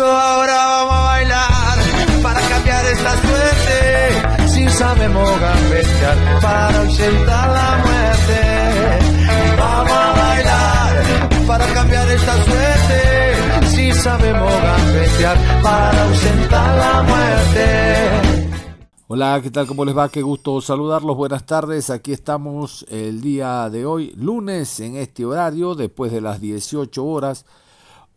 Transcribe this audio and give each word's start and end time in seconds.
Eso 0.00 0.10
ahora 0.10 0.56
vamos 0.56 0.94
a 0.94 1.02
bailar 1.04 1.78
para 2.22 2.40
cambiar 2.48 2.86
esta 2.86 3.12
suerte. 3.20 4.48
Si 4.48 4.68
sabemos 4.70 5.40
gambetear 5.40 6.40
para 6.40 6.80
ausentar 6.80 7.50
la 7.50 7.70
muerte. 7.84 8.40
Vamos 9.58 9.92
a 9.92 10.12
bailar 10.22 11.46
para 11.46 11.66
cambiar 11.74 12.08
esta 12.08 12.34
suerte. 12.44 13.66
Si 13.74 13.92
sabemos 13.92 14.52
gambetear 14.62 15.36
para 15.62 16.02
ausentar 16.04 16.78
la 16.78 17.02
muerte. 17.02 17.66
Hola, 19.08 19.40
¿qué 19.42 19.50
tal? 19.50 19.66
¿Cómo 19.66 19.84
les 19.84 19.94
va? 19.94 20.08
Qué 20.08 20.22
gusto 20.22 20.62
saludarlos. 20.62 21.14
Buenas 21.14 21.44
tardes. 21.44 21.90
Aquí 21.90 22.12
estamos 22.12 22.86
el 22.88 23.20
día 23.20 23.68
de 23.68 23.84
hoy, 23.84 24.14
lunes, 24.16 24.80
en 24.80 24.96
este 24.96 25.26
horario, 25.26 25.74
después 25.74 26.10
de 26.10 26.22
las 26.22 26.40
18 26.40 27.04
horas. 27.04 27.44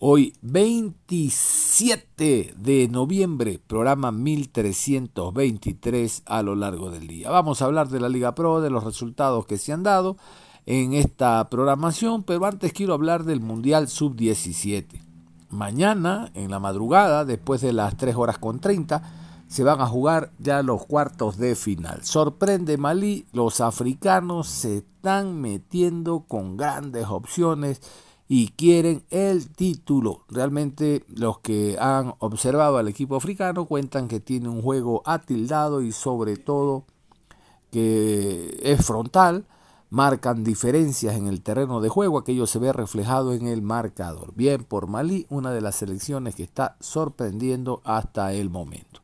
Hoy 0.06 0.34
27 0.42 2.56
de 2.58 2.90
noviembre, 2.90 3.62
programa 3.66 4.12
1323 4.12 6.24
a 6.26 6.42
lo 6.42 6.56
largo 6.56 6.92
del 6.92 7.08
día. 7.08 7.30
Vamos 7.30 7.62
a 7.62 7.66
hablar 7.66 7.88
de 7.88 8.02
la 8.02 8.10
Liga 8.10 8.36
Pro, 8.36 8.60
de 8.60 8.70
los 8.70 8.84
resultados 8.84 9.46
que 9.46 9.58
se 9.58 9.72
han 9.72 9.84
dado 9.84 10.18
en 10.66 10.92
esta 10.92 11.50
programación, 11.50 12.24
pero 12.24 12.46
antes 12.46 12.74
quiero 12.74 12.94
hablar 12.94 13.24
del 13.24 13.40
Mundial 13.40 13.88
Sub-17. 13.88 15.00
Mañana, 15.50 16.32
en 16.34 16.52
la 16.52 16.60
madrugada, 16.60 17.24
después 17.24 17.62
de 17.62 17.72
las 17.72 17.96
3 17.96 18.18
horas 18.18 18.40
con 18.40 18.60
30, 18.60 19.02
se 19.48 19.64
van 19.64 19.80
a 19.80 19.88
jugar 19.88 20.34
ya 20.38 20.64
los 20.64 20.86
cuartos 20.86 21.38
de 21.38 21.56
final. 21.56 22.04
Sorprende 22.04 22.78
Malí, 22.78 23.26
los 23.32 23.62
africanos 23.62 24.50
se 24.50 24.80
están 24.80 25.40
metiendo 25.40 26.26
con 26.28 26.58
grandes 26.58 27.08
opciones 27.08 27.80
y 28.28 28.50
quieren 28.50 29.04
el 29.10 29.50
título. 29.50 30.24
Realmente 30.30 31.04
los 31.08 31.40
que 31.40 31.78
han 31.80 32.14
observado 32.20 32.78
al 32.78 32.88
equipo 32.88 33.16
africano 33.16 33.66
cuentan 33.66 34.08
que 34.08 34.20
tiene 34.20 34.50
un 34.50 34.62
juego 34.62 35.02
atildado 35.06 35.82
y 35.82 35.92
sobre 35.92 36.38
todo 36.38 36.86
que 37.72 38.60
es 38.62 38.86
frontal, 38.86 39.46
marcan 39.90 40.44
diferencias 40.44 41.16
en 41.16 41.28
el 41.28 41.42
terreno 41.42 41.80
de 41.80 41.90
juego, 41.90 42.18
aquello 42.18 42.48
se 42.48 42.60
ve 42.60 42.74
reflejado 42.74 43.34
en 43.34 43.48
el 43.48 43.62
marcador. 43.62 44.34
Bien 44.36 44.64
por 44.64 44.88
Malí, 44.88 45.28
una 45.30 45.52
de 45.52 45.62
las 45.62 45.76
selecciones 45.76 46.34
que 46.36 46.44
está 46.44 46.78
sorprendiendo 46.80 47.82
hasta 47.84 48.34
el 48.34 48.50
momento. 48.50 49.02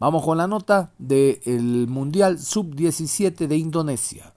Vamos 0.00 0.24
con 0.24 0.38
la 0.38 0.48
nota 0.48 0.90
del 0.98 1.86
Mundial 1.88 2.38
Sub-17 2.38 3.46
de 3.46 3.56
Indonesia. 3.56 4.33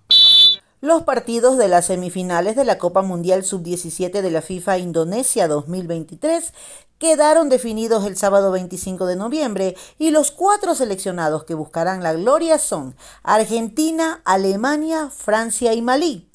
Los 0.80 1.02
partidos 1.02 1.58
de 1.58 1.70
las 1.70 1.88
semifinales 1.88 2.56
de 2.56 2.64
la 2.64 2.78
Copa 2.78 3.02
Mundial 3.02 3.44
Sub-17 3.44 4.22
de 4.22 4.30
la 4.30 4.44
FIFA 4.44 4.78
Indonesia 4.78 5.48
2023 5.48 6.54
quedaron 7.00 7.50
definidos 7.50 8.06
el 8.06 8.16
sábado 8.16 8.52
25 8.52 9.08
de 9.08 9.16
noviembre 9.16 9.76
y 9.98 10.12
los 10.12 10.30
cuatro 10.30 10.76
seleccionados 10.76 11.46
que 11.46 11.56
buscarán 11.56 12.04
la 12.04 12.14
gloria 12.14 12.60
son 12.60 12.96
Argentina, 13.24 14.22
Alemania, 14.24 15.10
Francia 15.10 15.74
y 15.74 15.82
Malí. 15.82 16.30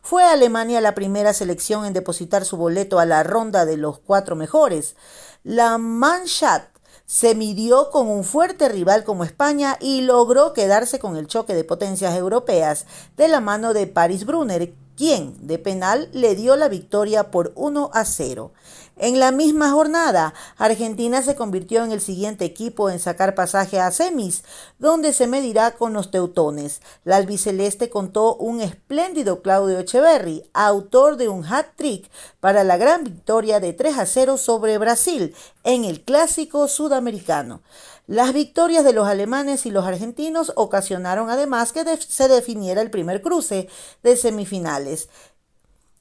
Fue 0.00 0.22
Alemania 0.22 0.80
la 0.80 0.94
primera 0.94 1.32
selección 1.32 1.84
en 1.84 1.92
depositar 1.92 2.44
su 2.44 2.56
boleto 2.56 3.00
a 3.00 3.04
la 3.04 3.24
ronda 3.24 3.66
de 3.66 3.78
los 3.78 3.98
cuatro 3.98 4.36
mejores. 4.36 4.94
La 5.42 5.76
Mannschaft 5.76 6.77
se 7.08 7.34
midió 7.34 7.90
con 7.90 8.06
un 8.06 8.22
fuerte 8.22 8.68
rival 8.68 9.02
como 9.02 9.24
España 9.24 9.78
y 9.80 10.02
logró 10.02 10.52
quedarse 10.52 10.98
con 10.98 11.16
el 11.16 11.26
choque 11.26 11.54
de 11.54 11.64
potencias 11.64 12.14
europeas 12.14 12.84
de 13.16 13.28
la 13.28 13.40
mano 13.40 13.72
de 13.72 13.86
Paris 13.86 14.26
Brunner, 14.26 14.74
quien 14.94 15.34
de 15.46 15.58
penal 15.58 16.10
le 16.12 16.34
dio 16.34 16.54
la 16.54 16.68
victoria 16.68 17.30
por 17.30 17.52
1 17.54 17.90
a 17.94 18.04
0. 18.04 18.52
En 19.00 19.20
la 19.20 19.30
misma 19.30 19.70
jornada, 19.70 20.34
Argentina 20.56 21.22
se 21.22 21.36
convirtió 21.36 21.84
en 21.84 21.92
el 21.92 22.00
siguiente 22.00 22.44
equipo 22.44 22.90
en 22.90 22.98
sacar 22.98 23.36
pasaje 23.36 23.78
a 23.78 23.92
semis, 23.92 24.42
donde 24.80 25.12
se 25.12 25.28
medirá 25.28 25.76
con 25.76 25.92
los 25.92 26.10
teutones. 26.10 26.80
La 27.04 27.14
albiceleste 27.14 27.90
contó 27.90 28.34
un 28.34 28.60
espléndido 28.60 29.40
Claudio 29.40 29.78
Echeverry, 29.78 30.50
autor 30.52 31.16
de 31.16 31.28
un 31.28 31.44
hat-trick 31.44 32.10
para 32.40 32.64
la 32.64 32.76
gran 32.76 33.04
victoria 33.04 33.60
de 33.60 33.72
3 33.72 33.98
a 33.98 34.06
0 34.06 34.36
sobre 34.36 34.78
Brasil 34.78 35.32
en 35.62 35.84
el 35.84 36.02
clásico 36.02 36.66
sudamericano. 36.66 37.60
Las 38.08 38.32
victorias 38.32 38.84
de 38.84 38.94
los 38.94 39.06
alemanes 39.06 39.66
y 39.66 39.70
los 39.70 39.84
argentinos 39.84 40.54
ocasionaron 40.56 41.28
además 41.28 41.72
que 41.72 41.84
se 41.98 42.26
definiera 42.26 42.80
el 42.80 42.90
primer 42.90 43.20
cruce 43.20 43.68
de 44.02 44.16
semifinales. 44.16 45.10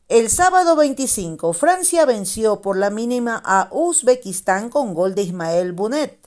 El 0.09 0.29
sábado 0.29 0.77
25, 0.77 1.51
Francia 1.51 2.05
venció 2.05 2.61
por 2.61 2.77
la 2.77 2.89
mínima 2.89 3.41
a 3.43 3.67
Uzbekistán 3.71 4.69
con 4.69 4.93
gol 4.93 5.15
de 5.15 5.23
Ismael 5.23 5.73
Bunet 5.73 6.17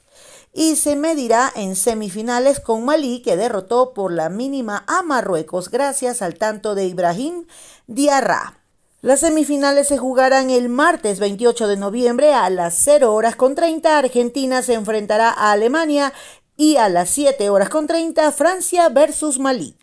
y 0.53 0.77
se 0.77 0.97
medirá 0.97 1.51
en 1.57 1.75
semifinales 1.77 2.61
con 2.61 2.85
Malí 2.85 3.23
que 3.23 3.39
derrotó 3.39 3.95
por 3.95 4.13
la 4.13 4.29
mínima 4.29 4.85
a 4.87 5.01
Marruecos 5.01 5.71
gracias 5.71 6.21
al 6.21 6.35
tanto 6.35 6.75
de 6.75 6.85
Ibrahim 6.85 7.47
Diarra. 7.87 8.59
Las 9.01 9.21
semifinales 9.21 9.89
se 9.89 9.97
jugarán 9.97 10.51
el 10.51 10.69
martes 10.69 11.19
28 11.19 11.67
de 11.67 11.79
noviembre 11.79 12.35
a 12.35 12.51
las 12.51 12.75
0 12.85 13.15
horas 13.15 13.35
con 13.35 13.55
30. 13.55 13.97
Argentina 13.97 14.61
se 14.61 14.75
enfrentará 14.75 15.31
a 15.31 15.53
Alemania 15.53 16.13
y 16.55 16.77
a 16.77 16.91
las 16.91 17.09
7 17.09 17.49
horas 17.49 17.71
con 17.71 17.87
30 17.87 18.31
Francia 18.33 18.91
versus 18.91 19.39
Malí. 19.39 19.75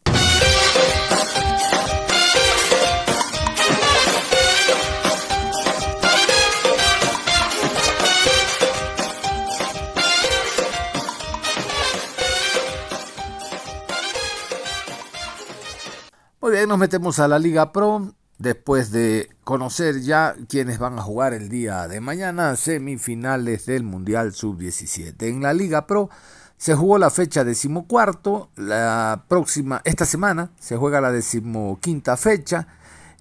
Muy 16.47 16.55
bien, 16.55 16.69
nos 16.69 16.77
metemos 16.77 17.19
a 17.19 17.27
la 17.27 17.39
Liga 17.39 17.73
Pro 17.73 18.13
después 18.37 18.89
de 18.91 19.29
conocer 19.43 19.99
ya 19.99 20.33
quiénes 20.47 20.79
van 20.79 20.97
a 20.97 21.01
jugar 21.01 21.33
el 21.33 21.49
día 21.49 21.89
de 21.89 21.99
mañana 21.99 22.55
semifinales 22.55 23.65
del 23.65 23.83
Mundial 23.83 24.31
Sub-17. 24.31 25.23
En 25.23 25.41
la 25.41 25.51
Liga 25.51 25.85
Pro 25.87 26.09
se 26.55 26.73
jugó 26.73 26.99
la 26.99 27.09
fecha 27.09 27.43
decimocuarto, 27.43 28.49
la 28.55 29.25
próxima, 29.27 29.81
esta 29.83 30.05
semana 30.05 30.51
se 30.57 30.77
juega 30.77 31.01
la 31.01 31.11
decimoquinta 31.11 32.15
fecha 32.15 32.69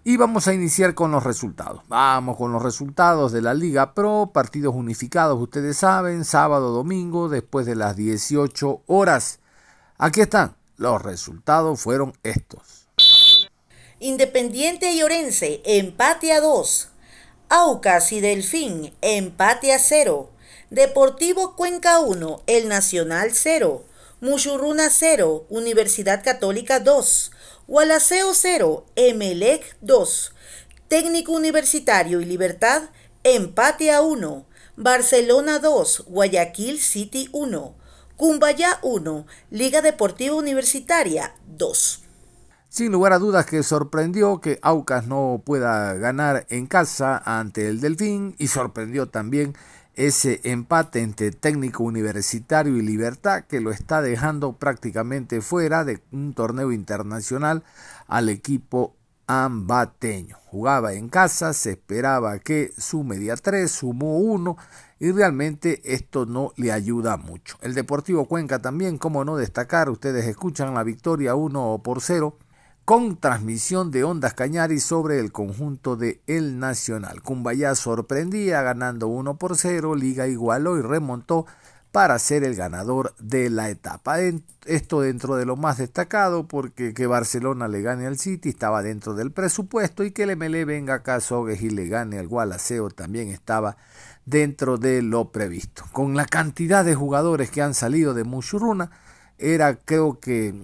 y 0.05 0.17
vamos 0.17 0.47
a 0.47 0.55
iniciar 0.55 0.95
con 0.95 1.11
los 1.11 1.25
resultados. 1.25 1.83
Vamos 1.89 2.37
con 2.37 2.53
los 2.53 2.63
resultados 2.63 3.33
de 3.33 3.43
la 3.43 3.55
Liga 3.55 3.93
Pro, 3.93 4.31
partidos 4.33 4.77
unificados, 4.77 5.43
ustedes 5.43 5.79
saben, 5.79 6.25
sábado, 6.25 6.71
domingo, 6.71 7.29
después 7.29 7.67
de 7.67 7.75
las 7.75 7.97
18 7.97 8.83
horas. 8.87 9.41
Aquí 9.99 10.21
están, 10.21 10.55
los 10.77 11.03
resultados 11.03 11.81
fueron 11.81 12.13
estos. 12.23 12.86
Independiente 13.99 14.93
y 14.93 15.03
Orense, 15.03 15.63
empate 15.65 16.31
a 16.33 16.43
2. 16.43 16.89
Aucas 17.49 18.13
y 18.13 18.21
Delfín, 18.21 18.95
empate 19.01 19.73
a 19.73 19.79
0. 19.79 20.31
Deportivo 20.69 21.57
Cuenca 21.57 22.01
1, 22.01 22.43
El 22.47 22.69
Nacional 22.69 23.31
0. 23.33 23.87
Muchurruna 24.21 24.91
0, 24.91 25.47
Universidad 25.49 26.23
Católica 26.23 26.79
2. 26.79 27.31
Gualaceo 27.67 28.35
0, 28.35 28.85
Emelec 28.97 29.79
2. 29.81 30.35
Técnico 30.89 31.33
Universitario 31.33 32.21
y 32.21 32.27
Libertad, 32.27 32.91
empate 33.25 33.93
a 33.93 34.03
1. 34.03 34.47
Barcelona 34.77 35.59
2, 35.59 36.05
Guayaquil 36.09 36.81
City 36.81 37.31
1. 37.33 37.75
Cumbayá 38.19 38.79
1, 38.83 39.27
Liga 39.51 39.81
Deportiva 39.81 40.35
Universitaria 40.35 41.35
2. 41.47 42.06
Sin 42.77 42.93
lugar 42.93 43.15
a 43.15 43.19
dudas 43.19 43.47
que 43.47 43.63
sorprendió 43.63 44.43
que 44.43 44.59
Aucas 44.61 45.07
no 45.07 45.41
pueda 45.43 45.95
ganar 45.95 46.45
en 46.51 46.67
casa 46.67 47.17
ante 47.25 47.71
el 47.71 47.81
Delfín 47.81 48.35
y 48.37 48.49
sorprendió 48.49 49.09
también 49.09 49.55
ese 49.95 50.43
empate 50.45 51.01
entre 51.01 51.31
técnico 51.31 51.85
universitario 51.85 52.77
y 52.77 52.83
libertad 52.83 53.45
que 53.45 53.63
lo 53.63 53.71
está 53.71 54.03
dejando 54.03 54.59
prácticamente 54.59 55.41
fuera 55.41 55.87
de 55.87 56.03
un 56.13 56.35
torneo 56.35 56.71
internacional 56.71 57.65
al 58.09 58.29
equipo 58.29 58.95
ambateño. 59.27 60.37
Jugaba 60.45 60.93
en 60.93 61.09
casa, 61.09 61.55
se 61.55 61.71
esperaba 61.71 62.39
que 62.41 62.75
sume 62.77 63.31
a 63.31 63.37
3, 63.37 63.71
sumó 63.71 64.19
1 64.19 64.55
y 65.01 65.13
realmente 65.13 65.81
esto 65.83 66.27
no 66.27 66.53
le 66.57 66.73
ayuda 66.73 67.17
mucho. 67.17 67.57
El 67.63 67.73
Deportivo 67.73 68.27
Cuenca 68.27 68.61
también, 68.61 68.99
como 68.99 69.25
no 69.25 69.37
destacar, 69.37 69.89
ustedes 69.89 70.27
escuchan 70.27 70.75
la 70.75 70.83
victoria 70.83 71.35
1 71.37 71.81
por 71.83 72.03
0 72.03 72.37
con 72.87 73.17
transmisión 73.17 73.91
de 73.91 74.05
Ondas 74.05 74.35
Cañaris 74.35 74.85
sobre 74.85 75.19
el 75.19 75.33
conjunto 75.33 75.97
de 75.97 76.21
El 76.29 76.61
Nacional. 76.61 77.21
Cumbayá 77.21 77.75
sorprendía 77.75 78.63
ganando 78.63 79.09
1 79.09 79.39
por 79.39 79.57
0, 79.57 79.97
Liga 79.97 80.29
igualó 80.29 80.79
y 80.79 80.83
remontó 80.83 81.47
para 81.91 82.17
ser 82.21 82.45
el 82.45 82.55
ganador 82.55 83.13
de 83.19 83.51
la 83.51 83.71
etapa. 83.71 84.21
Esto 84.67 85.01
dentro 85.01 85.35
de 85.35 85.47
lo 85.47 85.57
más 85.57 85.79
destacado 85.79 86.47
porque 86.47 86.95
que 86.95 87.09
Barcelona 87.09 87.67
le 87.67 87.83
gane 87.83 88.07
al 88.07 88.19
City 88.19 88.51
estaba 88.51 88.85
dentro 88.85 89.15
del 89.15 89.33
presupuesto 89.33 90.05
y 90.05 90.13
que 90.13 90.23
el 90.23 90.37
MLE 90.37 90.65
venga 90.65 90.95
acá 90.95 91.17
a 91.17 91.21
Sogues 91.21 91.63
y 91.63 91.71
le 91.71 91.89
gane 91.89 92.21
al 92.21 92.29
Gualaceo 92.29 92.91
también 92.91 93.31
estaba 93.31 93.77
dentro 94.27 94.79
de 94.79 95.03
lo 95.03 95.33
previsto. 95.33 95.83
Con 95.91 96.15
la 96.15 96.27
cantidad 96.27 96.85
de 96.85 96.95
jugadores 96.95 97.51
que 97.51 97.63
han 97.63 97.75
salido 97.75 98.15
de 98.15 98.23
Mushuruna, 98.23 98.93
era 99.39 99.75
creo 99.75 100.21
que 100.21 100.55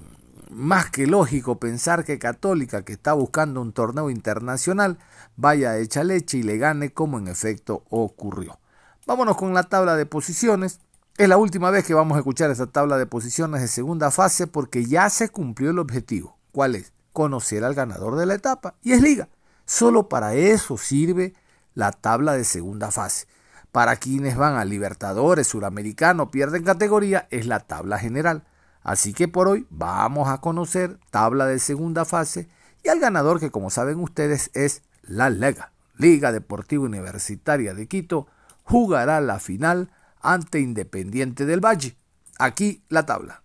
más 0.52 0.90
que 0.90 1.06
lógico 1.06 1.58
pensar 1.58 2.04
que 2.04 2.18
Católica, 2.18 2.84
que 2.84 2.92
está 2.92 3.12
buscando 3.14 3.60
un 3.60 3.72
torneo 3.72 4.10
internacional, 4.10 4.98
vaya 5.36 5.70
a 5.70 5.78
echa 5.78 6.04
leche 6.04 6.38
y 6.38 6.42
le 6.42 6.58
gane 6.58 6.92
como 6.92 7.18
en 7.18 7.28
efecto 7.28 7.84
ocurrió. 7.90 8.58
Vámonos 9.06 9.36
con 9.36 9.54
la 9.54 9.64
tabla 9.64 9.96
de 9.96 10.06
posiciones. 10.06 10.80
Es 11.18 11.28
la 11.28 11.36
última 11.36 11.70
vez 11.70 11.84
que 11.84 11.94
vamos 11.94 12.16
a 12.16 12.20
escuchar 12.20 12.50
esta 12.50 12.66
tabla 12.66 12.98
de 12.98 13.06
posiciones 13.06 13.60
de 13.60 13.68
segunda 13.68 14.10
fase 14.10 14.46
porque 14.46 14.84
ya 14.84 15.10
se 15.10 15.28
cumplió 15.28 15.70
el 15.70 15.78
objetivo. 15.78 16.36
¿Cuál 16.52 16.76
es? 16.76 16.92
Conocer 17.12 17.64
al 17.64 17.74
ganador 17.74 18.16
de 18.16 18.26
la 18.26 18.34
etapa. 18.34 18.74
Y 18.82 18.92
es 18.92 19.02
liga. 19.02 19.28
Solo 19.64 20.08
para 20.08 20.34
eso 20.34 20.78
sirve 20.78 21.34
la 21.74 21.92
tabla 21.92 22.34
de 22.34 22.44
segunda 22.44 22.90
fase. 22.90 23.26
Para 23.72 23.96
quienes 23.96 24.36
van 24.36 24.56
a 24.56 24.64
Libertadores, 24.64 25.46
Suramericano, 25.46 26.30
pierden 26.30 26.62
categoría, 26.62 27.26
es 27.30 27.46
la 27.46 27.60
tabla 27.60 27.98
general. 27.98 28.44
Así 28.82 29.12
que 29.12 29.28
por 29.28 29.48
hoy 29.48 29.66
vamos 29.70 30.28
a 30.28 30.40
conocer 30.40 30.98
tabla 31.10 31.46
de 31.46 31.58
segunda 31.58 32.04
fase 32.04 32.48
y 32.82 32.88
al 32.88 33.00
ganador 33.00 33.38
que 33.38 33.50
como 33.50 33.70
saben 33.70 34.00
ustedes 34.00 34.50
es 34.54 34.82
la 35.02 35.30
Lega, 35.30 35.72
Liga 35.98 36.32
Deportiva 36.32 36.84
Universitaria 36.84 37.74
de 37.74 37.86
Quito, 37.86 38.26
jugará 38.64 39.20
la 39.20 39.38
final 39.38 39.90
ante 40.20 40.60
Independiente 40.60 41.46
del 41.46 41.64
Valle. 41.64 41.96
Aquí 42.38 42.82
la 42.88 43.06
tabla. 43.06 43.42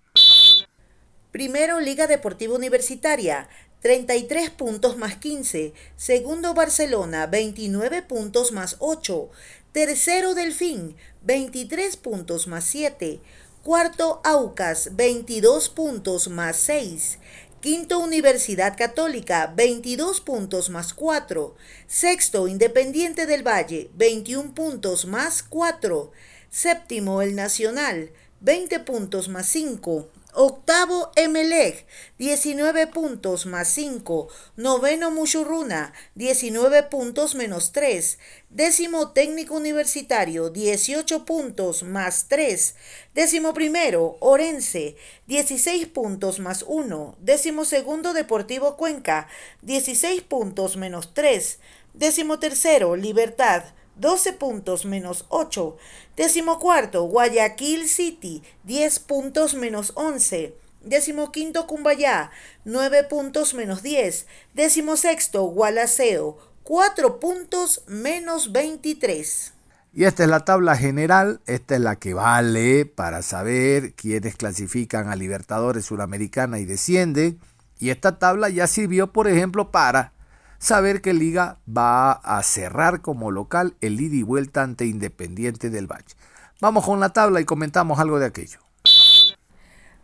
Primero 1.31 1.79
Liga 1.79 2.07
Deportiva 2.07 2.55
Universitaria, 2.55 3.47
33 3.81 4.49
puntos 4.49 4.97
más 4.97 5.17
15. 5.17 5.73
Segundo 5.95 6.53
Barcelona, 6.53 7.27
29 7.27 8.01
puntos 8.01 8.51
más 8.51 8.77
8. 8.79 9.29
Tercero 9.71 10.33
Delfín, 10.33 10.95
23 11.23 11.97
puntos 11.97 12.47
más 12.47 12.63
7. 12.63 13.19
Cuarto, 13.67 14.21
Aucas, 14.23 14.95
22 14.95 15.67
puntos 15.67 16.29
más 16.29 16.55
6. 16.55 17.19
Quinto, 17.59 17.99
Universidad 17.99 18.77
Católica, 18.77 19.51
22 19.57 20.21
puntos 20.21 20.69
más 20.69 20.93
4. 20.93 21.53
Sexto, 21.85 22.47
Independiente 22.47 23.25
del 23.25 23.45
Valle, 23.45 23.91
21 23.95 24.53
puntos 24.53 25.05
más 25.05 25.43
4. 25.43 26.13
Séptimo, 26.49 27.21
El 27.21 27.35
Nacional, 27.35 28.11
20 28.39 28.79
puntos 28.79 29.27
más 29.27 29.47
5. 29.47 30.07
Octavo, 30.39 31.11
Emelec, 31.15 31.87
19 32.19 32.85
puntos 32.85 33.47
más 33.47 33.69
5. 33.69 34.27
Noveno, 34.55 35.09
Muchurruna, 35.09 35.93
19 36.13 36.83
puntos 36.83 37.33
menos 37.33 37.71
3. 37.71 38.19
Décimo, 38.51 39.13
Técnico 39.13 39.55
Universitario, 39.55 40.51
18 40.51 41.25
puntos 41.25 41.81
más 41.81 42.27
3. 42.27 42.75
Décimo 43.15 43.55
primero, 43.55 44.17
Orense, 44.19 44.95
16 45.25 45.87
puntos 45.87 46.37
más 46.37 46.63
1. 46.67 47.15
Décimo 47.19 47.65
segundo, 47.65 48.13
Deportivo 48.13 48.77
Cuenca, 48.77 49.27
16 49.63 50.21
puntos 50.21 50.77
menos 50.77 51.15
3. 51.15 51.57
Décimo 51.95 52.37
tercero, 52.37 52.95
Libertad, 52.95 53.63
12 53.97 54.33
puntos 54.33 54.85
menos 54.85 55.25
8. 55.29 55.77
Décimo 56.15 56.59
cuarto, 56.59 57.03
Guayaquil 57.03 57.87
City, 57.87 58.43
10 58.63 58.99
puntos 58.99 59.55
menos 59.55 59.91
11. 59.95 60.55
Décimo 60.83 61.31
quinto, 61.31 61.67
Cumbayá, 61.67 62.31
9 62.65 63.03
puntos 63.05 63.53
menos 63.53 63.83
10. 63.83 64.27
Décimo 64.53 64.97
sexto, 64.97 65.43
Gualaceo, 65.43 66.37
4 66.63 67.19
puntos 67.19 67.83
menos 67.87 68.51
23. 68.51 69.53
Y 69.93 70.03
esta 70.03 70.23
es 70.23 70.29
la 70.29 70.45
tabla 70.45 70.77
general, 70.77 71.41
esta 71.47 71.75
es 71.75 71.81
la 71.81 71.95
que 71.95 72.13
vale 72.13 72.85
para 72.85 73.23
saber 73.23 73.93
quiénes 73.95 74.35
clasifican 74.35 75.09
a 75.09 75.15
Libertadores 75.15 75.85
Suramericana 75.85 76.59
y 76.59 76.65
descienden. 76.65 77.39
Y 77.79 77.89
esta 77.89 78.19
tabla 78.19 78.49
ya 78.49 78.67
sirvió, 78.67 79.11
por 79.11 79.27
ejemplo, 79.27 79.71
para 79.71 80.13
saber 80.59 81.01
que 81.01 81.13
Liga 81.13 81.59
va 81.67 82.11
a 82.11 82.41
cerrar 82.43 83.01
como 83.01 83.31
local 83.31 83.75
el 83.81 83.99
ida 83.99 84.15
y 84.15 84.23
vuelta 84.23 84.63
ante 84.63 84.85
Independiente 84.85 85.69
del 85.69 85.87
Valle. 85.87 86.15
Vamos 86.59 86.85
con 86.85 86.99
la 86.99 87.09
tabla 87.09 87.39
y 87.39 87.45
comentamos 87.45 87.99
algo 87.99 88.19
de 88.19 88.25
aquello. 88.25 88.59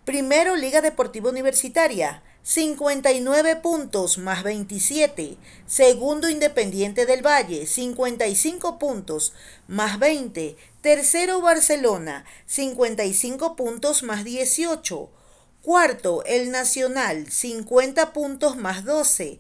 Primero, 0.05 0.55
Liga 0.57 0.81
Deportiva 0.81 1.29
Universitaria, 1.29 2.23
59 2.43 3.55
puntos 3.55 4.17
más 4.17 4.43
27. 4.43 5.37
Segundo, 5.65 6.29
Independiente 6.29 7.05
del 7.05 7.25
Valle, 7.25 7.65
55 7.65 8.79
puntos 8.79 9.33
más 9.67 9.97
20. 9.99 10.57
Tercero, 10.81 11.39
Barcelona, 11.39 12.25
55 12.47 13.55
puntos 13.55 14.03
más 14.03 14.25
18. 14.25 15.09
Cuarto, 15.61 16.25
El 16.25 16.51
Nacional, 16.51 17.31
50 17.31 18.11
puntos 18.11 18.57
más 18.57 18.83
12. 18.83 19.39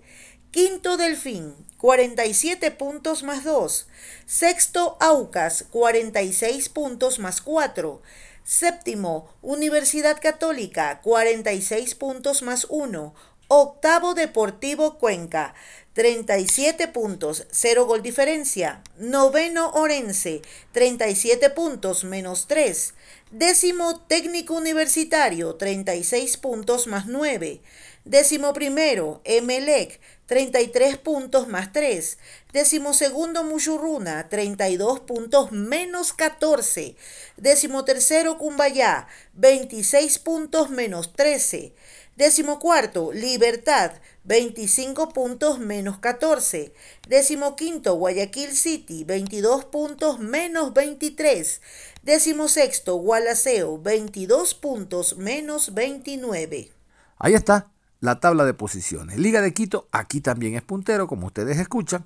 Quinto 0.53 0.97
Delfín, 0.97 1.55
47 1.79 2.69
puntos 2.69 3.23
más 3.23 3.43
2. 3.43 3.87
Sexto 4.27 4.97
Aucas, 4.99 5.65
46 5.71 6.69
puntos 6.69 7.17
más 7.17 7.41
4. 7.41 8.03
Séptimo 8.43 9.33
Universidad 9.41 10.21
Católica, 10.21 11.01
46 11.01 11.95
puntos 11.95 12.43
más 12.43 12.67
1. 12.69 13.15
Octavo 13.47 14.13
Deportivo 14.13 14.99
Cuenca, 14.99 15.55
37 15.93 16.87
puntos, 16.87 17.47
0 17.51 17.85
gol 17.87 18.03
diferencia. 18.03 18.83
Noveno 18.97 19.71
Orense, 19.71 20.43
37 20.71 21.49
puntos 21.49 22.03
menos 22.03 22.45
3. 22.45 22.93
Décimo 23.31 24.01
Técnico 24.01 24.53
Universitario, 24.53 25.55
36 25.55 26.37
puntos 26.37 26.85
más 26.85 27.07
9. 27.07 27.61
Décimo 28.05 28.53
primero 28.53 29.21
Emelec, 29.23 30.01
33 30.33 30.97
puntos 30.97 31.47
más 31.47 31.71
3. 31.73 32.17
Décimo 32.53 32.95
segundo, 32.95 33.43
Muchurruna, 33.43 34.29
32 34.29 35.01
puntos 35.01 35.51
menos 35.51 36.11
14. 36.11 36.95
Décimo 37.37 37.85
tercero, 37.85 38.39
Cumbayá, 38.39 39.07
26 39.35 40.17
puntos 40.17 40.71
menos 40.71 41.13
13. 41.13 41.75
Décimo 42.15 42.57
cuarto, 42.57 43.11
Libertad, 43.13 43.91
25 44.23 45.09
puntos 45.09 45.59
menos 45.59 45.99
14. 45.99 46.73
Décimo 47.07 47.55
quinto, 47.55 47.93
Guayaquil 47.93 48.55
City, 48.55 49.03
22 49.03 49.65
puntos 49.65 50.17
menos 50.17 50.73
23. 50.73 51.61
Décimo 52.01 52.47
sexto, 52.47 52.95
Gualaceo, 52.95 53.77
22 53.77 54.55
puntos 54.55 55.15
menos 55.15 55.75
29. 55.75 56.71
Ahí 57.19 57.35
está, 57.35 57.69
la 58.03 58.19
tabla 58.19 58.43
de 58.43 58.53
posiciones. 58.53 59.17
Liga 59.17 59.39
de 59.39 59.53
Quito, 59.53 59.87
aquí 59.93 60.19
también 60.19 60.55
es 60.55 60.61
puntero, 60.61 61.07
como 61.07 61.27
ustedes 61.27 61.57
escuchan. 61.57 62.03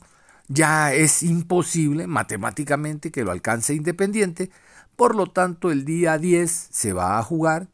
Ya 0.47 0.93
es 0.93 1.23
imposible 1.23 2.05
matemáticamente 2.05 3.11
que 3.11 3.23
lo 3.23 3.31
alcance 3.31 3.73
Independiente. 3.73 4.51
Por 4.95 5.15
lo 5.15 5.25
tanto, 5.25 5.71
el 5.71 5.85
día 5.85 6.19
10 6.19 6.67
se 6.69 6.93
va 6.93 7.17
a 7.17 7.23
jugar 7.23 7.67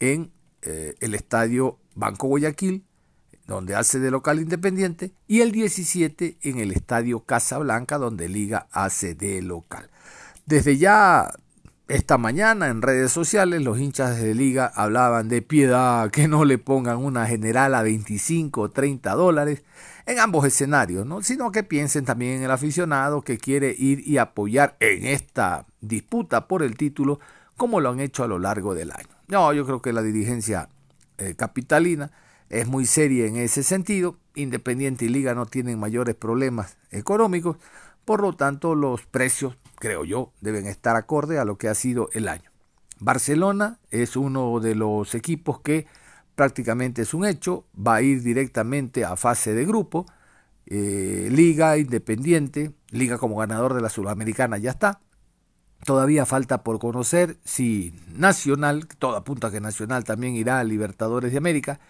en 0.00 0.32
eh, 0.62 0.96
el 0.98 1.14
estadio 1.14 1.78
Banco 1.94 2.26
Guayaquil, 2.26 2.82
donde 3.46 3.76
hace 3.76 4.00
de 4.00 4.10
local 4.10 4.40
Independiente, 4.40 5.12
y 5.28 5.40
el 5.40 5.52
17 5.52 6.38
en 6.42 6.58
el 6.58 6.72
estadio 6.72 7.20
Casablanca, 7.20 7.98
donde 7.98 8.28
Liga 8.28 8.66
hace 8.72 9.14
de 9.14 9.42
local. 9.42 9.88
Desde 10.44 10.76
ya 10.76 11.32
esta 11.90 12.18
mañana 12.18 12.68
en 12.68 12.82
redes 12.82 13.10
sociales 13.10 13.62
los 13.62 13.80
hinchas 13.80 14.20
de 14.20 14.32
liga 14.32 14.70
hablaban 14.76 15.28
de 15.28 15.42
piedad, 15.42 16.08
que 16.12 16.28
no 16.28 16.44
le 16.44 16.56
pongan 16.56 16.98
una 16.98 17.26
general 17.26 17.74
a 17.74 17.82
25 17.82 18.60
o 18.60 18.70
30 18.70 19.12
dólares 19.14 19.64
en 20.06 20.20
ambos 20.20 20.44
escenarios, 20.44 21.04
¿no? 21.04 21.20
sino 21.22 21.50
que 21.50 21.64
piensen 21.64 22.04
también 22.04 22.38
en 22.38 22.42
el 22.44 22.50
aficionado 22.52 23.22
que 23.22 23.38
quiere 23.38 23.74
ir 23.76 24.06
y 24.06 24.18
apoyar 24.18 24.76
en 24.78 25.04
esta 25.04 25.66
disputa 25.80 26.46
por 26.46 26.62
el 26.62 26.76
título 26.76 27.18
como 27.56 27.80
lo 27.80 27.90
han 27.90 27.98
hecho 27.98 28.22
a 28.22 28.28
lo 28.28 28.38
largo 28.38 28.72
del 28.74 28.92
año. 28.92 29.08
No, 29.26 29.52
yo 29.52 29.66
creo 29.66 29.82
que 29.82 29.92
la 29.92 30.02
dirigencia 30.02 30.68
eh, 31.18 31.34
capitalina 31.36 32.12
es 32.50 32.68
muy 32.68 32.86
seria 32.86 33.26
en 33.26 33.36
ese 33.36 33.64
sentido. 33.64 34.16
Independiente 34.36 35.06
y 35.06 35.08
Liga 35.08 35.34
no 35.34 35.46
tienen 35.46 35.80
mayores 35.80 36.14
problemas 36.14 36.76
económicos, 36.92 37.56
por 38.04 38.22
lo 38.22 38.32
tanto 38.32 38.76
los 38.76 39.06
precios, 39.06 39.56
creo 39.80 40.04
yo, 40.04 40.32
deben 40.40 40.66
estar 40.66 40.94
acorde 40.94 41.40
a 41.40 41.44
lo 41.44 41.58
que 41.58 41.68
ha 41.68 41.74
sido 41.74 42.08
el 42.12 42.28
año. 42.28 42.50
Barcelona 43.00 43.80
es 43.90 44.14
uno 44.14 44.60
de 44.60 44.76
los 44.76 45.14
equipos 45.14 45.60
que 45.60 45.86
prácticamente 46.36 47.02
es 47.02 47.14
un 47.14 47.24
hecho, 47.24 47.64
va 47.74 47.96
a 47.96 48.02
ir 48.02 48.22
directamente 48.22 49.04
a 49.04 49.16
fase 49.16 49.54
de 49.54 49.64
grupo. 49.64 50.06
Eh, 50.66 51.28
Liga 51.32 51.76
Independiente, 51.78 52.72
Liga 52.90 53.18
como 53.18 53.36
ganador 53.36 53.74
de 53.74 53.80
la 53.80 53.88
Sudamericana 53.88 54.58
ya 54.58 54.70
está. 54.70 55.00
Todavía 55.84 56.26
falta 56.26 56.62
por 56.62 56.78
conocer 56.78 57.38
si 57.42 57.94
Nacional, 58.14 58.86
todo 58.86 59.16
apunta 59.16 59.50
que 59.50 59.62
Nacional 59.62 60.04
también 60.04 60.36
irá 60.36 60.60
a 60.60 60.64
Libertadores 60.64 61.32
de 61.32 61.38
América, 61.38 61.80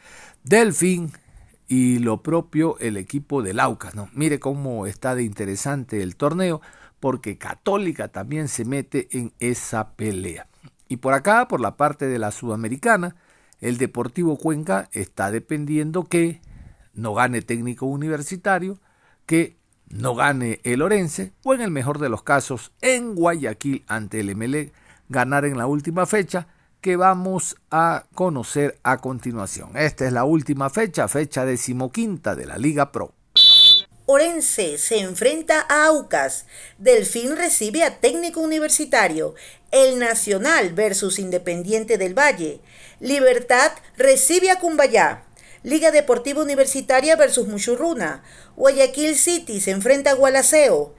Delfín 0.45 1.13
y 1.67 1.99
lo 1.99 2.23
propio 2.23 2.79
el 2.79 2.97
equipo 2.97 3.43
del 3.43 3.59
Aucas. 3.59 3.97
¿no? 3.97 4.09
Mire 4.15 4.39
cómo 4.39 4.87
está 4.87 5.17
de 5.17 5.25
interesante 5.25 6.03
el 6.03 6.15
torneo, 6.15 6.61
porque 7.01 7.39
Católica 7.39 8.09
también 8.09 8.49
se 8.49 8.65
mete 8.65 9.09
en 9.11 9.33
esa 9.41 9.93
pelea. 9.97 10.47
Y 10.89 10.99
por 10.99 11.15
acá, 11.15 11.49
por 11.49 11.61
la 11.61 11.77
parte 11.77 12.07
de 12.07 12.19
la 12.19 12.31
Sudamericana, 12.31 13.17
el 13.61 13.79
Deportivo 13.79 14.37
Cuenca 14.37 14.89
está 14.93 15.31
dependiendo 15.31 16.05
que 16.05 16.41
no 16.95 17.15
gane 17.15 17.43
técnico 17.43 17.87
universitario, 17.87 18.79
que 19.27 19.57
no 19.89 20.15
gane 20.15 20.61
el 20.65 20.83
Orense 20.83 21.33
o 21.45 21.55
en 21.55 21.61
el 21.61 21.71
mejor 21.71 21.99
de 21.99 22.09
los 22.09 22.23
casos 22.23 22.73
en 22.81 23.15
Guayaquil 23.15 23.85
ante 23.89 24.21
el 24.21 24.35
MLE 24.37 24.73
ganar 25.09 25.45
en 25.45 25.59
la 25.59 25.67
última 25.67 26.07
fecha 26.07 26.47
que 26.81 26.97
vamos 26.97 27.57
a 27.71 28.07
conocer 28.15 28.79
a 28.83 28.99
continuación. 28.99 29.77
Esta 29.77 30.07
es 30.07 30.13
la 30.13 30.25
última 30.25 30.71
fecha, 30.71 31.09
fecha 31.09 31.45
decimoquinta 31.45 32.35
de 32.35 32.47
la 32.47 32.57
Liga 32.57 32.91
Pro. 32.91 33.13
Orense 34.13 34.77
se 34.77 34.99
enfrenta 34.99 35.65
a 35.69 35.87
Aucas. 35.87 36.45
Delfín 36.79 37.37
recibe 37.37 37.85
a 37.85 38.01
Técnico 38.01 38.41
Universitario. 38.41 39.37
El 39.71 40.01
Nacional 40.01 40.73
versus 40.73 41.21
Independiente 41.21 41.97
del 41.97 42.19
Valle. 42.19 42.61
Libertad 42.99 43.71
recibe 43.97 44.51
a 44.51 44.59
Cumbayá. 44.59 45.23
Liga 45.63 45.93
Deportiva 45.93 46.43
Universitaria 46.43 47.15
versus 47.15 47.47
Muchurruna. 47.47 48.25
Guayaquil 48.57 49.15
City 49.15 49.61
se 49.61 49.71
enfrenta 49.71 50.11
a 50.11 50.15
Gualaceo. 50.15 50.93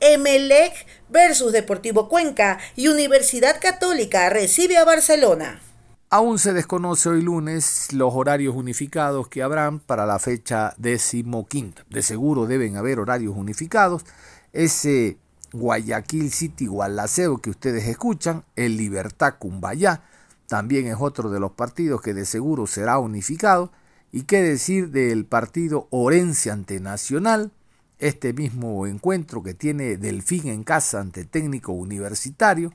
Emelec 0.00 0.86
versus 1.08 1.52
Deportivo 1.52 2.10
Cuenca 2.10 2.58
y 2.76 2.88
Universidad 2.88 3.58
Católica 3.62 4.28
recibe 4.28 4.76
a 4.76 4.84
Barcelona. 4.84 5.62
Aún 6.10 6.38
se 6.38 6.54
desconoce 6.54 7.10
hoy 7.10 7.20
lunes 7.20 7.92
los 7.92 8.14
horarios 8.14 8.56
unificados 8.56 9.28
que 9.28 9.42
habrán 9.42 9.78
para 9.78 10.06
la 10.06 10.18
fecha 10.18 10.72
decimoquinta. 10.78 11.84
De 11.90 12.00
seguro 12.00 12.46
deben 12.46 12.78
haber 12.78 12.98
horarios 12.98 13.36
unificados. 13.36 14.06
Ese 14.54 15.18
Guayaquil 15.52 16.30
City 16.30 16.66
Gualaceo 16.66 17.36
que 17.42 17.50
ustedes 17.50 17.86
escuchan, 17.86 18.42
el 18.56 18.78
Libertad 18.78 19.34
Cumbayá, 19.38 20.02
también 20.46 20.86
es 20.86 20.96
otro 20.98 21.28
de 21.28 21.40
los 21.40 21.52
partidos 21.52 22.00
que 22.00 22.14
de 22.14 22.24
seguro 22.24 22.66
será 22.66 22.98
unificado. 22.98 23.70
Y 24.10 24.22
qué 24.22 24.40
decir 24.40 24.88
del 24.88 25.26
partido 25.26 25.88
Orense 25.90 26.50
ante 26.50 26.80
Nacional, 26.80 27.52
este 27.98 28.32
mismo 28.32 28.86
encuentro 28.86 29.42
que 29.42 29.52
tiene 29.52 29.98
Delfín 29.98 30.48
en 30.48 30.64
casa 30.64 31.00
ante 31.00 31.26
técnico 31.26 31.72
universitario, 31.72 32.72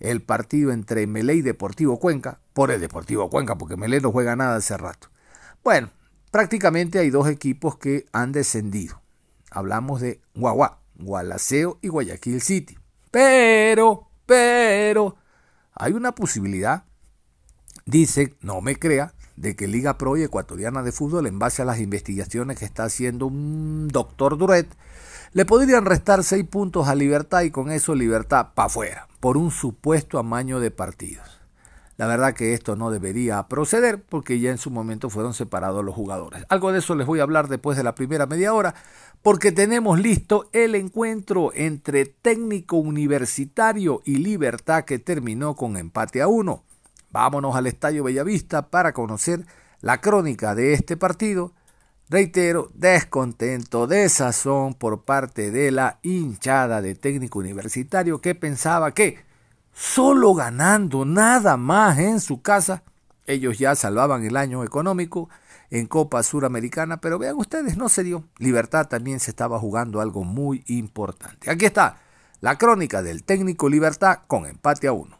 el 0.00 0.22
partido 0.22 0.72
entre 0.72 1.06
Melé 1.06 1.34
y 1.34 1.42
Deportivo 1.42 1.98
Cuenca, 1.98 2.40
por 2.52 2.70
el 2.70 2.80
Deportivo 2.80 3.30
Cuenca, 3.30 3.56
porque 3.56 3.76
Melé 3.76 4.00
no 4.00 4.12
juega 4.12 4.36
nada 4.36 4.56
hace 4.56 4.76
rato. 4.76 5.08
Bueno, 5.62 5.90
prácticamente 6.30 6.98
hay 6.98 7.10
dos 7.10 7.28
equipos 7.28 7.78
que 7.78 8.06
han 8.12 8.32
descendido. 8.32 9.00
Hablamos 9.50 10.00
de 10.00 10.20
Guagua, 10.34 10.80
Gualaceo 10.96 11.78
y 11.80 11.88
Guayaquil 11.88 12.40
City. 12.40 12.78
Pero, 13.10 14.08
pero, 14.26 15.16
hay 15.74 15.92
una 15.92 16.14
posibilidad, 16.14 16.84
dice, 17.86 18.34
no 18.40 18.60
me 18.60 18.76
crea, 18.76 19.14
de 19.36 19.56
que 19.56 19.66
Liga 19.66 19.98
Pro 19.98 20.16
y 20.16 20.22
Ecuatoriana 20.22 20.82
de 20.82 20.92
Fútbol, 20.92 21.26
en 21.26 21.38
base 21.38 21.62
a 21.62 21.64
las 21.64 21.80
investigaciones 21.80 22.58
que 22.58 22.64
está 22.64 22.84
haciendo 22.84 23.26
un 23.26 23.88
doctor 23.88 24.38
Duret, 24.38 24.68
le 25.34 25.44
podrían 25.44 25.84
restar 25.84 26.22
seis 26.22 26.44
puntos 26.44 26.86
a 26.86 26.94
Libertad 26.94 27.42
y 27.42 27.50
con 27.50 27.72
eso 27.72 27.96
Libertad 27.96 28.50
para 28.54 28.66
afuera, 28.66 29.08
por 29.18 29.36
un 29.36 29.50
supuesto 29.50 30.20
amaño 30.20 30.60
de 30.60 30.70
partidos. 30.70 31.40
La 31.96 32.06
verdad 32.06 32.34
que 32.34 32.54
esto 32.54 32.76
no 32.76 32.92
debería 32.92 33.42
proceder 33.48 34.00
porque 34.00 34.38
ya 34.38 34.52
en 34.52 34.58
su 34.58 34.70
momento 34.70 35.10
fueron 35.10 35.34
separados 35.34 35.84
los 35.84 35.94
jugadores. 35.94 36.44
Algo 36.48 36.70
de 36.70 36.78
eso 36.78 36.94
les 36.94 37.06
voy 37.06 37.18
a 37.18 37.24
hablar 37.24 37.48
después 37.48 37.76
de 37.76 37.82
la 37.82 37.96
primera 37.96 38.26
media 38.26 38.54
hora 38.54 38.76
porque 39.22 39.50
tenemos 39.50 39.98
listo 39.98 40.48
el 40.52 40.76
encuentro 40.76 41.50
entre 41.52 42.06
técnico 42.06 42.76
universitario 42.76 44.02
y 44.04 44.18
libertad 44.18 44.84
que 44.84 45.00
terminó 45.00 45.56
con 45.56 45.76
empate 45.76 46.22
a 46.22 46.28
uno. 46.28 46.62
Vámonos 47.10 47.56
al 47.56 47.66
Estadio 47.66 48.04
Bellavista 48.04 48.70
para 48.70 48.92
conocer 48.92 49.44
la 49.80 50.00
crónica 50.00 50.54
de 50.54 50.74
este 50.74 50.96
partido. 50.96 51.52
Reitero, 52.10 52.70
descontento, 52.74 53.86
desazón 53.86 54.74
por 54.74 55.04
parte 55.04 55.50
de 55.50 55.70
la 55.70 56.00
hinchada 56.02 56.82
de 56.82 56.94
técnico 56.94 57.38
universitario 57.38 58.20
que 58.20 58.34
pensaba 58.34 58.92
que 58.92 59.24
solo 59.72 60.34
ganando 60.34 61.06
nada 61.06 61.56
más 61.56 61.98
en 61.98 62.20
su 62.20 62.42
casa, 62.42 62.82
ellos 63.26 63.58
ya 63.58 63.74
salvaban 63.74 64.22
el 64.22 64.36
año 64.36 64.64
económico 64.64 65.30
en 65.70 65.86
Copa 65.86 66.22
Suramericana, 66.22 67.00
pero 67.00 67.18
vean 67.18 67.36
ustedes, 67.36 67.78
no 67.78 67.88
se 67.88 68.04
dio. 68.04 68.24
Libertad 68.36 68.86
también 68.86 69.18
se 69.18 69.30
estaba 69.30 69.58
jugando 69.58 70.02
algo 70.02 70.24
muy 70.24 70.62
importante. 70.66 71.50
Aquí 71.50 71.64
está 71.64 71.96
la 72.42 72.58
crónica 72.58 73.02
del 73.02 73.24
técnico 73.24 73.70
Libertad 73.70 74.18
con 74.26 74.44
empate 74.44 74.88
a 74.88 74.92
uno. 74.92 75.18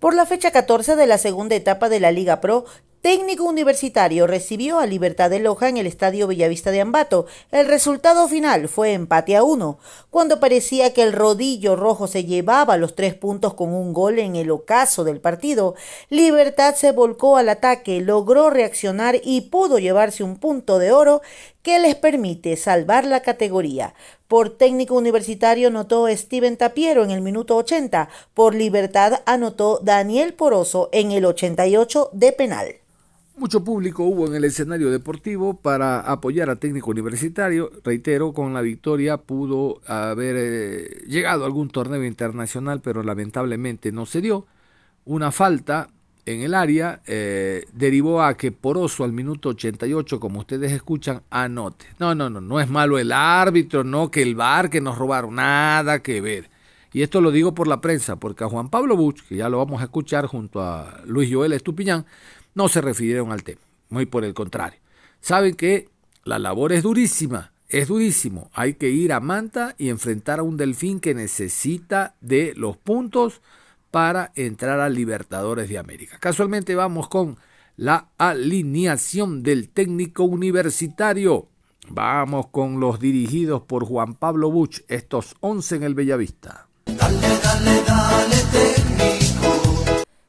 Por 0.00 0.14
la 0.14 0.26
fecha 0.26 0.50
14 0.50 0.94
de 0.94 1.06
la 1.06 1.18
segunda 1.18 1.54
etapa 1.54 1.88
de 1.88 2.00
la 2.00 2.12
Liga 2.12 2.40
Pro, 2.40 2.66
Técnico 3.06 3.44
Universitario 3.44 4.26
recibió 4.26 4.80
a 4.80 4.86
Libertad 4.86 5.30
de 5.30 5.38
Loja 5.38 5.68
en 5.68 5.76
el 5.76 5.86
Estadio 5.86 6.26
Bellavista 6.26 6.72
de 6.72 6.80
Ambato. 6.80 7.26
El 7.52 7.68
resultado 7.68 8.26
final 8.26 8.66
fue 8.66 8.94
empate 8.94 9.36
a 9.36 9.44
uno, 9.44 9.78
cuando 10.10 10.40
parecía 10.40 10.92
que 10.92 11.04
el 11.04 11.12
rodillo 11.12 11.76
rojo 11.76 12.08
se 12.08 12.24
llevaba 12.24 12.76
los 12.76 12.96
tres 12.96 13.14
puntos 13.14 13.54
con 13.54 13.72
un 13.72 13.92
gol 13.92 14.18
en 14.18 14.34
el 14.34 14.50
ocaso 14.50 15.04
del 15.04 15.20
partido. 15.20 15.76
Libertad 16.10 16.74
se 16.74 16.90
volcó 16.90 17.36
al 17.36 17.48
ataque, 17.48 18.00
logró 18.00 18.50
reaccionar 18.50 19.20
y 19.22 19.42
pudo 19.42 19.78
llevarse 19.78 20.24
un 20.24 20.36
punto 20.36 20.80
de 20.80 20.90
oro 20.90 21.22
que 21.62 21.78
les 21.78 21.94
permite 21.94 22.56
salvar 22.56 23.04
la 23.04 23.20
categoría. 23.20 23.94
Por 24.26 24.50
técnico 24.50 24.96
universitario 24.96 25.68
anotó 25.68 26.08
Steven 26.08 26.56
Tapiero 26.56 27.04
en 27.04 27.12
el 27.12 27.20
minuto 27.20 27.54
80. 27.54 28.08
Por 28.34 28.56
Libertad 28.56 29.20
anotó 29.26 29.78
Daniel 29.80 30.34
Poroso 30.34 30.88
en 30.90 31.12
el 31.12 31.24
88 31.24 32.10
de 32.12 32.32
penal. 32.32 32.80
Mucho 33.38 33.62
público 33.62 34.02
hubo 34.04 34.26
en 34.26 34.34
el 34.34 34.44
escenario 34.44 34.90
deportivo 34.90 35.60
para 35.60 36.00
apoyar 36.00 36.48
a 36.48 36.56
técnico 36.56 36.90
universitario. 36.90 37.70
Reitero, 37.84 38.32
con 38.32 38.54
la 38.54 38.62
victoria 38.62 39.18
pudo 39.18 39.82
haber 39.86 40.36
eh, 40.38 41.04
llegado 41.06 41.42
a 41.42 41.46
algún 41.46 41.68
torneo 41.68 42.02
internacional, 42.02 42.80
pero 42.80 43.02
lamentablemente 43.02 43.92
no 43.92 44.06
se 44.06 44.22
dio. 44.22 44.46
Una 45.04 45.32
falta 45.32 45.90
en 46.24 46.40
el 46.40 46.54
área 46.54 47.02
eh, 47.06 47.66
derivó 47.74 48.22
a 48.22 48.38
que 48.38 48.52
Poroso 48.52 49.04
al 49.04 49.12
minuto 49.12 49.50
88, 49.50 50.18
como 50.18 50.40
ustedes 50.40 50.72
escuchan, 50.72 51.20
anote. 51.28 51.84
No, 51.98 52.14
no, 52.14 52.30
no, 52.30 52.40
no 52.40 52.58
es 52.58 52.70
malo 52.70 52.98
el 52.98 53.12
árbitro, 53.12 53.84
no 53.84 54.10
que 54.10 54.22
el 54.22 54.34
bar, 54.34 54.70
que 54.70 54.80
nos 54.80 54.96
robaron, 54.96 55.34
nada 55.34 56.02
que 56.02 56.22
ver. 56.22 56.48
Y 56.94 57.02
esto 57.02 57.20
lo 57.20 57.30
digo 57.30 57.54
por 57.54 57.68
la 57.68 57.82
prensa, 57.82 58.16
porque 58.16 58.44
a 58.44 58.48
Juan 58.48 58.70
Pablo 58.70 58.96
Buch, 58.96 59.20
que 59.28 59.36
ya 59.36 59.50
lo 59.50 59.58
vamos 59.58 59.82
a 59.82 59.84
escuchar 59.84 60.24
junto 60.24 60.62
a 60.62 61.02
Luis 61.04 61.30
Joel 61.30 61.52
Estupiñán, 61.52 62.06
no 62.56 62.68
se 62.68 62.80
refirieron 62.80 63.30
al 63.30 63.44
tema, 63.44 63.60
muy 63.90 64.06
por 64.06 64.24
el 64.24 64.34
contrario. 64.34 64.80
Saben 65.20 65.54
que 65.54 65.88
la 66.24 66.38
labor 66.38 66.72
es 66.72 66.82
durísima, 66.82 67.52
es 67.68 67.88
durísimo. 67.88 68.50
Hay 68.54 68.74
que 68.74 68.88
ir 68.88 69.12
a 69.12 69.20
Manta 69.20 69.74
y 69.78 69.90
enfrentar 69.90 70.40
a 70.40 70.42
un 70.42 70.56
delfín 70.56 70.98
que 70.98 71.14
necesita 71.14 72.16
de 72.20 72.54
los 72.56 72.78
puntos 72.78 73.42
para 73.90 74.32
entrar 74.34 74.80
a 74.80 74.88
Libertadores 74.88 75.68
de 75.68 75.78
América. 75.78 76.18
Casualmente 76.18 76.74
vamos 76.74 77.08
con 77.08 77.36
la 77.76 78.08
alineación 78.16 79.42
del 79.42 79.68
técnico 79.68 80.24
universitario. 80.24 81.48
Vamos 81.90 82.46
con 82.48 82.80
los 82.80 82.98
dirigidos 82.98 83.62
por 83.62 83.84
Juan 83.84 84.14
Pablo 84.14 84.50
Buch, 84.50 84.80
estos 84.88 85.36
11 85.40 85.76
en 85.76 85.82
el 85.82 85.94
Bellavista. 85.94 86.68
dale, 86.86 87.82
dale, 87.86 88.36
técnico. 88.50 89.25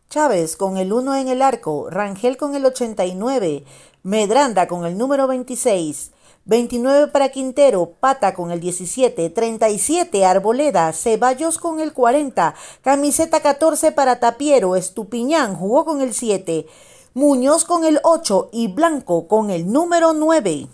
Chávez 0.09 0.55
con 0.55 0.77
el 0.77 0.93
1 0.93 1.15
en 1.17 1.27
el 1.27 1.41
arco, 1.41 1.89
Rangel 1.89 2.37
con 2.37 2.55
el 2.55 2.65
89, 2.65 3.65
Medranda 4.03 4.65
con 4.65 4.85
el 4.85 4.97
número 4.97 5.27
26, 5.27 6.11
29 6.45 7.07
para 7.11 7.27
Quintero, 7.27 7.91
Pata 7.99 8.33
con 8.33 8.51
el 8.51 8.61
17, 8.61 9.29
37 9.29 10.25
Arboleda, 10.25 10.93
Ceballos 10.93 11.57
con 11.57 11.81
el 11.81 11.91
40, 11.91 12.55
camiseta 12.81 13.41
14 13.41 13.91
para 13.91 14.21
Tapiero, 14.21 14.77
Estupiñán 14.77 15.55
jugó 15.55 15.83
con 15.83 15.99
el 15.99 16.13
7, 16.13 16.67
Muñoz 17.13 17.65
con 17.65 17.83
el 17.83 17.99
8 18.01 18.51
y 18.53 18.69
Blanco 18.69 19.27
con 19.27 19.49
el 19.49 19.69
número 19.69 20.13
9. 20.13 20.69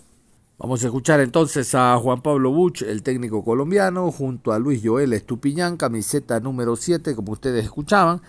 Vamos 0.60 0.84
a 0.84 0.86
escuchar 0.86 1.20
entonces 1.22 1.74
a 1.74 1.98
Juan 1.98 2.22
Pablo 2.22 2.52
Buch, 2.52 2.84
el 2.84 3.02
técnico 3.02 3.44
colombiano, 3.44 4.12
junto 4.12 4.52
a 4.52 4.60
Luis 4.60 4.82
Joel 4.84 5.12
Estupiñán, 5.14 5.76
camiseta 5.76 6.40
número 6.40 6.76
7, 6.76 7.16
como 7.16 7.32
ustedes 7.32 7.66
escuchaban, 7.66 8.22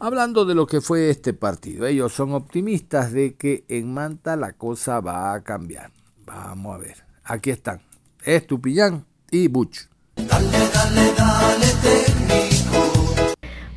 hablando 0.00 0.44
de 0.44 0.54
lo 0.54 0.66
que 0.66 0.80
fue 0.80 1.10
este 1.10 1.32
partido. 1.34 1.86
Ellos 1.86 2.12
son 2.12 2.32
optimistas 2.32 3.12
de 3.12 3.34
que 3.36 3.64
en 3.68 3.92
Manta 3.92 4.34
la 4.34 4.54
cosa 4.54 5.00
va 5.00 5.32
a 5.32 5.42
cambiar. 5.42 5.92
Vamos 6.24 6.74
a 6.74 6.78
ver. 6.78 7.04
Aquí 7.22 7.50
están. 7.50 7.80
Estupillán 8.24 9.04
y 9.30 9.46
Buch. 9.48 9.88
Dale, 10.16 10.48
dale, 10.72 11.12
dale, 11.16 11.66
técnico. 11.82 13.00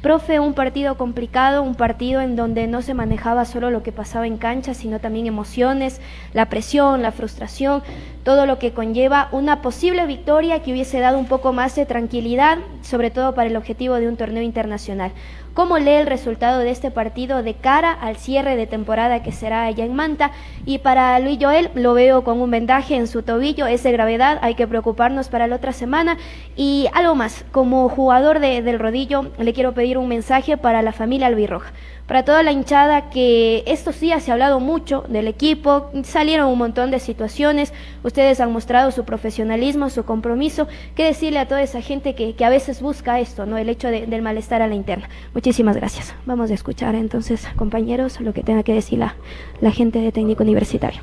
Profe, 0.03 0.42
un 0.42 0.53
partido 0.53 0.98
complicado, 0.98 1.63
un 1.63 1.75
partido 1.75 2.20
en 2.20 2.36
donde 2.36 2.68
no 2.68 2.82
se 2.82 2.94
manejaba 2.94 3.46
solo 3.46 3.72
lo 3.72 3.84
que 3.84 3.94
pasaba 3.94 4.27
en 4.27 4.38
cancha, 4.38 4.74
sino 4.74 5.00
también 5.00 5.27
emociones, 5.27 6.01
la 6.34 6.50
presión, 6.50 7.01
la 7.01 7.13
frustración, 7.13 7.84
todo 8.24 8.46
lo 8.46 8.60
que 8.60 8.74
conlleva 8.74 9.30
una 9.32 9.62
posible 9.62 10.06
victoria 10.06 10.62
que 10.62 10.74
hubiese 10.74 11.00
dado 11.00 11.18
un 11.18 11.27
poco 11.27 11.53
más 11.53 11.75
de 11.75 11.86
tranquilidad, 11.86 12.58
sobre 12.82 13.12
todo 13.12 13.34
para 13.34 13.50
el 13.50 13.56
objetivo 13.56 13.96
de 13.96 14.10
un 14.10 14.18
torneo 14.18 14.44
internacional. 14.44 15.13
¿Cómo 15.53 15.77
lee 15.77 15.91
el 15.91 16.07
resultado 16.07 16.62
de 16.62 16.72
este 16.72 16.89
partido 16.89 17.43
de 17.43 17.53
cara 17.53 17.91
al 17.91 18.17
cierre 18.17 18.55
de 18.55 18.65
temporada 18.65 19.22
que 19.22 19.31
será 19.31 19.65
allá 19.65 19.86
en 19.86 19.93
Manta? 19.93 20.31
Y 20.65 20.79
para 20.79 21.19
Luis 21.19 21.38
Joel 21.39 21.69
lo 21.75 21.93
veo 21.93 22.24
con 22.24 22.41
un 22.41 22.50
vendaje 22.50 22.95
en 22.95 23.05
su 23.05 23.22
tobillo, 23.22 23.67
es 23.67 23.83
de 23.83 23.91
gravedad, 23.91 24.39
hay 24.41 24.55
que 24.55 24.65
preocuparnos 24.65 25.29
para 25.29 25.45
la 25.45 25.57
otra 25.57 25.72
semana. 25.72 26.17
Y 26.55 26.88
algo 26.95 27.13
más, 27.13 27.45
como 27.51 27.88
jugador 27.88 28.39
del 28.39 28.79
rodillo, 28.79 29.27
le 29.38 29.53
quiero 29.53 29.74
pedir 29.74 30.00
un 30.00 30.07
mensaje 30.07 30.57
para 30.57 30.81
la 30.81 30.91
familia 30.91 31.27
albirroja 31.27 31.72
para 32.07 32.25
toda 32.25 32.43
la 32.43 32.51
hinchada 32.51 33.10
que 33.10 33.63
estos 33.65 34.00
días 34.00 34.24
se 34.24 34.31
ha 34.31 34.33
hablado 34.33 34.60
mucho 34.60 35.05
del 35.07 35.27
equipo, 35.27 35.89
salieron 36.03 36.48
un 36.48 36.57
montón 36.57 36.91
de 36.91 37.00
situaciones, 37.00 37.74
ustedes 38.03 38.41
han 38.41 38.51
mostrado 38.51 38.91
su 38.91 39.05
profesionalismo, 39.05 39.89
su 39.89 40.03
compromiso, 40.03 40.67
qué 40.95 41.05
decirle 41.05 41.39
a 41.39 41.48
toda 41.48 41.62
esa 41.62 41.81
gente 41.81 42.13
que, 42.15 42.36
a 42.43 42.50
veces 42.50 42.81
busca 42.81 43.22
esto, 43.22 43.45
¿no? 43.45 43.57
el 43.57 43.69
hecho 43.69 43.88
del 43.88 44.22
malestar 44.22 44.62
a 44.62 44.67
la 44.67 44.75
interna. 44.75 45.07
Muchísimas 45.33 45.77
gracias. 45.77 46.13
Vamos 46.25 46.51
a 46.51 46.53
escuchar 46.53 46.93
entonces, 46.95 47.48
compañeros, 47.55 48.19
lo 48.19 48.33
que 48.33 48.43
tenga 48.43 48.63
que 48.63 48.74
decir 48.74 49.00
la, 49.00 49.15
la 49.62 49.72
gente 49.72 50.00
de 50.00 50.12
técnico 50.12 50.43
universitario. 50.43 51.01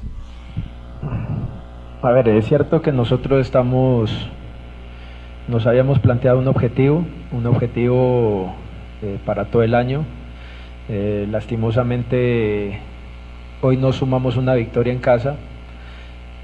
A 2.02 2.10
ver, 2.12 2.28
es 2.28 2.46
cierto 2.46 2.82
que 2.82 2.92
nosotros 2.92 3.40
estamos, 3.40 4.30
nos 5.48 5.66
habíamos 5.66 5.98
planteado 5.98 6.38
un 6.38 6.48
objetivo, 6.48 7.04
un 7.32 7.46
objetivo 7.46 8.54
eh, 9.02 9.18
para 9.24 9.46
todo 9.46 9.62
el 9.62 9.74
año, 9.74 10.04
eh, 10.92 11.28
lastimosamente 11.30 12.80
hoy 13.60 13.76
no 13.76 13.92
sumamos 13.92 14.36
una 14.36 14.54
victoria 14.54 14.92
en 14.92 14.98
casa. 14.98 15.36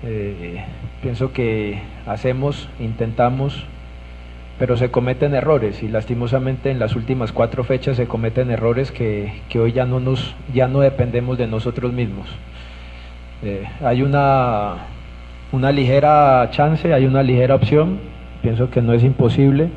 Eh, 0.05 0.63
pienso 1.03 1.33
que 1.33 1.81
hacemos, 2.07 2.69
intentamos, 2.79 3.65
pero 4.57 4.77
se 4.77 4.93
cometen 4.93 5.35
errores 5.35 5.83
y 5.83 5.89
lastimosamente 5.89 6.71
en 6.71 6.79
las 6.79 6.95
últimas 6.95 7.33
cuatro 7.33 7.65
fechas 7.65 7.97
se 7.97 8.07
cometen 8.07 8.53
errores 8.53 8.93
que, 8.93 9.43
hoy 9.57 9.73
ya 9.73 9.85
no, 9.85 9.99
nos, 9.99 10.37
ya 10.55 10.69
no 10.69 10.79
dependemos 10.79 11.39
de 11.39 11.49
nosotros 11.49 11.93
mismos. 11.93 12.29
Eh, 13.43 13.65
hay 13.83 14.03
una, 14.03 14.75
una 15.51 15.73
ligera 15.73 16.49
chance, 16.53 16.95
hay 16.95 17.05
una 17.05 17.25
ligera 17.25 17.57
opción, 17.57 17.99
pienso 18.43 18.71
que 18.71 18.81
no 18.81 18.93
es 18.93 19.03
imposible 19.03 19.71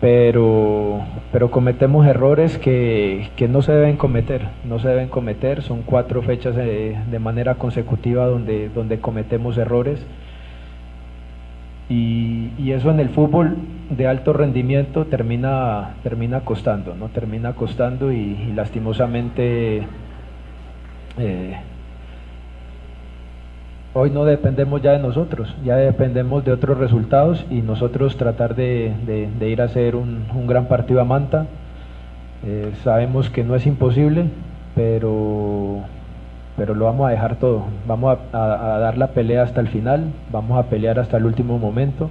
pero, 0.00 1.02
pero 1.30 1.50
cometemos 1.50 2.06
errores 2.06 2.56
que, 2.58 3.28
no 3.48 3.62
se 3.62 3.72
deben 3.72 3.96
cometer, 3.96 4.48
no 4.64 4.78
se 4.78 4.88
deben 4.88 5.08
cometer, 5.08 5.62
son 5.62 5.82
cuatro 5.82 6.22
fechas 6.22 6.56
de, 6.56 6.96
manera 7.20 7.56
consecutiva 7.56 8.26
donde, 8.26 8.70
donde 8.70 8.98
cometemos 8.98 9.58
errores 9.58 10.04
y, 11.90 12.70
eso 12.70 12.90
en 12.92 13.00
el 13.00 13.08
fútbol 13.08 13.56
de 13.90 14.06
alto 14.06 14.32
rendimiento 14.32 15.06
termina, 15.06 15.96
termina 16.04 16.40
costando, 16.42 16.94
¿no? 16.94 17.08
termina 17.08 17.54
costando 17.54 18.12
y, 18.12 18.52
lastimosamente 18.54 19.82
eh, 21.18 21.56
hoy 23.92 24.10
no 24.10 24.24
dependemos 24.24 24.82
ya 24.82 24.92
de 24.92 24.98
nosotros, 24.98 25.54
ya 25.64 25.76
dependemos 25.76 26.44
de 26.44 26.52
otros 26.52 26.78
resultados 26.78 27.44
y 27.50 27.62
nosotros 27.62 28.16
tratar 28.16 28.54
de, 28.54 28.94
ir 29.40 29.60
a 29.60 29.64
hacer 29.64 29.96
un, 29.96 30.26
gran 30.46 30.66
partido 30.66 31.00
a 31.00 31.04
Manta. 31.04 31.46
Eh, 32.44 32.72
sabemos 32.82 33.28
que 33.28 33.44
no 33.44 33.54
es 33.54 33.66
imposible, 33.66 34.26
pero, 34.74 35.80
pero 36.56 36.74
lo 36.74 36.86
vamos 36.86 37.08
a 37.08 37.10
dejar 37.10 37.36
todo. 37.36 37.64
Vamos 37.86 38.18
a, 38.32 38.38
dar 38.38 38.96
la 38.96 39.08
pelea 39.08 39.42
hasta 39.42 39.60
el 39.60 39.68
final, 39.68 40.12
vamos 40.32 40.58
a 40.58 40.68
pelear 40.68 40.98
hasta 40.98 41.16
el 41.16 41.26
último 41.26 41.58
momento. 41.58 42.10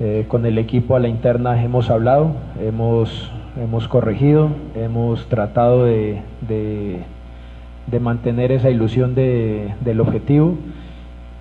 Eh, 0.00 0.26
con 0.28 0.46
el 0.46 0.58
equipo 0.58 0.94
a 0.94 1.00
la 1.00 1.08
interna 1.08 1.62
hemos 1.62 1.90
hablado, 1.90 2.32
hemos, 2.62 3.32
hemos 3.60 3.88
corregido, 3.88 4.48
hemos 4.76 5.26
tratado 5.28 5.84
de 5.84 6.22
mantener 8.00 8.52
esa 8.52 8.70
ilusión 8.70 9.14
del 9.16 10.00
objetivo 10.00 10.56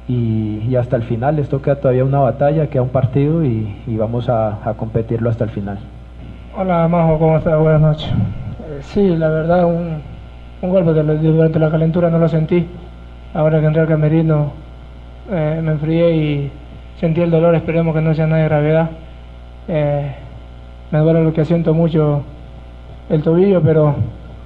y, 0.07 0.75
hasta 0.75 0.95
el 0.95 1.03
final. 1.03 1.39
Esto 1.39 1.61
queda 1.61 1.75
todavía 1.75 2.05
una 2.05 2.19
batalla, 2.19 2.67
queda 2.67 2.81
un 2.81 2.89
partido 2.89 3.43
y, 3.43 3.75
vamos 3.87 4.29
a, 4.29 4.73
competirlo 4.77 5.29
hasta 5.29 5.43
el 5.43 5.49
final. 5.49 5.79
Hola 6.57 6.87
Majo, 6.87 7.19
¿cómo 7.19 7.37
estás? 7.37 7.59
Buenas 7.59 7.81
noches. 7.81 8.09
Eh, 8.09 8.79
sí, 8.81 9.15
la 9.15 9.29
verdad, 9.29 9.65
un, 9.65 10.01
un 10.61 10.69
golpe 10.69 10.91
durante 10.93 11.59
la 11.59 11.69
calentura 11.69 12.09
no 12.09 12.19
lo 12.19 12.27
sentí. 12.27 12.67
Ahora 13.33 13.59
que 13.59 13.67
entré 13.67 13.81
al 13.81 13.87
camerino 13.87 14.51
eh, 15.29 15.59
me 15.61 15.73
enfrié 15.73 16.15
y 16.15 16.51
sentí 16.99 17.21
el 17.21 17.29
dolor, 17.29 17.53
esperemos 17.53 17.93
que 17.93 18.01
no 18.01 18.13
sea 18.13 18.27
nada 18.27 18.41
de 18.41 18.47
gravedad. 18.47 18.89
Eh, 19.67 20.15
me 20.89 20.99
duele 20.99 21.23
lo 21.23 21.33
que 21.33 21.43
siento 21.43 21.73
mucho 21.73 22.23
el 23.09 23.21
tobillo, 23.21 23.61
pero 23.61 23.95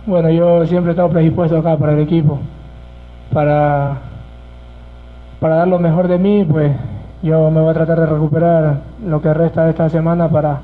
bueno, 0.08 0.30
yo 0.32 0.66
siempre 0.66 0.90
he 0.90 0.94
estado 0.94 1.10
predispuesto 1.10 1.58
acá 1.58 1.78
para 1.78 1.94
el 1.94 2.00
equipo, 2.00 2.40
para 3.32 4.11
para 5.42 5.56
dar 5.56 5.68
lo 5.68 5.80
mejor 5.80 6.08
de 6.08 6.20
mí, 6.20 6.46
pues 6.48 6.72
yo 7.24 7.50
me 7.50 7.62
voy 7.62 7.72
a 7.72 7.74
tratar 7.74 8.00
de 8.00 8.06
recuperar 8.06 8.82
lo 9.04 9.24
que 9.24 9.34
resta 9.34 9.64
de 9.64 9.72
esta 9.72 9.90
semana 9.90 10.30
para, 10.30 10.62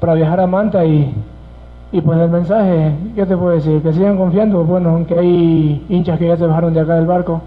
para 0.00 0.12
viajar 0.12 0.38
a 0.40 0.46
Manta 0.46 0.84
y, 0.84 1.14
y 1.92 2.00
pues 2.02 2.20
el 2.20 2.28
mensaje, 2.28 2.92
¿qué 3.14 3.24
te 3.24 3.34
puedo 3.34 3.54
decir? 3.54 3.80
Que 3.80 3.90
sigan 3.94 4.18
confiando, 4.18 4.64
bueno, 4.64 4.90
aunque 4.90 5.18
hay 5.18 5.86
hinchas 5.88 6.18
que 6.18 6.28
ya 6.28 6.36
se 6.36 6.46
bajaron 6.46 6.74
de 6.74 6.80
acá 6.80 6.96
del 6.96 7.06
barco, 7.06 7.40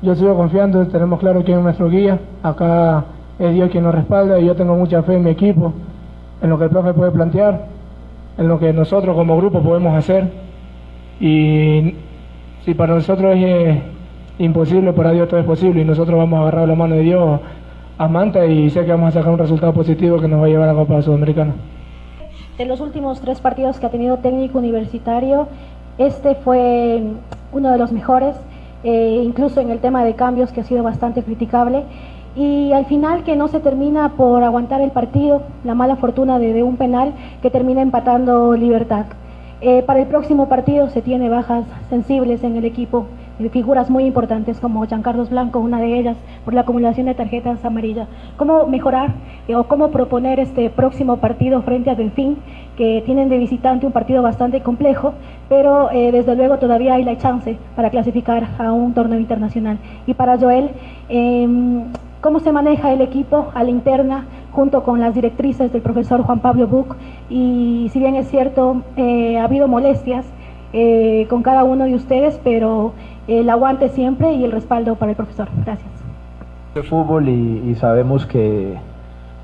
yo 0.00 0.14
sigo 0.14 0.34
confiando, 0.34 0.86
tenemos 0.86 1.20
claro 1.20 1.44
quién 1.44 1.58
es 1.58 1.64
nuestro 1.64 1.90
guía, 1.90 2.18
acá 2.42 3.04
es 3.38 3.52
Dios 3.52 3.70
quien 3.70 3.84
nos 3.84 3.94
respalda 3.94 4.40
y 4.40 4.46
yo 4.46 4.56
tengo 4.56 4.74
mucha 4.76 5.02
fe 5.02 5.16
en 5.16 5.24
mi 5.24 5.30
equipo, 5.30 5.74
en 6.40 6.48
lo 6.48 6.56
que 6.56 6.64
el 6.64 6.70
profe 6.70 6.94
puede 6.94 7.10
plantear, 7.10 7.66
en 8.38 8.48
lo 8.48 8.58
que 8.58 8.72
nosotros 8.72 9.14
como 9.14 9.36
grupo 9.36 9.60
podemos 9.60 9.94
hacer 9.94 10.32
y 11.20 11.94
si 12.64 12.72
para 12.72 12.94
nosotros 12.94 13.36
es 13.36 13.99
imposible, 14.40 14.92
para 14.92 15.12
Dios 15.12 15.28
todo 15.28 15.38
es 15.38 15.46
posible 15.46 15.82
y 15.82 15.84
nosotros 15.84 16.18
vamos 16.18 16.38
a 16.38 16.42
agarrar 16.42 16.68
la 16.68 16.74
mano 16.74 16.94
de 16.94 17.02
Dios 17.02 17.40
a 17.98 18.08
Manta 18.08 18.46
y 18.46 18.70
sé 18.70 18.84
que 18.84 18.90
vamos 18.90 19.08
a 19.08 19.18
sacar 19.18 19.32
un 19.32 19.38
resultado 19.38 19.74
positivo 19.74 20.18
que 20.18 20.28
nos 20.28 20.40
va 20.40 20.46
a 20.46 20.48
llevar 20.48 20.68
a 20.70 20.72
la 20.72 20.78
Copa 20.78 21.02
Sudamericana. 21.02 21.54
De 22.56 22.64
los 22.64 22.80
últimos 22.80 23.20
tres 23.20 23.40
partidos 23.40 23.78
que 23.78 23.86
ha 23.86 23.90
tenido 23.90 24.16
técnico 24.18 24.58
universitario, 24.58 25.48
este 25.98 26.34
fue 26.36 27.02
uno 27.52 27.70
de 27.70 27.78
los 27.78 27.92
mejores, 27.92 28.34
eh, 28.84 29.20
incluso 29.22 29.60
en 29.60 29.70
el 29.70 29.80
tema 29.80 30.04
de 30.04 30.14
cambios 30.14 30.50
que 30.52 30.62
ha 30.62 30.64
sido 30.64 30.82
bastante 30.82 31.22
criticable. 31.22 31.84
Y 32.36 32.72
al 32.72 32.86
final 32.86 33.24
que 33.24 33.36
no 33.36 33.48
se 33.48 33.60
termina 33.60 34.10
por 34.10 34.42
aguantar 34.44 34.80
el 34.80 34.92
partido, 34.92 35.42
la 35.64 35.74
mala 35.74 35.96
fortuna 35.96 36.38
de, 36.38 36.62
un 36.62 36.76
penal 36.76 37.12
que 37.42 37.50
termina 37.50 37.82
empatando 37.82 38.54
Libertad. 38.54 39.06
Eh, 39.60 39.82
para 39.82 40.00
el 40.00 40.06
próximo 40.06 40.48
partido 40.48 40.88
se 40.88 41.02
tiene 41.02 41.28
bajas 41.28 41.64
sensibles 41.90 42.42
en 42.44 42.56
el 42.56 42.64
equipo 42.64 43.06
figuras 43.48 43.88
muy 43.88 44.04
importantes 44.04 44.60
como 44.60 44.86
Carlos 45.02 45.30
Blanco, 45.30 45.60
una 45.60 45.80
de 45.80 45.98
ellas, 45.98 46.16
por 46.44 46.52
la 46.52 46.62
acumulación 46.62 47.06
de 47.06 47.14
tarjetas 47.14 47.64
amarillas. 47.64 48.08
¿Cómo 48.36 48.66
mejorar 48.66 49.14
eh, 49.48 49.54
o 49.54 49.64
cómo 49.64 49.88
proponer 49.90 50.38
este 50.38 50.68
próximo 50.70 51.16
partido 51.16 51.62
frente 51.62 51.90
a 51.90 51.94
Delfín, 51.94 52.36
que 52.76 53.02
tienen 53.06 53.28
de 53.28 53.38
visitante 53.38 53.86
un 53.86 53.92
partido 53.92 54.22
bastante 54.22 54.60
complejo, 54.60 55.14
pero 55.48 55.90
eh, 55.90 56.12
desde 56.12 56.36
luego 56.36 56.58
todavía 56.58 56.94
hay 56.94 57.04
la 57.04 57.16
chance 57.18 57.56
para 57.76 57.90
clasificar 57.90 58.48
a 58.58 58.72
un 58.72 58.92
torneo 58.92 59.18
internacional? 59.18 59.78
Y 60.06 60.14
para 60.14 60.38
Joel, 60.38 60.70
em, 61.08 61.84
¿cómo 62.20 62.40
se 62.40 62.52
maneja 62.52 62.92
el 62.92 63.00
equipo 63.00 63.50
a 63.54 63.64
la 63.64 63.70
interna 63.70 64.26
junto 64.52 64.82
con 64.82 65.00
las 65.00 65.14
directrices 65.14 65.72
del 65.72 65.82
profesor 65.82 66.22
Juan 66.22 66.40
Pablo 66.40 66.66
Buc 66.66 66.96
y 67.28 67.88
si 67.92 67.98
bien 67.98 68.16
es 68.16 68.28
cierto, 68.28 68.82
eh, 68.96 69.38
ha 69.38 69.44
habido 69.44 69.68
molestias 69.68 70.26
eh, 70.72 71.26
con 71.28 71.42
cada 71.42 71.64
uno 71.64 71.84
de 71.84 71.94
ustedes, 71.94 72.40
pero 72.42 72.92
el 73.28 73.48
aguante 73.50 73.88
siempre 73.88 74.32
y 74.32 74.44
el 74.44 74.52
respaldo 74.52 74.96
para 74.96 75.12
el 75.12 75.16
profesor. 75.16 75.48
Gracias. 75.64 75.90
De 76.74 76.82
fútbol 76.82 77.28
y, 77.28 77.74
sabemos 77.76 78.26
que, 78.26 78.76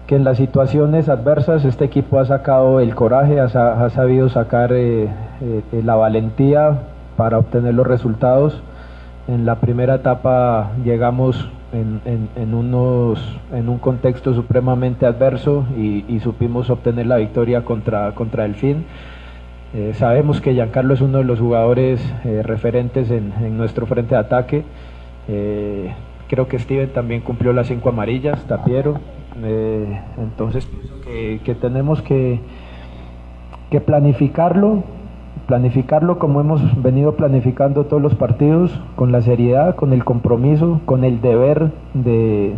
que, 0.07 0.15
en 0.15 0.25
las 0.25 0.37
situaciones 0.37 1.09
adversas 1.09 1.65
este 1.65 1.85
equipo 1.85 2.21
ha 2.21 2.25
sacado 2.25 2.79
el 2.81 2.95
coraje, 2.95 3.41
ha, 3.41 3.91
sabido 3.91 4.29
sacar 4.29 4.71
eh, 4.73 5.09
la 5.73 5.97
valentía 5.97 6.79
para 7.17 7.39
obtener 7.39 7.75
los 7.75 7.87
resultados. 7.87 8.63
En 9.27 9.45
la 9.45 9.57
primera 9.57 9.97
etapa 9.97 10.71
llegamos 10.85 11.49
en, 11.73 12.55
unos, 12.55 13.21
en 13.53 13.69
un 13.69 13.79
contexto 13.79 14.35
supremamente 14.35 15.07
adverso 15.07 15.65
y, 15.77 16.21
supimos 16.21 16.71
obtener 16.71 17.07
la 17.07 17.17
victoria 17.17 17.65
contra, 17.65 18.13
contra 18.13 18.45
Delfín. 18.45 18.85
Eh, 19.77 19.93
sabemos 19.93 20.41
que 20.41 20.55
Giancarlo 20.55 20.95
es 20.95 21.03
uno 21.03 21.19
de 21.19 21.25
los 21.25 21.39
jugadores 21.39 22.01
eh, 22.25 22.43
referentes 22.43 23.11
en, 23.11 23.59
nuestro 23.59 23.85
frente 23.85 24.15
de 24.15 24.21
ataque. 24.23 24.65
Eh, 25.29 25.93
creo 26.29 26.49
que 26.49 26.59
Steven 26.59 26.89
también 26.95 27.21
cumplió 27.21 27.53
las 27.53 27.67
cinco 27.67 27.91
amarillas, 27.91 28.43
Tapiero. 28.47 28.99
entonces 30.17 30.65
pienso 30.65 30.95
que, 31.03 31.55
tenemos 31.61 32.01
que, 32.01 32.41
planificarlo 33.85 34.83
planificarlo 35.47 36.19
como 36.19 36.41
hemos 36.41 36.83
venido 36.83 37.15
planificando 37.15 37.85
todos 37.85 38.03
los 38.03 38.15
partidos, 38.15 38.81
con 38.97 39.13
la 39.13 39.21
seriedad, 39.21 39.77
con 39.77 39.93
el 39.93 40.05
compromiso, 40.05 40.81
con 40.87 41.05
el 41.05 41.21
deber 41.21 41.71
de, 41.93 42.57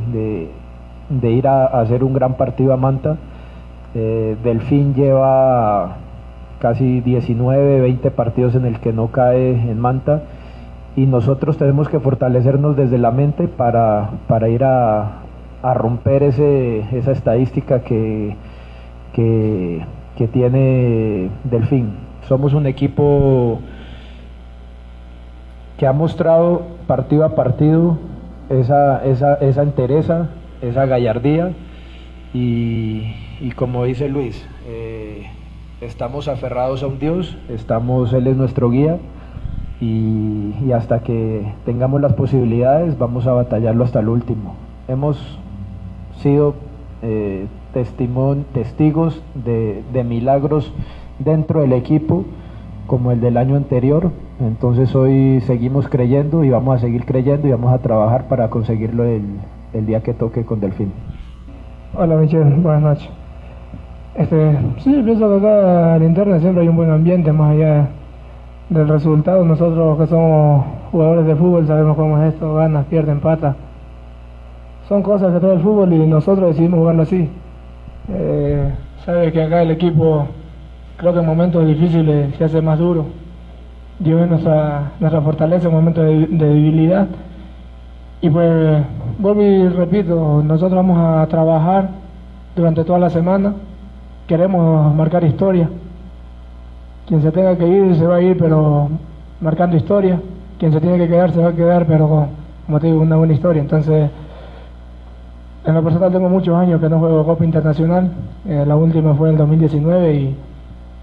ir 1.20 1.48
a, 1.48 1.66
hacer 1.66 2.04
un 2.04 2.14
gran 2.14 2.36
partido 2.36 2.72
a 2.72 2.76
Manta. 2.76 3.16
Delfín 3.92 4.94
lleva 4.94 5.96
casi 6.60 7.00
19, 7.00 7.80
20 7.80 8.10
partidos 8.10 8.54
en 8.54 8.66
el 8.66 8.80
que 8.80 8.92
no 8.92 9.08
cae 9.08 9.52
en 9.52 9.78
Manta 9.78 10.22
y 10.96 11.06
nosotros 11.06 11.56
tenemos 11.58 11.88
que 11.88 12.00
fortalecernos 12.00 12.76
desde 12.76 12.98
la 12.98 13.10
mente 13.10 13.46
para, 13.48 14.10
para 14.26 14.48
ir 14.48 14.64
a, 14.64 15.22
romper 15.74 16.22
ese, 16.22 16.80
esa 16.96 17.12
estadística 17.12 17.82
que, 17.82 18.36
que, 19.12 19.84
que 20.16 20.28
tiene 20.28 21.30
Delfín. 21.44 21.92
Somos 22.26 22.54
un 22.54 22.66
equipo 22.66 23.60
que 25.76 25.86
ha 25.86 25.92
mostrado 25.92 26.62
partido 26.86 27.24
a 27.24 27.34
partido 27.34 27.98
esa, 28.50 29.04
esa, 29.04 29.34
esa 29.34 29.62
entereza, 29.62 30.30
esa 30.60 30.86
gallardía 30.86 31.52
y, 32.34 33.12
como 33.56 33.84
dice 33.84 34.08
Luis, 34.08 34.46
eh, 34.66 35.26
estamos 35.80 36.28
aferrados 36.28 36.82
a 36.82 36.86
un 36.86 36.98
Dios, 36.98 37.36
estamos, 37.48 38.12
Él 38.12 38.26
es 38.26 38.36
nuestro 38.36 38.70
guía 38.70 38.98
y, 39.80 40.72
hasta 40.72 41.00
que 41.00 41.52
tengamos 41.64 42.00
las 42.00 42.14
posibilidades 42.14 42.98
vamos 42.98 43.26
a 43.26 43.32
batallarlo 43.32 43.84
hasta 43.84 44.00
el 44.00 44.08
último. 44.08 44.54
Hemos 44.88 45.38
sido 46.20 46.54
eh, 47.02 47.46
testigos 47.72 49.22
de, 49.34 49.82
de 49.92 50.04
milagros 50.04 50.72
dentro 51.18 51.60
del 51.60 51.72
equipo 51.72 52.24
como 52.86 53.12
el 53.12 53.20
del 53.20 53.36
año 53.36 53.56
anterior. 53.56 54.10
Entonces 54.40 54.94
hoy 54.94 55.40
seguimos 55.42 55.88
creyendo 55.88 56.44
y 56.44 56.50
vamos 56.50 56.76
a 56.76 56.78
seguir 56.80 57.04
creyendo 57.04 57.48
y 57.48 57.50
vamos 57.50 57.72
a 57.72 57.78
trabajar 57.78 58.28
para 58.28 58.50
conseguirlo 58.50 59.04
el, 59.04 59.24
el 59.72 59.86
día 59.86 60.02
que 60.02 60.14
toque 60.14 60.44
con 60.44 60.60
Delfín. 60.60 60.92
Hola 61.94 62.16
Michelle, 62.16 62.44
buenas 62.56 62.82
noches. 62.82 63.17
Este, 64.18 64.58
sí, 64.78 65.00
pienso 65.04 65.28
que 65.28 65.46
acá 65.46 65.94
en 65.94 66.02
internet 66.02 66.40
siempre 66.40 66.62
hay 66.62 66.68
un 66.68 66.74
buen 66.74 66.90
ambiente, 66.90 67.32
más 67.32 67.52
allá 67.52 67.86
del 68.68 68.88
resultado. 68.88 69.44
Nosotros 69.44 69.96
que 69.96 70.08
somos 70.08 70.64
jugadores 70.90 71.24
de 71.24 71.36
fútbol 71.36 71.68
sabemos 71.68 71.96
cómo 71.96 72.20
es 72.20 72.34
esto, 72.34 72.54
ganas, 72.54 72.84
pierden, 72.86 73.20
pata. 73.20 73.54
Son 74.88 75.04
cosas 75.04 75.32
que 75.32 75.38
trae 75.38 75.52
el 75.54 75.60
fútbol 75.60 75.92
y 75.92 75.98
nosotros 75.98 76.48
decidimos 76.48 76.80
jugarlo 76.80 77.02
así. 77.02 77.30
Eh, 78.12 78.74
sabe 79.04 79.30
que 79.30 79.40
acá 79.40 79.62
el 79.62 79.70
equipo 79.70 80.26
creo 80.96 81.12
que 81.12 81.20
en 81.20 81.26
momentos 81.26 81.64
difíciles 81.64 82.34
se 82.34 82.44
hace 82.44 82.60
más 82.60 82.80
duro. 82.80 83.06
Lleve 84.00 84.26
nuestra, 84.26 84.94
nuestra 84.98 85.22
fortaleza 85.22 85.68
en 85.68 85.74
momentos 85.74 86.04
de, 86.04 86.26
debilidad. 86.26 87.06
Y 88.20 88.30
pues, 88.30 88.82
vuelvo 89.20 89.42
y 89.42 89.68
repito, 89.68 90.42
nosotros 90.42 90.74
vamos 90.74 90.98
a 90.98 91.24
trabajar 91.28 91.90
durante 92.56 92.82
toda 92.82 92.98
la 92.98 93.10
semana. 93.10 93.54
Queremos 94.28 94.94
marcar 94.94 95.24
historia. 95.24 95.68
Quien 97.08 97.20
se 97.22 97.32
tenga 97.32 97.56
que 97.56 97.66
ir 97.66 97.96
se 97.96 98.06
va 98.06 98.16
a 98.16 98.20
ir, 98.20 98.38
pero 98.38 98.88
marcando 99.40 99.76
historia. 99.76 100.20
Quien 100.58 100.72
se 100.72 100.80
tiene 100.80 100.98
que 100.98 101.08
quedar 101.08 101.32
se 101.32 101.42
va 101.42 101.48
a 101.48 101.54
quedar, 101.54 101.84
pero 101.86 102.28
como 102.66 102.78
te 102.78 102.86
digo, 102.86 103.00
una 103.00 103.16
buena 103.16 103.32
historia. 103.32 103.60
Entonces, 103.60 104.08
en 105.64 105.74
lo 105.74 105.82
personal 105.82 106.12
tengo 106.12 106.28
muchos 106.28 106.54
años 106.54 106.80
que 106.80 106.88
no 106.88 107.00
juego 107.00 107.26
Copa 107.26 107.44
Internacional. 107.44 108.12
Eh, 108.46 108.64
la 108.64 108.76
última 108.76 109.14
fue 109.14 109.30
en 109.30 109.34
el 109.34 109.38
2019 109.38 110.14
y 110.14 110.36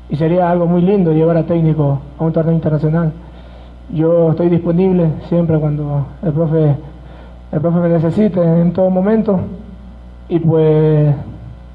y 0.09 0.15
sería 0.15 0.49
algo 0.49 0.67
muy 0.67 0.81
lindo 0.81 1.11
llevar 1.11 1.37
a 1.37 1.43
técnico 1.43 1.99
a 2.17 2.23
un 2.23 2.31
torneo 2.31 2.53
internacional. 2.53 3.11
Yo 3.93 4.31
estoy 4.31 4.49
disponible 4.49 5.09
siempre 5.29 5.59
cuando 5.59 6.05
el 6.23 6.33
profe, 6.33 6.75
el 7.51 7.61
profe 7.61 7.79
me 7.79 7.89
necesite 7.89 8.41
en 8.41 8.73
todo 8.73 8.89
momento 8.89 9.39
y 10.29 10.39
pues 10.39 11.15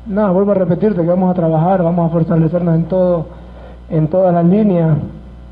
nada, 0.07 0.31
vuelvo 0.31 0.53
a 0.53 0.55
repetirte 0.55 1.03
que 1.03 1.09
vamos 1.09 1.31
a 1.31 1.35
trabajar, 1.35 1.83
vamos 1.83 2.09
a 2.09 2.13
fortalecernos 2.13 2.75
en 2.75 2.85
todo, 2.85 3.27
en 3.89 4.09
todas 4.09 4.33
las 4.33 4.45
líneas 4.45 4.99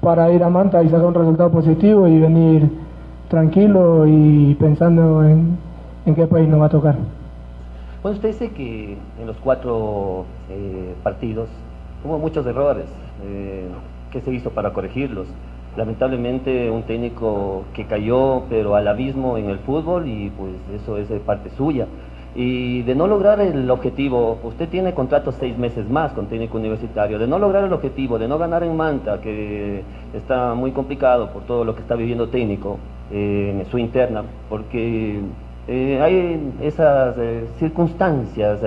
para 0.01 0.31
ir 0.31 0.43
a 0.43 0.49
Manta 0.49 0.83
y 0.83 0.89
sacar 0.89 1.07
un 1.07 1.15
resultado 1.15 1.51
positivo 1.51 2.07
y 2.07 2.19
venir 2.21 2.71
tranquilo 3.29 4.07
y 4.07 4.55
pensando 4.55 5.25
en, 5.25 5.59
en 6.07 6.15
qué 6.15 6.27
país 6.27 6.49
nos 6.49 6.61
va 6.61 6.67
a 6.67 6.71
tocar. 6.71 6.97
Bueno, 8.03 8.17
usted 8.17 8.29
dice 8.29 8.51
que 8.53 8.97
en 9.21 9.27
los 9.27 9.37
cuatro 9.39 10.25
eh, 10.49 10.95
partidos 11.03 11.49
Hubo 12.05 12.17
muchos 12.17 12.47
errores 12.47 12.87
eh, 13.25 13.67
que 14.13 14.21
se 14.21 14.33
hizo 14.33 14.51
para 14.51 14.73
corregirlos. 14.73 15.27
Lamentablemente 15.77 16.71
un 16.71 16.85
técnico 16.85 17.65
que 17.75 17.87
cayó 17.87 18.45
pero 18.49 18.77
al 18.77 18.87
abismo 18.87 19.37
en 19.37 19.51
el 19.51 19.59
fútbol 19.59 20.07
y 20.07 20.31
pues 20.31 20.53
eso 20.81 20.97
es 20.97 21.09
parte 21.23 21.51
suya. 21.51 21.87
Y 22.41 22.83
de 22.83 22.95
no 22.95 23.09
lograr 23.09 23.41
el 23.41 23.69
objetivo, 23.69 24.39
usted 24.45 24.69
tiene 24.69 24.95
contrato 24.95 25.33
seis 25.33 25.59
meses 25.59 25.91
más 25.91 26.13
con 26.13 26.29
técnico 26.29 26.57
universitario, 26.57 27.19
de 27.19 27.27
no 27.27 27.37
lograr 27.37 27.65
el 27.65 27.73
objetivo, 27.73 28.17
de 28.17 28.29
no 28.29 28.39
ganar 28.39 28.63
en 28.63 28.77
Manta, 28.77 29.21
que 29.21 29.83
está 30.15 30.55
muy 30.55 30.71
complicado 30.71 31.33
por 31.33 31.43
todo 31.43 31.65
lo 31.65 31.75
que 31.75 31.81
está 31.81 31.97
viviendo 31.97 32.29
técnico 32.29 32.79
eh, 33.11 33.57
en 33.59 33.67
su 33.69 33.77
interna, 33.77 34.23
porque 34.49 35.19
eh, 35.67 35.99
hay 36.01 36.53
esas 36.63 37.17
circunstancias 37.59 38.61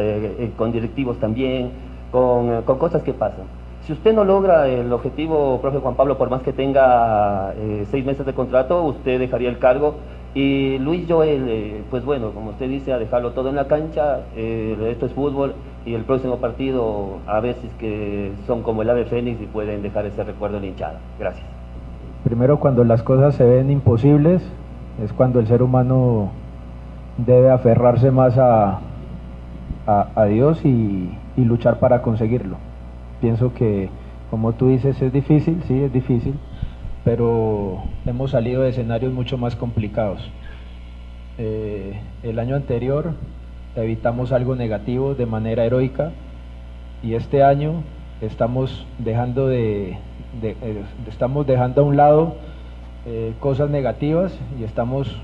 con 0.58 0.74
directivos 0.74 1.18
también, 1.20 1.72
con, 2.12 2.64
con, 2.64 2.78
cosas 2.78 3.02
que 3.04 3.14
pasan. 3.14 3.46
Si 3.88 3.94
usted 3.94 4.14
no 4.14 4.26
logra 4.26 4.68
el 4.68 4.92
objetivo, 4.92 5.60
profe 5.62 5.80
Juan 5.80 5.96
Pablo, 5.96 6.18
por 6.18 6.30
más 6.30 6.42
que 6.44 6.52
tenga 6.52 7.54
eh, 7.58 7.86
seis 7.90 8.06
meses 8.06 8.26
de 8.26 8.34
contrato, 8.34 8.84
usted 8.84 9.18
dejaría 9.18 9.48
el 9.48 9.60
cargo. 9.60 9.96
Y 10.34 10.78
Luis 10.78 11.06
Joel, 11.10 11.46
eh, 11.50 11.82
pues 11.89 12.06
bueno, 12.06 12.32
como 12.32 12.52
usted 12.52 12.70
dice, 12.70 12.94
a 12.94 12.98
dejarlo 12.98 13.32
todo 13.32 13.50
en 13.50 13.56
la 13.58 13.67
cancha, 13.67 14.22
eh, 14.36 14.78
esto 14.89 15.06
es 15.06 15.12
fútbol 15.12 15.56
y 15.86 15.94
el 15.94 16.04
próximo 16.04 16.38
partido 16.38 17.17
a 17.28 17.41
veces 17.41 17.70
que 17.80 18.32
son 18.48 18.62
como 18.62 18.82
el 18.82 18.89
ave 18.89 19.04
fénix 19.06 19.41
y 19.41 19.46
pueden 19.46 19.82
dejar 19.82 20.06
ese 20.06 20.24
recuerdo 20.24 20.58
en 20.58 20.65
hinchada. 20.65 21.00
Gracias. 21.20 21.46
Primero, 22.24 22.60
cuando 22.60 22.86
las 22.86 23.04
cosas 23.04 23.36
se 23.36 23.44
ven 23.44 23.70
imposibles, 23.72 24.41
es 25.04 25.12
cuando 25.12 25.39
el 25.39 25.48
ser 25.48 25.62
humano 25.62 26.32
debe 27.17 27.50
aferrarse 27.50 28.10
más 28.10 28.38
a, 28.38 28.80
a, 29.86 30.08
a 30.15 30.26
Dios 30.26 30.63
y, 30.63 31.10
y 31.36 31.44
luchar 31.44 31.80
para 31.80 32.02
conseguirlo. 32.02 32.56
Pienso 33.20 33.54
que, 33.54 33.89
como 34.30 34.54
tú 34.54 34.70
dices, 34.70 35.02
es 35.02 35.12
difícil, 35.12 35.62
sí, 35.67 35.84
es 35.84 35.91
difícil, 35.91 36.36
pero 37.04 37.84
hemos 38.06 38.32
salido 38.32 38.62
de 38.62 38.70
escenarios 38.70 39.14
mucho 39.14 39.38
más 39.38 39.56
complicados. 39.56 40.22
Eh, 41.38 42.00
el 42.24 42.40
año 42.40 42.56
anterior 42.56 43.14
evitamos 43.76 44.32
algo 44.32 44.56
negativo 44.56 45.16
de 45.16 45.26
manera 45.26 45.66
heroica 45.66 46.12
y 47.02 47.16
este 47.16 47.44
año 47.44 47.84
estamos 48.22 48.86
dejando 49.00 49.48
de, 49.48 49.98
eh, 50.44 50.84
estamos 51.08 51.48
dejando 51.48 51.82
a 51.82 51.86
un 51.86 51.98
lado 51.98 52.36
eh, 53.06 53.34
cosas 53.40 53.70
negativas 53.70 54.38
y 54.60 54.64
estamos 54.64 55.18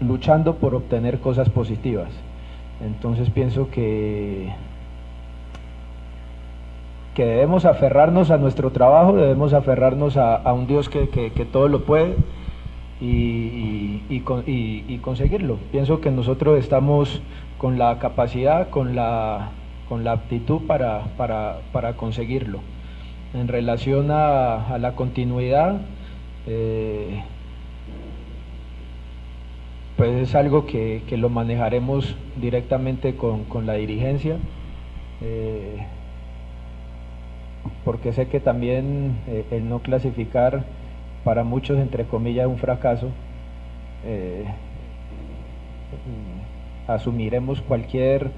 luchando 0.00 0.56
por 0.56 0.74
obtener 0.74 1.18
cosas 1.18 1.50
positivas. 1.50 2.08
Entonces 2.80 3.30
pienso 3.30 3.70
que 3.70 4.52
que 7.14 7.24
debemos 7.24 7.64
aferrarnos 7.64 8.30
a 8.30 8.38
nuestro 8.38 8.70
trabajo, 8.70 9.14
debemos 9.14 9.52
aferrarnos 9.52 10.16
a, 10.16 10.52
un 10.52 10.66
Dios 10.66 10.88
que, 10.88 11.46
todo 11.52 11.68
lo 11.68 11.84
puede 11.84 12.16
y, 13.00 14.20
conseguirlo. 15.02 15.58
Pienso 15.70 16.00
que 16.00 16.10
nosotros 16.10 16.58
estamos 16.58 17.22
con 17.58 17.78
la 17.78 17.98
capacidad, 17.98 18.70
con 18.70 18.96
la, 18.96 19.50
con 19.88 20.04
la 20.04 20.12
aptitud 20.12 20.62
para, 20.66 21.04
para, 21.16 21.60
para 21.72 21.94
conseguirlo. 21.94 22.60
En 23.34 23.48
relación 23.48 24.10
a, 24.10 24.66
a 24.68 24.78
la 24.78 24.94
continuidad, 24.94 25.80
eh, 26.46 27.22
pues 29.96 30.28
es 30.28 30.34
algo 30.34 30.66
que, 30.66 31.02
que, 31.08 31.16
lo 31.16 31.28
manejaremos 31.28 32.16
directamente 32.40 33.14
con, 33.16 33.44
con 33.44 33.66
la 33.66 33.74
dirigencia, 33.74 34.36
eh, 35.20 35.86
porque 37.84 38.12
sé 38.12 38.28
que 38.28 38.40
también 38.40 39.16
eh, 39.26 39.44
el 39.50 39.68
no 39.68 39.80
clasificar 39.80 40.64
para 41.24 41.44
muchos, 41.44 41.78
entre 41.78 42.04
comillas, 42.04 42.46
es 42.46 42.52
un 42.52 42.58
fracaso. 42.58 43.08
Eh, 44.04 44.44
asumiremos 46.88 47.60
cualquier 47.60 48.30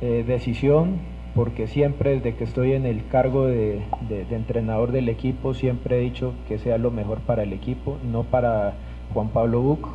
eh, 0.00 0.24
decisión 0.26 0.98
porque 1.34 1.66
siempre 1.66 2.16
desde 2.16 2.34
que 2.34 2.44
estoy 2.44 2.72
en 2.72 2.86
el 2.86 3.06
cargo 3.06 3.46
de, 3.46 3.82
de, 4.08 4.24
de, 4.24 4.36
entrenador 4.36 4.92
del 4.92 5.08
equipo 5.08 5.54
siempre 5.54 5.98
he 5.98 6.00
dicho 6.00 6.34
que 6.48 6.58
sea 6.58 6.78
lo 6.78 6.90
mejor 6.90 7.20
para 7.20 7.42
el 7.42 7.52
equipo, 7.52 7.98
no 8.10 8.22
para 8.24 8.74
Juan 9.12 9.28
Pablo 9.28 9.60
Buc, 9.60 9.88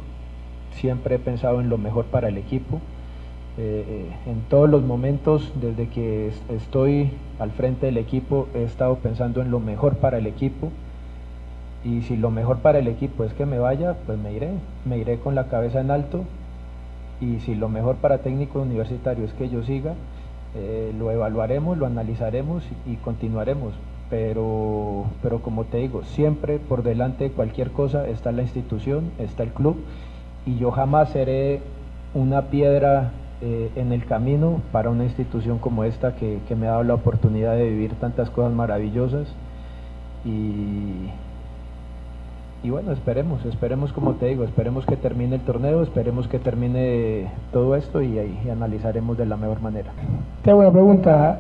siempre 0.72 1.16
he 1.16 1.20
pensado 1.20 1.62
en 1.62 1.70
lo 1.70 1.78
mejor 1.78 2.06
para 2.06 2.30
el 2.30 2.38
equipo. 2.38 2.82
Eh, 3.60 4.12
en 4.28 4.42
todos 4.50 4.70
los 4.70 4.84
momentos 4.84 5.52
desde 5.60 5.88
que 5.90 6.32
estoy 6.50 7.10
al 7.40 7.50
frente 7.52 7.88
del 7.88 7.98
equipo 7.98 8.48
he 8.54 8.64
estado 8.64 8.98
pensando 8.98 9.42
en 9.42 9.50
lo 9.50 9.60
mejor 9.60 9.96
para 9.96 10.20
el 10.20 10.28
equipo. 10.28 10.72
Y 11.84 12.02
si 12.02 12.18
lo 12.18 12.30
mejor 12.30 12.58
para 12.60 12.80
el 12.80 12.88
equipo 12.88 13.24
es 13.24 13.34
que 13.34 13.46
me 13.46 13.60
vaya, 13.60 13.96
pues 14.06 14.20
me 14.20 14.34
iré, 14.34 14.50
me 14.86 14.98
iré 14.98 15.18
con 15.20 15.36
la 15.36 15.48
cabeza 15.48 15.80
en 15.80 15.92
alto. 15.92 16.24
Y 17.20 17.40
si 17.40 17.56
lo 17.56 17.70
mejor 17.70 17.96
para 17.96 18.20
técnico 18.20 18.62
universitario 18.62 19.26
es 19.26 19.34
que 19.34 19.50
yo 19.50 19.64
siga, 19.64 19.94
eh, 20.56 20.94
lo 20.98 21.12
evaluaremos, 21.12 21.78
lo 21.78 21.86
analizaremos 21.88 22.64
y, 22.86 22.96
continuaremos. 22.98 23.74
Pero, 24.10 25.06
pero 25.22 25.42
como 25.42 25.66
te 25.66 25.78
digo, 25.80 26.04
siempre 26.04 26.60
por 26.60 26.84
delante 26.84 27.26
de 27.26 27.32
cualquier 27.32 27.72
cosa 27.72 28.08
está 28.08 28.32
la 28.32 28.44
institución, 28.44 29.12
está 29.18 29.44
el 29.44 29.50
club. 29.50 29.78
Y 30.46 30.58
yo 30.58 30.72
jamás 30.72 31.10
seré 31.10 31.62
una 32.14 32.44
piedra 32.44 33.12
eh, 33.42 33.70
en 33.76 33.92
el 33.92 34.06
camino 34.06 34.62
para 34.72 34.90
una 34.90 35.04
institución 35.04 35.60
como 35.60 35.84
esta 35.84 36.16
que, 36.16 36.40
que, 36.48 36.56
me 36.56 36.68
ha 36.68 36.72
dado 36.72 36.84
la 36.84 36.96
oportunidad 36.96 37.56
de 37.56 37.70
vivir 37.70 37.94
tantas 37.96 38.30
cosas 38.32 38.52
maravillosas 38.52 39.28
y, 40.26 41.10
y 42.64 42.70
bueno, 42.72 42.92
esperemos, 42.92 43.46
esperemos 43.46 43.94
como 43.94 44.14
te 44.14 44.26
digo, 44.26 44.44
esperemos 44.44 44.86
que 44.88 44.98
termine 44.98 45.36
el 45.36 45.42
torneo, 45.42 45.84
esperemos 45.84 46.28
que 46.28 46.40
termine 46.40 47.28
todo 47.54 47.76
esto 47.76 48.02
y, 48.02 48.18
y 48.18 48.50
analizaremos 48.50 49.18
de 49.18 49.28
la 49.28 49.38
mejor 49.38 49.62
manera. 49.62 49.92
Te 50.44 50.50
hago 50.50 50.62
una 50.62 50.72
pregunta, 50.72 51.40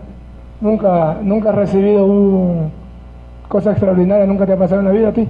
¿nunca, 0.61 1.17
nunca 1.23 1.49
has 1.49 1.55
recibido 1.55 2.05
un 2.05 2.71
cosa 3.47 3.71
extraordinaria, 3.71 4.25
nunca 4.25 4.45
te 4.45 4.53
ha 4.53 4.57
pasado 4.57 4.81
en 4.81 4.87
la 4.87 4.93
vida 4.93 5.09
a 5.09 5.13
ti? 5.13 5.27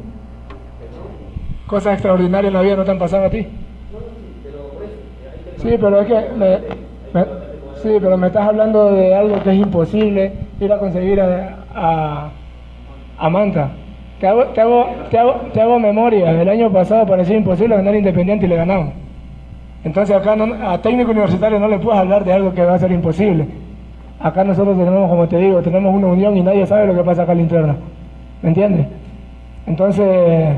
¿Cosas 1.68 1.94
extraordinarias 1.94 2.50
en 2.50 2.54
la 2.54 2.62
vida 2.62 2.76
no 2.76 2.84
te 2.84 2.92
han 2.92 3.00
pasado 3.00 3.26
a 3.26 3.30
ti? 3.30 3.48
Sí, 5.58 5.70
pero 5.80 6.02
es 6.02 6.08
que 6.08 6.26
me, 6.38 6.58
sí, 7.82 7.98
pero 8.00 8.18
me 8.18 8.28
estás 8.28 8.48
hablando 8.48 8.92
de 8.92 9.16
algo 9.16 9.42
que 9.44 9.52
es 9.52 9.58
imposible 9.58 10.32
ir 10.60 10.72
a 10.72 10.78
conseguir 10.78 11.20
a, 11.20 11.58
a, 11.74 12.30
a 13.18 13.30
Manta. 13.30 13.72
Te 14.20 14.28
hago, 14.28 14.46
te, 14.46 14.62
hago, 14.62 14.86
te, 15.10 15.18
hago, 15.18 15.34
te 15.54 15.62
hago 15.62 15.80
memoria, 15.80 16.42
el 16.42 16.50
año 16.50 16.72
pasado 16.72 17.06
parecía 17.06 17.38
imposible 17.38 17.76
ganar 17.76 17.96
Independiente 17.96 18.46
y 18.46 18.50
le 18.50 18.56
ganamos. 18.56 18.94
Entonces 19.84 20.16
acá 20.16 20.36
no, 20.36 20.54
a 20.68 20.82
técnico 20.82 21.12
universitario 21.12 21.60
no 21.60 21.68
le 21.68 21.80
puedes 21.80 22.00
hablar 22.00 22.24
de 22.24 22.34
algo 22.34 22.54
que 22.54 22.64
va 22.64 22.76
a 22.76 22.80
ser 22.80 22.92
imposible. 22.92 23.48
Acá 24.20 24.44
nosotros 24.44 24.78
tenemos, 24.78 25.10
como 25.10 25.28
te 25.28 25.38
digo, 25.38 25.62
tenemos 25.62 25.94
una 25.94 26.08
unión 26.08 26.36
y 26.36 26.42
nadie 26.42 26.66
sabe 26.66 26.88
lo 26.88 26.96
que 26.96 27.04
pasa 27.04 27.24
acá 27.24 27.34
al 27.34 27.40
interno. 27.40 27.76
¿Me 28.42 28.50
entiendes? 28.50 28.88
Entonces 29.68 30.58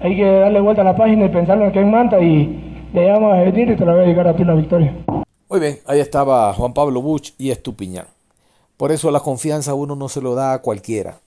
hay 0.00 0.16
que 0.16 0.24
darle 0.24 0.60
vuelta 0.60 0.82
a 0.82 0.84
la 0.84 0.96
página 0.96 1.24
y 1.24 1.28
pensarlo 1.28 1.66
en 1.66 1.72
que 1.72 1.80
es 1.80 1.86
Manta 1.86 2.20
y 2.20 2.71
le 2.92 3.10
vamos 3.10 3.34
a 3.34 3.40
venir 3.42 3.70
y 3.70 3.76
te 3.76 3.84
la 3.84 3.92
voy 3.92 4.02
a 4.02 4.04
dedicar 4.04 4.28
a 4.28 4.36
ti 4.36 4.44
la 4.44 4.54
victoria. 4.54 4.96
Muy 5.48 5.60
bien, 5.60 5.78
ahí 5.86 6.00
estaba 6.00 6.52
Juan 6.54 6.72
Pablo 6.74 7.02
Buch 7.02 7.32
y 7.38 7.50
Estupiñán. 7.50 8.06
Por 8.76 8.92
eso 8.92 9.10
la 9.10 9.20
confianza 9.20 9.74
uno 9.74 9.96
no 9.96 10.08
se 10.08 10.20
lo 10.20 10.34
da 10.34 10.54
a 10.54 10.62
cualquiera 10.62 11.18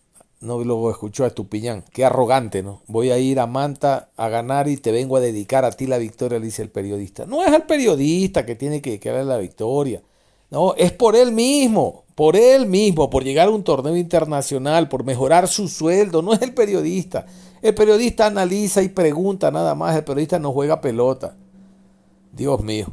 no 0.45 0.63
lo 0.63 0.89
escuchó 0.89 1.23
a 1.23 1.27
Estupiñán. 1.27 1.83
Qué 1.91 2.05
arrogante, 2.05 2.63
¿no? 2.63 2.81
Voy 2.87 3.11
a 3.11 3.17
ir 3.17 3.39
a 3.39 3.47
Manta 3.47 4.09
a 4.15 4.29
ganar 4.29 4.67
y 4.67 4.77
te 4.77 4.91
vengo 4.91 5.17
a 5.17 5.19
dedicar 5.19 5.65
a 5.65 5.71
ti 5.71 5.87
la 5.87 5.97
victoria, 5.97 6.39
le 6.39 6.45
dice 6.45 6.61
el 6.61 6.69
periodista. 6.69 7.25
No 7.25 7.43
es 7.43 7.51
al 7.51 7.65
periodista 7.65 8.45
que 8.45 8.55
tiene 8.55 8.81
que 8.81 8.99
darle 9.03 9.25
la 9.25 9.37
victoria. 9.37 10.01
No, 10.51 10.75
es 10.75 10.91
por 10.91 11.15
él 11.15 11.31
mismo, 11.31 12.03
por 12.13 12.35
él 12.35 12.67
mismo, 12.67 13.09
por 13.09 13.23
llegar 13.23 13.47
a 13.47 13.51
un 13.51 13.63
torneo 13.63 13.97
internacional, 13.97 14.87
por 14.87 15.03
mejorar 15.03 15.47
su 15.47 15.67
sueldo. 15.67 16.21
No 16.21 16.33
es 16.33 16.41
el 16.41 16.53
periodista. 16.53 17.25
El 17.61 17.73
periodista 17.73 18.27
analiza 18.27 18.83
y 18.83 18.89
pregunta 18.89 19.49
nada 19.51 19.73
más. 19.73 19.95
El 19.95 20.03
periodista 20.03 20.39
no 20.39 20.51
juega 20.51 20.81
pelota. 20.81 21.35
Dios 22.35 22.61
mío. 22.61 22.87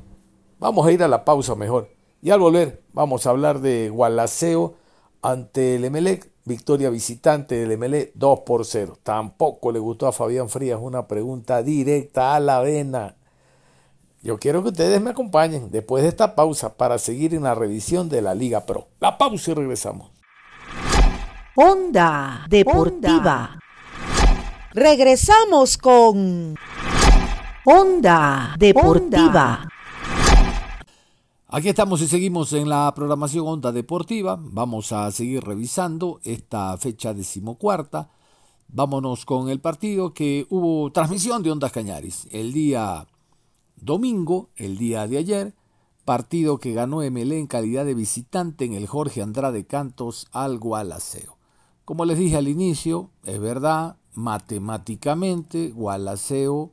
Vamos 0.59 0.87
a 0.87 0.93
ir 0.93 1.03
a 1.03 1.09
la 1.09 1.25
pausa 1.25 1.55
mejor. 1.57 1.91
Y 2.23 2.31
al 2.31 2.39
volver, 2.39 2.83
vamos 2.93 3.27
a 3.27 3.31
hablar 3.31 3.61
de 3.61 3.91
Gualaceo 3.91 4.77
ante 5.21 5.75
el 5.77 5.85
Emelec 5.85 6.31
Victoria 6.45 6.91
visitante 6.91 7.55
del 7.55 7.79
MLE 7.79 8.13
2 8.15 8.41
por 8.41 8.65
0. 8.65 8.99
Tampoco 9.03 9.73
le 9.73 9.79
gustó 9.79 10.07
a 10.07 10.13
Fabián 10.13 10.49
Frías 10.49 10.79
una 10.81 11.07
pregunta 11.07 11.63
directa 11.63 12.35
a 12.35 12.41
la 12.41 12.61
vena. 12.61 13.17
Yo 14.23 14.39
quiero 14.39 14.63
que 14.63 14.69
ustedes 14.69 15.01
me 15.01 15.11
acompañen 15.11 15.71
después 15.71 16.03
de 16.03 16.09
esta 16.09 16.35
pausa 16.37 16.75
para 16.75 16.99
seguir 16.99 17.35
en 17.35 17.43
la 17.43 17.55
revisión 17.57 18.09
de 18.09 18.23
la 18.23 18.35
Liga 18.35 18.65
Pro. 18.67 18.89
La 19.01 19.19
pausa 19.19 19.51
y 19.51 19.55
regresamos. 19.55 20.11
Onda 21.57 22.47
Deportiva. 22.49 23.59
Regresamos 24.73 25.77
con 25.77 26.57
Onda 27.65 28.57
Deportiva. 28.59 29.69
Aquí 31.47 31.69
estamos 31.69 32.03
y 32.03 32.09
seguimos 32.09 32.53
en 32.55 32.69
la 32.69 32.93
programación 32.93 33.47
Onda 33.47 33.71
Deportiva. 33.71 34.37
Vamos 34.43 34.91
a 34.91 35.09
seguir 35.13 35.45
revisando 35.45 36.19
esta 36.25 36.77
fecha 36.77 37.15
decimocuarta. 37.15 38.11
Vámonos 38.67 39.25
con 39.25 39.49
el 39.49 39.61
partido 39.61 40.13
que 40.13 40.45
hubo 40.51 40.91
transmisión 40.91 41.45
de 41.45 41.53
Ondas 41.53 41.71
Cañaris 41.71 42.27
el 42.33 42.53
día 42.53 43.07
domingo, 43.77 44.51
el 44.57 44.77
día 44.77 45.07
de 45.07 45.19
ayer. 45.19 45.55
Partido 46.05 46.59
que 46.59 46.73
ganó 46.73 46.97
MLE 46.97 47.39
en 47.39 47.47
calidad 47.47 47.85
de 47.85 47.95
visitante 47.95 48.65
en 48.65 48.73
el 48.73 48.89
Jorge 48.89 49.23
Andrade 49.23 49.67
Cantos 49.67 50.27
al 50.33 50.59
Gualaceo. 50.59 51.39
Como 51.85 52.07
les 52.07 52.19
dije 52.19 52.37
al 52.37 52.49
inicio, 52.49 53.11
es 53.23 53.39
verdad, 53.39 53.99
matemáticamente 54.15 55.71
Gualaceo 55.71 56.73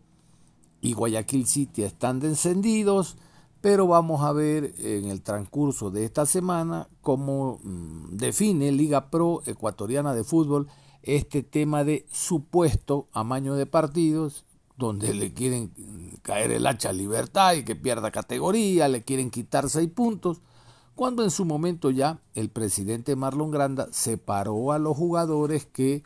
y 0.82 0.94
Guayaquil 0.94 1.46
City 1.48 1.84
están 1.84 2.24
encendidos 2.24 3.18
pero 3.62 3.88
vamos 3.88 4.22
a 4.22 4.32
ver 4.32 4.74
en 4.78 5.06
el 5.06 5.22
transcurso 5.22 5.92
de 5.92 6.06
esta 6.06 6.26
semana 6.26 6.88
cómo 7.02 7.60
mm, 7.64 8.16
define 8.16 8.72
Liga 8.72 9.10
Pro 9.10 9.42
Ecuatoriana 9.46 10.14
de 10.14 10.24
Fútbol 10.24 10.68
este 11.04 11.44
tema 11.44 11.84
de 11.84 12.06
supuesto 12.12 13.08
amaño 13.12 13.56
de 13.56 13.66
partidos, 13.66 14.46
donde 14.78 15.14
le 15.14 15.34
quieren 15.34 15.72
caer 16.22 16.52
el 16.52 16.68
hacha 16.68 16.94
libertad 16.94 17.54
y 17.54 17.64
que 17.64 17.76
pierda 17.76 18.12
categoría, 18.12 18.88
le 18.88 19.04
quieren 19.04 19.30
quitar 19.30 19.70
seis 19.70 19.90
puntos, 19.90 20.42
cuando 20.96 21.24
en 21.24 21.32
su 21.32 21.46
momento 21.46 21.90
ya 21.90 22.22
el 22.34 22.50
presidente 22.50 23.16
Marlon 23.16 23.52
Granda 23.52 23.88
separó 23.92 24.72
a 24.72 24.80
los 24.80 24.96
jugadores 24.96 25.66
que 25.66 26.04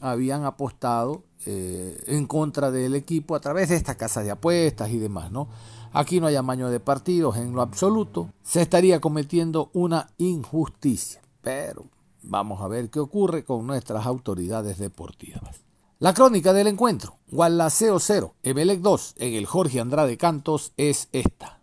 habían 0.00 0.44
apostado 0.44 1.24
eh, 1.46 2.02
en 2.06 2.26
contra 2.26 2.70
del 2.70 2.94
equipo 2.94 3.34
a 3.34 3.40
través 3.40 3.68
de 3.68 3.76
esta 3.76 3.96
casa 3.96 4.22
de 4.22 4.30
apuestas 4.30 4.90
y 4.90 4.98
demás, 4.98 5.30
¿no? 5.30 5.48
Aquí 5.92 6.20
no 6.20 6.26
hay 6.26 6.34
amaño 6.34 6.70
de 6.70 6.80
partidos 6.80 7.36
en 7.36 7.52
lo 7.52 7.62
absoluto. 7.62 8.30
Se 8.42 8.62
estaría 8.62 9.00
cometiendo 9.00 9.70
una 9.74 10.10
injusticia. 10.18 11.22
Pero 11.40 11.84
vamos 12.22 12.60
a 12.62 12.68
ver 12.68 12.90
qué 12.90 12.98
ocurre 12.98 13.44
con 13.44 13.66
nuestras 13.66 14.04
autoridades 14.04 14.78
deportivas. 14.78 15.60
La 16.00 16.12
crónica 16.12 16.52
del 16.52 16.66
encuentro. 16.66 17.18
Gualaceo 17.30 18.00
0, 18.00 18.34
Emelec 18.42 18.80
2 18.80 19.14
en 19.18 19.34
el 19.34 19.46
Jorge 19.46 19.78
Andrade 19.78 20.16
Cantos 20.16 20.72
es 20.76 21.08
esta. 21.12 21.60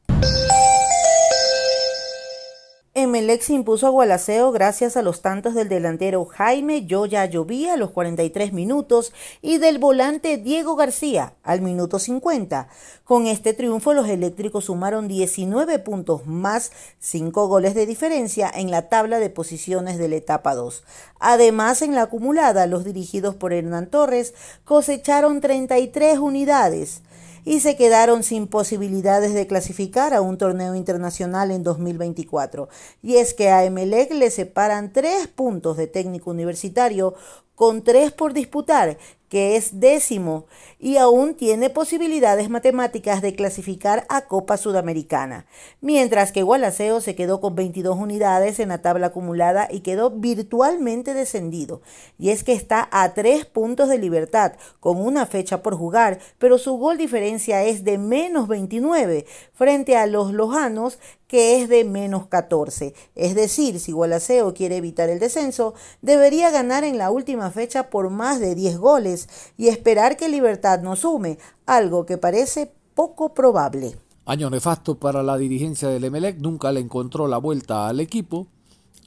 Emelec 2.94 3.42
se 3.42 3.54
impuso 3.54 3.88
a 3.88 3.90
Gualaceo 3.90 4.52
gracias 4.52 4.98
a 4.98 5.02
los 5.02 5.22
tantos 5.22 5.54
del 5.54 5.70
delantero 5.70 6.26
Jaime 6.26 6.86
Yoya 6.86 7.24
Llovía 7.26 7.76
a 7.76 7.78
los 7.78 7.92
43 7.92 8.52
minutos 8.52 9.14
y 9.42 9.60
del 9.60 9.80
volante 9.80 10.36
Diego 10.36 10.76
García 10.76 11.34
al 11.42 11.62
minuto 11.62 12.00
50. 12.00 12.68
Con 13.06 13.28
este 13.28 13.54
triunfo 13.54 13.94
los 13.94 14.10
eléctricos 14.10 14.66
sumaron 14.66 15.08
19 15.08 15.80
puntos 15.80 16.28
más 16.28 16.74
5 17.00 17.48
goles 17.48 17.76
de 17.76 17.86
diferencia 17.86 18.52
en 18.54 18.72
la 18.72 18.90
tabla 18.90 19.20
de 19.20 19.30
posiciones 19.30 19.98
de 19.98 20.10
la 20.10 20.18
etapa 20.18 20.54
2. 20.54 20.84
Además, 21.22 21.82
en 21.84 21.96
la 21.96 22.02
acumulada, 22.02 22.68
los 22.68 22.84
dirigidos 22.84 23.36
por 23.36 23.54
Hernán 23.54 23.88
Torres 23.88 24.34
cosecharon 24.66 25.40
33 25.40 26.20
unidades. 26.20 27.04
Y 27.46 27.60
se 27.60 27.76
quedaron 27.76 28.24
sin 28.24 28.48
posibilidades 28.48 29.34
de 29.34 29.48
clasificar 29.48 30.14
a 30.14 30.22
un 30.22 30.38
torneo 30.38 30.76
internacional 30.76 31.52
en 31.52 31.64
2024. 31.64 32.70
Y 33.02 33.16
es 33.18 33.34
que 33.34 33.50
a 33.50 33.64
Emelec 33.64 34.12
le 34.14 34.30
separan 34.30 34.94
tres 34.94 35.28
puntos 35.28 35.78
de 35.78 35.88
técnico 35.88 36.32
universitario 36.32 37.14
con 37.56 37.84
tres 37.84 38.12
por 38.12 38.34
disputar 38.34 38.98
que 39.32 39.56
es 39.56 39.80
décimo 39.80 40.46
y 40.78 40.98
aún 40.98 41.36
tiene 41.36 41.70
posibilidades 41.70 42.50
matemáticas 42.50 43.22
de 43.22 43.34
clasificar 43.34 44.06
a 44.10 44.26
Copa 44.28 44.58
Sudamericana, 44.58 45.46
mientras 45.80 46.34
que 46.34 46.44
Gualaceo 46.44 47.00
se 47.00 47.16
quedó 47.16 47.40
con 47.40 47.56
22 47.56 47.98
unidades 47.98 48.60
en 48.60 48.68
la 48.68 48.82
tabla 48.82 49.08
acumulada 49.08 49.70
y 49.72 49.80
quedó 49.80 50.10
virtualmente 50.10 51.14
descendido. 51.14 51.82
Y 52.20 52.32
es 52.32 52.44
que 52.44 52.52
está 52.52 52.90
a 52.92 53.14
tres 53.14 53.46
puntos 53.46 53.88
de 53.88 54.00
libertad, 54.00 54.52
con 54.82 55.00
una 55.00 55.26
fecha 55.26 55.64
por 55.64 55.78
jugar, 55.78 56.20
pero 56.38 56.58
su 56.58 56.74
gol 56.74 56.98
diferencia 56.98 57.64
es 57.64 57.86
de 57.86 57.98
menos 57.98 58.50
29 58.50 59.26
frente 59.54 59.96
a 59.96 60.08
los 60.08 60.34
lojanos 60.34 61.00
que 61.32 61.62
es 61.62 61.70
de 61.70 61.86
menos 61.86 62.28
14. 62.28 62.94
Es 63.16 63.36
decir, 63.36 63.80
si 63.80 63.94
Gualaceo 63.94 64.54
quiere 64.54 64.76
evitar 64.76 65.08
el 65.08 65.20
descenso, 65.20 65.74
debería 66.02 66.50
ganar 66.50 66.84
en 66.84 66.98
la 66.98 67.10
última 67.10 67.52
fecha 67.52 67.90
por 67.90 68.10
más 68.10 68.42
de 68.42 68.54
10 68.54 68.78
goles 68.78 69.21
y 69.58 69.68
esperar 69.68 70.18
que 70.18 70.30
Libertad 70.30 70.82
no 70.82 70.96
sume, 70.96 71.38
algo 71.66 72.06
que 72.06 72.18
parece 72.18 72.72
poco 72.94 73.34
probable. 73.34 73.98
Año 74.26 74.50
nefasto 74.50 75.00
para 75.00 75.24
la 75.24 75.38
dirigencia 75.38 75.90
del 75.90 76.04
Emelec, 76.04 76.38
nunca 76.38 76.72
le 76.72 76.80
encontró 76.80 77.28
la 77.28 77.38
vuelta 77.38 77.88
al 77.88 78.00
equipo. 78.00 78.48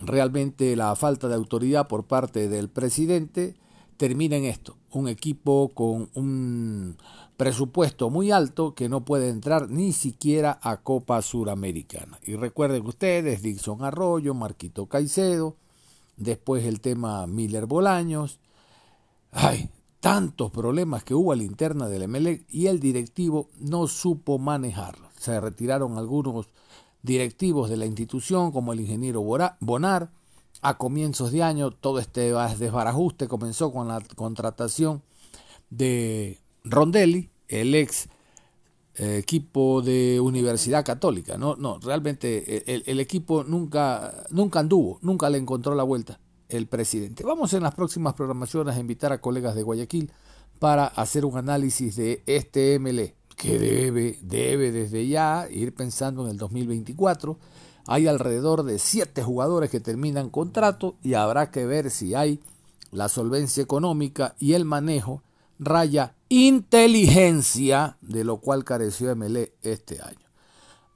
Realmente 0.00 0.74
la 0.76 0.94
falta 0.96 1.28
de 1.28 1.34
autoridad 1.34 1.86
por 1.86 2.04
parte 2.04 2.48
del 2.48 2.68
presidente 2.68 3.54
termina 3.96 4.36
en 4.36 4.44
esto, 4.44 4.76
un 4.90 5.08
equipo 5.08 5.70
con 5.72 6.10
un 6.14 6.96
presupuesto 7.36 8.10
muy 8.10 8.30
alto 8.30 8.74
que 8.74 8.88
no 8.88 9.04
puede 9.04 9.28
entrar 9.28 9.70
ni 9.70 9.92
siquiera 9.92 10.58
a 10.62 10.78
Copa 10.78 11.22
Suramericana. 11.22 12.18
Y 12.22 12.36
recuerden 12.36 12.86
ustedes, 12.86 13.42
Dixon 13.42 13.84
Arroyo, 13.84 14.34
Marquito 14.34 14.86
Caicedo, 14.86 15.56
después 16.16 16.64
el 16.64 16.80
tema 16.80 17.26
Miller 17.26 17.66
Bolaños. 17.66 18.40
Ay, 19.32 19.70
tantos 20.04 20.50
problemas 20.50 21.02
que 21.02 21.14
hubo 21.14 21.32
a 21.32 21.36
la 21.36 21.44
interna 21.44 21.88
del 21.88 22.02
Emelec 22.02 22.44
y 22.50 22.66
el 22.66 22.78
directivo 22.78 23.48
no 23.58 23.86
supo 23.86 24.38
manejarlo. 24.38 25.08
Se 25.18 25.40
retiraron 25.40 25.96
algunos 25.96 26.50
directivos 27.02 27.70
de 27.70 27.78
la 27.78 27.86
institución, 27.86 28.52
como 28.52 28.74
el 28.74 28.80
ingeniero 28.80 29.22
Bonar. 29.22 30.10
A 30.60 30.76
comienzos 30.76 31.32
de 31.32 31.42
año, 31.42 31.70
todo 31.70 32.00
este 32.00 32.34
desbarajuste 32.58 33.28
comenzó 33.28 33.72
con 33.72 33.88
la 33.88 34.02
contratación 34.14 35.02
de 35.70 36.38
Rondelli, 36.64 37.30
el 37.48 37.74
ex 37.74 38.10
eh, 38.96 39.16
equipo 39.16 39.80
de 39.80 40.20
Universidad 40.20 40.84
Católica. 40.84 41.38
No, 41.38 41.56
no, 41.56 41.78
realmente 41.78 42.70
el, 42.70 42.82
el, 42.84 43.00
equipo 43.00 43.42
nunca, 43.42 44.26
nunca 44.28 44.60
anduvo, 44.60 44.98
nunca 45.00 45.30
le 45.30 45.38
encontró 45.38 45.74
la 45.74 45.82
vuelta 45.82 46.20
el 46.48 46.66
presidente. 46.66 47.24
Vamos 47.24 47.52
en 47.54 47.62
las 47.62 47.74
próximas 47.74 48.14
programaciones 48.14 48.76
a 48.76 48.80
invitar 48.80 49.12
a 49.12 49.20
colegas 49.20 49.54
de 49.54 49.62
Guayaquil 49.62 50.12
para 50.58 50.86
hacer 50.86 51.24
un 51.24 51.36
análisis 51.36 51.96
de 51.96 52.22
este 52.26 52.78
MLE 52.78 53.14
que 53.36 53.58
debe, 53.58 54.18
debe 54.22 54.72
desde 54.72 55.06
ya 55.06 55.46
ir 55.50 55.74
pensando 55.74 56.24
en 56.24 56.30
el 56.30 56.38
2024. 56.38 57.38
Hay 57.86 58.06
alrededor 58.06 58.62
de 58.62 58.78
siete 58.78 59.22
jugadores 59.22 59.70
que 59.70 59.80
terminan 59.80 60.30
contrato 60.30 60.96
y 61.02 61.14
habrá 61.14 61.50
que 61.50 61.66
ver 61.66 61.90
si 61.90 62.14
hay 62.14 62.40
la 62.90 63.08
solvencia 63.08 63.62
económica 63.62 64.34
y 64.38 64.54
el 64.54 64.64
manejo 64.64 65.22
raya 65.58 66.14
inteligencia, 66.28 67.96
de 68.00 68.24
lo 68.24 68.38
cual 68.38 68.64
careció 68.64 69.14
MLE 69.14 69.52
este 69.62 70.00
año. 70.00 70.23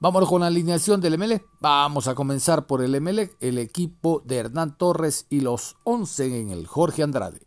Vámonos 0.01 0.29
con 0.29 0.39
la 0.39 0.47
alineación 0.47 1.01
del 1.01 1.17
MLE. 1.17 1.43
Vamos 1.59 2.07
a 2.07 2.15
comenzar 2.15 2.65
por 2.65 2.81
el 2.81 3.01
MLE, 3.01 3.31
el 3.41 3.57
equipo 3.57 4.21
de 4.23 4.37
Hernán 4.37 4.77
Torres 4.77 5.25
y 5.29 5.41
los 5.41 5.75
11 5.83 6.39
en 6.39 6.51
el 6.51 6.67
Jorge 6.67 7.03
Andrade. 7.03 7.41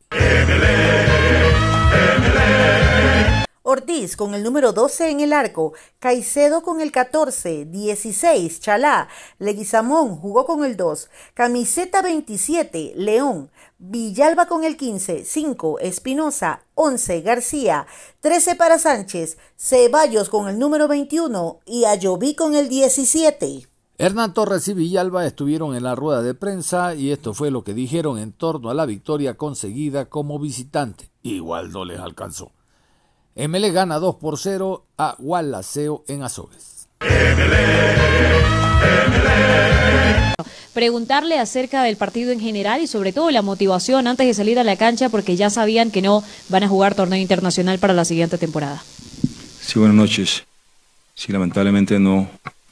Ortiz 3.73 4.17
con 4.17 4.35
el 4.35 4.43
número 4.43 4.75
12 4.75 5.11
en 5.11 5.21
el 5.21 5.33
arco, 5.33 5.73
Caicedo 5.99 6.63
con 6.63 6.83
el 6.83 6.93
14, 6.93 7.65
16, 7.65 8.61
Chalá, 8.61 9.09
Leguizamón 9.39 10.17
jugó 10.17 10.45
con 10.45 10.63
el 10.63 10.77
2, 10.77 11.09
camiseta 11.33 12.03
27, 12.03 12.93
León, 12.97 13.51
Villalba 13.79 14.45
con 14.45 14.65
el 14.65 14.77
15, 14.77 15.25
5, 15.25 15.79
Espinosa, 15.79 16.65
11, 16.75 17.23
García, 17.23 17.87
13 18.21 18.57
para 18.57 18.79
Sánchez, 18.79 19.39
Ceballos 19.57 20.29
con 20.29 20.51
el 20.51 20.59
número 20.59 20.87
21 20.87 21.61
y 21.65 21.87
Ayoví 21.87 22.35
con 22.35 22.55
el 22.55 22.69
17. 22.69 23.69
Hernán 23.97 24.35
Torres 24.35 24.69
y 24.69 24.75
Villalba 24.75 25.25
estuvieron 25.25 25.75
en 25.75 25.85
la 25.85 25.95
rueda 25.95 26.21
de 26.21 26.35
prensa 26.35 26.95
y 26.95 27.11
esto 27.11 27.33
fue 27.33 27.51
lo 27.51 27.65
que 27.65 27.73
dijeron 27.73 28.19
en 28.19 28.33
torno 28.33 28.69
a 28.69 28.75
la 28.75 28.85
victoria 28.85 29.39
conseguida 29.39 30.11
como 30.11 30.39
visitante. 30.39 31.09
Igual 31.23 31.73
no 31.73 31.87
les 31.87 32.01
alcanzó. 32.01 32.53
ML 33.35 33.73
gana 33.73 33.99
2 33.99 34.17
por 34.17 34.39
0 34.39 34.85
a 34.99 35.17
Gualaceo 35.19 36.05
en 36.07 36.23
Azores. 36.23 36.89
Preguntarle 40.75 41.39
acerca 41.39 41.83
del 41.83 41.97
partido 41.97 42.31
en 42.31 42.41
general 42.41 42.83
y 42.83 42.87
sobre 42.87 43.13
todo 43.13 43.31
la 43.31 43.43
motivación 43.43 44.07
antes 44.07 44.27
de 44.27 44.35
salir 44.35 44.59
a 44.59 44.65
la 44.65 44.77
cancha 44.77 45.09
porque 45.09 45.37
ya 45.37 45.49
sabían 45.49 45.91
que 45.91 46.03
no 46.03 46.23
van 46.49 46.63
a 46.65 46.69
jugar 46.69 46.95
torneo 46.95 47.19
internacional 47.19 47.79
para 47.79 47.95
la 47.95 48.05
siguiente 48.05 48.37
temporada. 48.37 48.83
Sí, 49.61 49.79
buenas 49.79 49.97
noches. 49.97 50.45
Sí, 51.15 51.33
lamentablemente 51.33 51.99
no, 51.99 52.29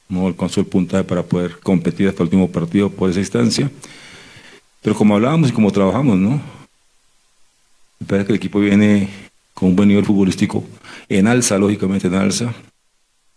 no 0.08 0.26
alcanzó 0.26 0.60
el 0.60 0.66
puntaje 0.66 1.04
para 1.04 1.22
poder 1.22 1.58
competir 1.60 2.08
hasta 2.08 2.22
el 2.22 2.26
último 2.26 2.50
partido 2.50 2.90
por 2.90 3.10
esa 3.10 3.20
instancia. 3.20 3.70
Pero 4.82 4.94
como 4.94 5.14
hablábamos 5.14 5.50
y 5.50 5.52
como 5.52 5.70
trabajamos, 5.70 6.16
¿no? 6.18 6.40
Me 7.98 8.06
parece 8.06 8.26
que 8.26 8.32
el 8.32 8.38
equipo 8.38 8.60
viene 8.60 9.29
con 9.60 9.68
un 9.68 9.76
buen 9.76 9.88
nivel 9.90 10.06
futbolístico 10.06 10.64
en 11.10 11.26
alza, 11.26 11.58
lógicamente 11.58 12.08
en 12.08 12.14
alza, 12.14 12.54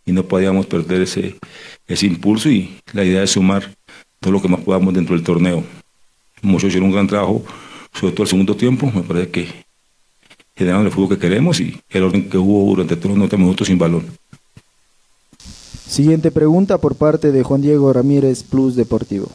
y 0.05 0.13
no 0.13 0.23
podíamos 0.23 0.65
perder 0.65 1.01
ese, 1.01 1.35
ese 1.85 2.05
impulso 2.07 2.49
y 2.49 2.75
la 2.93 3.03
idea 3.03 3.23
es 3.23 3.31
sumar 3.31 3.69
todo 4.21 4.31
lo 4.31 4.41
que 4.41 4.47
más 4.47 4.61
podamos 4.61 4.93
dentro 4.93 5.15
del 5.15 5.23
torneo. 5.23 5.65
Muchos 6.41 6.69
hicieron 6.69 6.87
un 6.87 6.95
gran 6.95 7.07
trabajo, 7.07 7.43
sobre 7.93 8.13
todo 8.13 8.23
el 8.23 8.29
segundo 8.29 8.55
tiempo, 8.55 8.89
me 8.95 9.01
parece 9.01 9.31
que 9.31 9.65
generaron 10.55 10.85
el 10.85 10.93
fútbol 10.93 11.09
que 11.09 11.17
queremos 11.17 11.59
y 11.59 11.77
el 11.89 12.03
orden 12.03 12.29
que 12.29 12.37
hubo 12.37 12.69
durante 12.69 12.95
todos 12.95 13.09
los 13.09 13.17
90 13.17 13.37
minutos 13.37 13.67
sin 13.67 13.77
balón. 13.77 14.05
Siguiente 15.85 16.31
pregunta 16.31 16.77
por 16.77 16.95
parte 16.95 17.33
de 17.33 17.43
Juan 17.43 17.61
Diego 17.61 17.91
Ramírez, 17.91 18.43
Plus 18.43 18.77
Deportivo. 18.77 19.29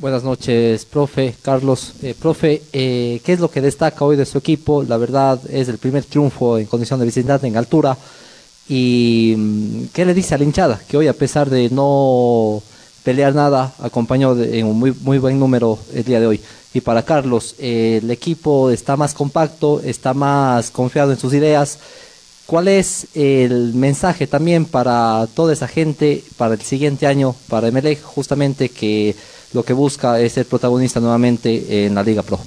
Buenas 0.00 0.24
noches, 0.24 0.86
profe 0.86 1.34
Carlos. 1.42 1.92
Eh, 2.02 2.14
profe, 2.18 2.62
eh, 2.72 3.20
¿qué 3.22 3.34
es 3.34 3.40
lo 3.40 3.50
que 3.50 3.60
destaca 3.60 4.02
hoy 4.02 4.16
de 4.16 4.24
su 4.24 4.38
equipo? 4.38 4.82
La 4.82 4.96
verdad 4.96 5.38
es 5.50 5.68
el 5.68 5.76
primer 5.76 6.04
triunfo 6.04 6.56
en 6.56 6.64
condición 6.64 6.98
de 7.00 7.04
visitante 7.04 7.46
en 7.46 7.58
altura. 7.58 7.98
¿Y 8.66 9.34
mm, 9.36 9.84
qué 9.92 10.06
le 10.06 10.14
dice 10.14 10.34
a 10.34 10.38
la 10.38 10.44
hinchada? 10.44 10.80
Que 10.88 10.96
hoy, 10.96 11.06
a 11.06 11.12
pesar 11.12 11.50
de 11.50 11.68
no 11.68 12.62
pelear 13.04 13.34
nada, 13.34 13.74
acompañó 13.78 14.34
en 14.42 14.64
un 14.64 14.78
muy, 14.78 14.94
muy 15.02 15.18
buen 15.18 15.38
número 15.38 15.78
el 15.92 16.04
día 16.04 16.18
de 16.18 16.28
hoy. 16.28 16.40
Y 16.72 16.80
para 16.80 17.02
Carlos, 17.02 17.54
eh, 17.58 18.00
el 18.02 18.10
equipo 18.10 18.70
está 18.70 18.96
más 18.96 19.12
compacto, 19.12 19.82
está 19.84 20.14
más 20.14 20.70
confiado 20.70 21.12
en 21.12 21.18
sus 21.18 21.34
ideas. 21.34 21.78
¿Cuál 22.46 22.68
es 22.68 23.06
el 23.14 23.74
mensaje 23.74 24.26
también 24.26 24.64
para 24.64 25.28
toda 25.34 25.52
esa 25.52 25.68
gente 25.68 26.24
para 26.38 26.54
el 26.54 26.62
siguiente 26.62 27.06
año, 27.06 27.36
para 27.48 27.68
Emelec, 27.68 28.02
justamente 28.02 28.70
que 28.70 29.14
lo 29.52 29.64
que 29.64 29.72
busca 29.72 30.20
es 30.20 30.32
ser 30.32 30.46
protagonista 30.46 31.00
nuevamente 31.00 31.84
en 31.84 31.94
la 31.94 32.02
Liga 32.02 32.22
Pro. 32.22 32.40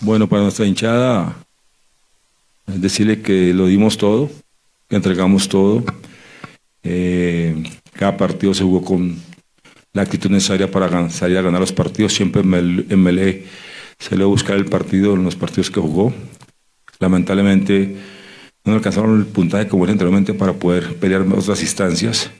Bueno, 0.00 0.28
para 0.28 0.42
nuestra 0.42 0.66
hinchada, 0.66 1.36
decirle 2.66 3.20
que 3.20 3.52
lo 3.52 3.66
dimos 3.66 3.98
todo, 3.98 4.30
que 4.88 4.96
entregamos 4.96 5.48
todo. 5.48 5.84
Eh, 6.82 7.62
cada 7.92 8.16
partido 8.16 8.54
se 8.54 8.64
jugó 8.64 8.82
con 8.82 9.20
la 9.92 10.02
actitud 10.02 10.30
necesaria 10.30 10.70
para 10.70 11.10
salir 11.10 11.36
a 11.38 11.42
ganar 11.42 11.60
los 11.60 11.72
partidos. 11.72 12.14
Siempre 12.14 12.42
en 12.42 13.02
Melé 13.02 13.44
se 13.98 14.16
le 14.16 14.24
buscar 14.24 14.56
el 14.56 14.66
partido 14.66 15.14
en 15.14 15.24
los 15.24 15.36
partidos 15.36 15.70
que 15.70 15.80
jugó. 15.80 16.12
Lamentablemente 17.00 17.96
no 18.64 18.74
alcanzaron 18.74 19.18
el 19.18 19.26
puntaje 19.26 19.68
como 19.68 19.84
era 19.84 19.92
anteriormente 19.92 20.34
para 20.34 20.52
poder 20.52 20.96
pelear 20.96 21.22
otras 21.22 21.60
instancias 21.62 22.30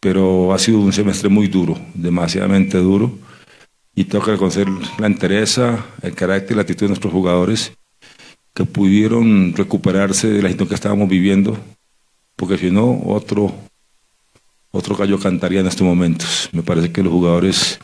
pero 0.00 0.52
ha 0.52 0.58
sido 0.58 0.80
un 0.80 0.92
semestre 0.92 1.28
muy 1.28 1.48
duro, 1.48 1.78
demasiadamente 1.94 2.78
duro, 2.78 3.18
y 3.94 4.04
tengo 4.04 4.24
que 4.24 4.32
reconocer 4.32 4.68
la 4.98 5.06
entereza, 5.06 5.84
el 6.02 6.14
carácter 6.14 6.52
y 6.52 6.54
la 6.54 6.62
actitud 6.62 6.82
de 6.82 6.88
nuestros 6.88 7.12
jugadores 7.12 7.72
que 8.54 8.64
pudieron 8.64 9.54
recuperarse 9.54 10.28
de 10.28 10.42
la 10.42 10.48
situación 10.48 10.68
que 10.68 10.74
estábamos 10.74 11.08
viviendo, 11.08 11.58
porque 12.36 12.58
si 12.58 12.70
no, 12.70 13.02
otro, 13.06 13.52
otro 14.70 14.96
gallo 14.96 15.18
cantaría 15.18 15.60
en 15.60 15.66
estos 15.66 15.86
momentos. 15.86 16.48
Me 16.52 16.62
parece 16.62 16.92
que 16.92 17.02
los 17.02 17.12
jugadores 17.12 17.78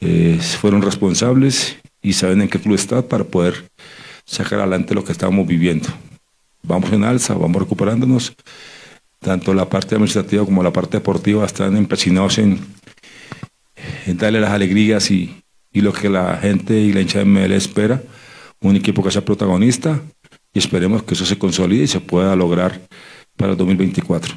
eh, 0.00 0.38
fueron 0.60 0.82
responsables 0.82 1.76
y 2.02 2.12
saben 2.12 2.42
en 2.42 2.48
qué 2.48 2.58
club 2.58 2.74
están 2.74 3.02
para 3.04 3.24
poder 3.24 3.70
sacar 4.24 4.60
adelante 4.60 4.94
lo 4.94 5.04
que 5.04 5.12
estábamos 5.12 5.46
viviendo. 5.46 5.88
vamos 6.62 6.92
en 6.92 7.04
alza, 7.04 7.34
vamos 7.34 7.62
recuperándonos. 7.62 8.34
Tanto 9.20 9.52
la 9.52 9.68
parte 9.68 9.94
administrativa 9.94 10.44
como 10.44 10.62
la 10.62 10.72
parte 10.72 10.98
deportiva 10.98 11.44
están 11.44 11.76
empecinados 11.76 12.38
en, 12.38 12.60
en 14.06 14.16
darle 14.16 14.40
las 14.40 14.50
alegrías 14.50 15.10
y, 15.10 15.42
y 15.72 15.80
lo 15.80 15.92
que 15.92 16.08
la 16.08 16.36
gente 16.36 16.78
y 16.78 16.92
la 16.92 17.00
hincha 17.00 17.18
de 17.18 17.24
ML 17.24 17.52
espera. 17.52 18.02
Un 18.60 18.76
equipo 18.76 19.02
que 19.02 19.10
sea 19.10 19.24
protagonista 19.24 20.00
y 20.52 20.58
esperemos 20.58 21.02
que 21.02 21.14
eso 21.14 21.24
se 21.24 21.38
consolide 21.38 21.84
y 21.84 21.88
se 21.88 22.00
pueda 22.00 22.34
lograr 22.34 22.80
para 23.36 23.52
el 23.52 23.58
2024. 23.58 24.34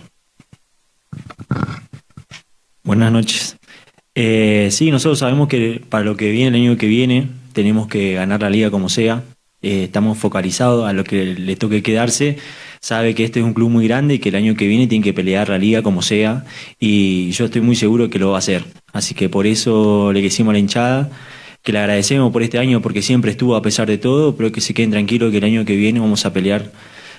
Buenas 2.84 3.12
noches. 3.12 3.58
Eh, 4.14 4.70
sí, 4.72 4.92
nosotros 4.92 5.20
sabemos 5.20 5.48
que 5.48 5.82
para 5.88 6.04
lo 6.04 6.18
que 6.18 6.32
viene 6.32 6.58
el 6.58 6.64
año 6.64 6.78
que 6.78 6.88
viene 6.88 7.30
tenemos 7.54 7.88
que 7.88 8.14
ganar 8.14 8.42
la 8.42 8.50
liga 8.50 8.72
como 8.72 8.90
sea. 8.90 9.24
Eh, 9.62 9.86
estamos 9.86 10.18
focalizados 10.18 10.88
a 10.88 10.94
lo 10.94 11.04
que 11.04 11.26
le 11.26 11.56
toque 11.56 11.84
quedarse. 11.84 12.38
Sabe 12.82 13.14
que 13.14 13.24
este 13.24 13.40
es 13.40 13.46
un 13.46 13.54
club 13.54 13.70
muy 13.70 13.88
grande 13.88 14.16
y 14.16 14.20
que 14.20 14.30
el 14.30 14.36
año 14.36 14.56
que 14.56 14.66
viene 14.66 14.88
tiene 14.88 15.04
que 15.04 15.14
pelear 15.14 15.50
la 15.50 15.60
liga 15.60 15.84
como 15.84 16.02
sea. 16.02 16.46
Y 16.80 17.30
yo 17.30 17.46
estoy 17.46 17.62
muy 17.62 17.76
seguro 17.76 18.10
que 18.10 18.18
lo 18.18 18.30
va 18.32 18.38
a 18.38 18.40
hacer. 18.40 18.66
Así 18.92 19.14
que 19.14 19.30
por 19.30 19.46
eso 19.46 20.12
le 20.12 20.22
decimos 20.22 20.50
a 20.50 20.54
la 20.54 20.60
hinchada 20.60 21.10
que 21.62 21.72
le 21.72 21.78
agradecemos 21.78 22.34
por 22.34 22.42
este 22.42 22.58
año 22.58 22.82
porque 22.82 23.04
siempre 23.04 23.30
estuvo 23.30 23.56
a 23.56 23.62
pesar 23.62 23.88
de 23.88 24.00
todo, 24.00 24.36
pero 24.36 24.52
que 24.52 24.62
se 24.62 24.74
queden 24.74 24.90
tranquilos 24.90 25.30
que 25.30 25.38
el 25.38 25.44
año 25.44 25.64
que 25.64 25.76
viene 25.76 26.00
vamos 26.00 26.26
a 26.26 26.34
pelear 26.34 26.72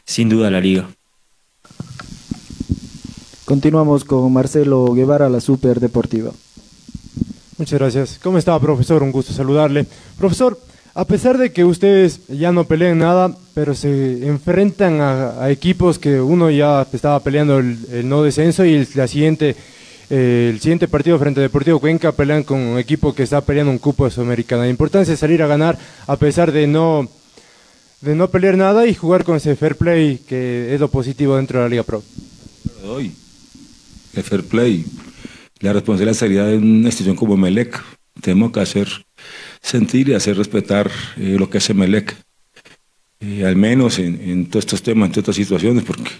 sin 0.04 0.28
duda 0.28 0.50
la 0.50 0.60
liga. 0.60 0.88
Continuamos 3.44 4.04
con 4.04 4.32
Marcelo 4.32 4.86
Guevara, 4.92 5.28
la 5.28 5.40
Super 5.40 5.78
Deportiva. 5.78 6.32
Muchas 7.56 7.78
gracias. 7.78 8.18
¿Cómo 8.20 8.38
está, 8.38 8.58
profesor? 8.58 9.04
Un 9.04 9.12
gusto 9.12 9.32
saludarle. 9.32 9.86
Profesor, 10.18 10.58
a 10.94 11.04
pesar 11.04 11.38
de 11.38 11.52
que 11.52 11.64
ustedes 11.64 12.26
ya 12.26 12.50
no 12.50 12.64
pelean 12.64 12.98
nada, 12.98 13.36
pero 13.54 13.74
se 13.74 14.26
enfrentan 14.26 15.00
a, 15.00 15.50
equipos 15.50 15.98
que 15.98 16.20
uno 16.20 16.50
ya 16.50 16.86
estaba 16.92 17.20
peleando 17.20 17.58
el, 17.58 18.08
no 18.08 18.22
descenso 18.22 18.64
y 18.64 18.74
el, 18.74 18.88
la 18.94 19.06
siguiente, 19.06 19.56
eh, 20.10 20.50
el 20.52 20.60
siguiente 20.60 20.88
partido 20.88 21.18
frente 21.18 21.40
a 21.40 21.42
Deportivo 21.42 21.80
Cuenca 21.80 22.12
pelean 22.12 22.42
con 22.42 22.58
un 22.60 22.78
equipo 22.78 23.14
que 23.14 23.22
está 23.22 23.40
peleando 23.40 23.72
un 23.72 23.78
cupo 23.78 24.04
de 24.04 24.10
Sudamericana. 24.10 24.62
La 24.62 24.70
importancia 24.70 25.14
es 25.14 25.20
salir 25.20 25.42
a 25.42 25.46
ganar 25.46 25.78
a 26.06 26.16
pesar 26.16 26.52
de 26.52 26.66
no, 26.66 27.08
de 28.00 28.14
no 28.14 28.28
pelear 28.28 28.56
nada 28.56 28.86
y 28.86 28.94
jugar 28.94 29.24
con 29.24 29.36
ese 29.36 29.56
fair 29.56 29.76
play 29.76 30.18
que 30.26 30.74
es 30.74 30.80
lo 30.80 30.88
positivo 30.88 31.36
dentro 31.36 31.58
de 31.58 31.64
la 31.64 31.68
Liga 31.68 31.82
Pro. 31.82 32.02
Hoy, 32.84 33.12
el 34.14 34.22
fair 34.22 34.44
play 34.44 34.84
la 35.62 35.72
responsabilidad 35.72 36.18
sería 36.18 36.44
de 36.44 36.58
una 36.58 36.88
institución 36.88 37.14
como 37.14 37.36
Melec. 37.36 37.80
Tenemos 38.20 38.50
que 38.50 38.60
hacer 38.60 38.88
sentir 39.60 40.08
y 40.08 40.14
hacer 40.14 40.36
respetar 40.36 40.90
eh, 41.16 41.36
lo 41.38 41.48
que 41.48 41.58
hace 41.58 41.72
Melec. 41.72 42.16
Eh, 43.22 43.46
al 43.46 43.54
menos 43.54 44.00
en, 44.00 44.46
todos 44.46 44.64
estos 44.64 44.82
temas, 44.82 45.06
en 45.06 45.12
todas 45.12 45.22
estas 45.22 45.36
situaciones, 45.36 45.84
porque 45.84 46.10